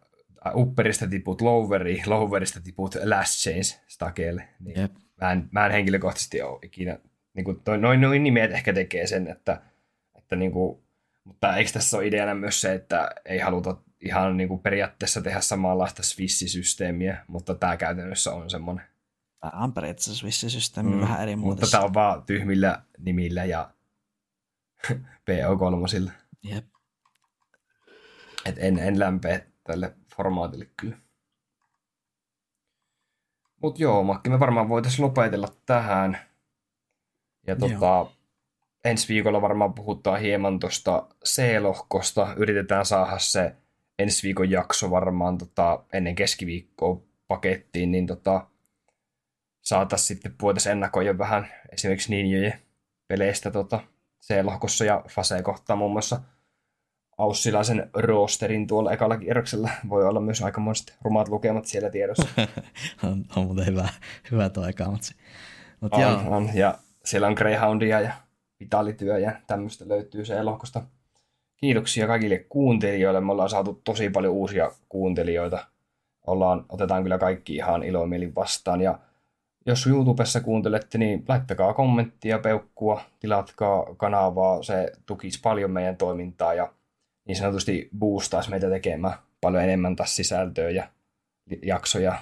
upperista 0.55 1.07
tiput 1.07 1.41
loweri, 1.41 2.03
lowerista 2.07 2.61
tiput 2.61 2.95
last 3.05 3.33
change 3.33 3.85
stakeelle. 3.87 4.49
Niin 4.61 4.81
Jep. 4.81 4.93
Mä, 5.21 5.33
en, 5.33 5.49
mä 5.51 5.67
en 5.67 5.73
henkilökohtaisesti 5.73 6.43
ole 6.43 6.59
ikinä, 6.63 6.99
niin 7.35 7.45
kuin 7.45 7.61
toi, 7.61 7.79
noin, 7.79 8.01
noin 8.01 8.23
nimet 8.23 8.53
ehkä 8.53 8.73
tekee 8.73 9.07
sen, 9.07 9.29
että, 9.29 9.63
että 10.19 10.37
niin 10.37 10.53
kuin 10.53 10.85
mutta 11.25 11.57
eikö 11.57 11.71
tässä 11.73 11.97
ole 11.97 12.07
ideana 12.07 12.35
myös 12.35 12.61
se, 12.61 12.75
että 12.75 13.11
ei 13.25 13.39
haluta 13.39 13.77
ihan 14.01 14.37
niin 14.37 14.49
kuin 14.49 14.61
periaatteessa 14.61 15.23
tehdä 15.23 15.41
samanlaista 15.41 16.03
Swiss-systeemiä, 16.03 17.25
mutta 17.29 17.55
tämä 17.55 17.77
käytännössä 17.77 18.35
on 18.35 18.51
semmoinen. 18.51 18.85
Tämä 19.41 19.63
on 19.63 19.73
periaatteessa 19.73 20.15
Swiss-systeemi 20.15 20.95
mm, 20.95 21.01
vähän 21.01 21.23
eri 21.23 21.37
muodossa. 21.37 21.65
Mutta 21.65 21.71
tämä 21.71 21.85
on 21.85 21.95
vaan 21.95 22.23
tyhmillä 22.23 22.83
nimillä 22.99 23.45
ja 23.45 23.71
PO3. 25.31 26.11
Jep. 26.43 26.65
Et 28.45 28.57
en, 28.59 28.79
en 28.79 28.99
lämpeä 28.99 29.41
tälle 29.65 29.95
formaatille 30.17 30.67
kyllä. 30.77 30.97
Mutta 33.63 33.83
joo, 33.83 34.03
Makki, 34.03 34.31
me 34.31 34.41
varmaan 34.41 34.69
voitaisiin 34.69 35.05
lopetella 35.05 35.49
tähän. 35.67 36.19
Ja 37.47 37.57
tota, 37.57 38.07
ensi 38.85 39.15
viikolla 39.15 39.43
varmaan 39.43 39.75
puhutaan 39.75 40.21
hieman 40.21 40.61
tuosta 40.61 41.07
C-lohkosta. 41.25 42.35
Yritetään 42.37 42.87
saada 42.87 43.19
se 43.19 43.57
ensi 43.99 44.23
viikon 44.23 44.51
jakso 44.51 44.91
varmaan 44.91 45.39
tota, 45.39 45.85
ennen 45.93 46.15
keskiviikkoa 46.15 47.01
pakettiin, 47.29 47.91
niin 47.91 48.07
tota, 48.07 48.47
saataisiin 49.63 50.07
sitten 50.07 50.35
voitaisiin 50.43 50.73
ennakoida 50.73 51.19
vähän 51.19 51.49
esimerkiksi 51.73 52.11
Ninjojen 52.11 52.63
peleistä 53.09 53.51
tota, 53.51 53.81
C-lohkossa 54.23 54.85
ja 54.85 55.05
Fase-kohtaa 55.09 55.77
muun 55.77 55.93
muassa 55.93 56.21
Aussilaisen 57.19 57.91
roosterin 57.95 58.67
tuolla 58.67 58.93
ekalla 58.93 59.17
kierroksella. 59.17 59.71
Voi 59.89 60.07
olla 60.07 60.21
myös 60.21 60.43
aikamoiset 60.43 60.97
rumat 61.03 61.29
lukemat 61.29 61.65
siellä 61.65 61.91
tiedossa. 61.91 62.29
on, 63.09 63.25
on 63.37 63.45
muuten 63.45 63.67
hyvä, 63.67 63.89
hyvä 64.31 64.49
tuo 64.49 64.67
eka, 64.67 64.85
mutta 65.81 65.97
on, 65.97 66.03
joo. 66.03 66.37
on, 66.37 66.51
ja 66.55 66.79
siellä 67.05 67.27
on 67.27 67.35
Greyhoundia 67.35 68.01
ja 68.01 68.13
vitalityö 68.61 69.19
ja 69.19 69.33
tämmöistä 69.47 69.89
löytyy 69.89 70.25
se 70.25 70.39
elokosta. 70.39 70.83
Kiitoksia 71.57 72.07
kaikille 72.07 72.39
kuuntelijoille. 72.39 73.21
Me 73.21 73.33
ollaan 73.33 73.49
saatu 73.49 73.81
tosi 73.85 74.11
paljon 74.11 74.33
uusia 74.33 74.71
kuuntelijoita. 74.89 75.67
Ollaan, 76.27 76.65
otetaan 76.69 77.03
kyllä 77.03 77.19
kaikki 77.19 77.55
ihan 77.55 77.83
ilomielin 77.83 78.35
vastaan. 78.35 78.81
Ja 78.81 78.99
jos 79.67 79.87
YouTubessa 79.87 80.41
kuuntelette, 80.41 80.99
niin 80.99 81.25
laittakaa 81.29 81.75
kommenttia, 81.75 82.39
peukkua, 82.39 83.01
tilatkaa 83.21 83.95
kanavaa. 83.97 84.63
Se 84.63 84.93
tukisi 85.07 85.41
paljon 85.41 85.71
meidän 85.71 85.97
toimintaa 85.97 86.55
ja 86.55 86.73
niin 87.25 87.37
sanotusti 87.37 87.89
boostaisi 87.99 88.51
meitä 88.51 88.71
tekemään 88.71 89.19
paljon 89.41 89.63
enemmän 89.63 89.97
taas 89.97 90.17
sisältöä 90.17 90.71
ja 90.71 90.89
jaksoja 91.63 92.19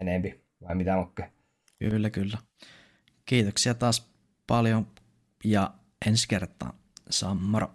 enempi. 0.00 0.42
Vai 0.68 0.74
mitä 0.74 0.96
Mokke? 0.96 1.32
Kyllä, 1.78 2.10
kyllä. 2.10 2.38
Kiitoksia 3.26 3.74
taas 3.74 4.10
paljon 4.46 4.86
ja 5.44 5.74
ensi 6.06 6.28
kertaa. 6.28 6.78
Sammaro. 7.10 7.70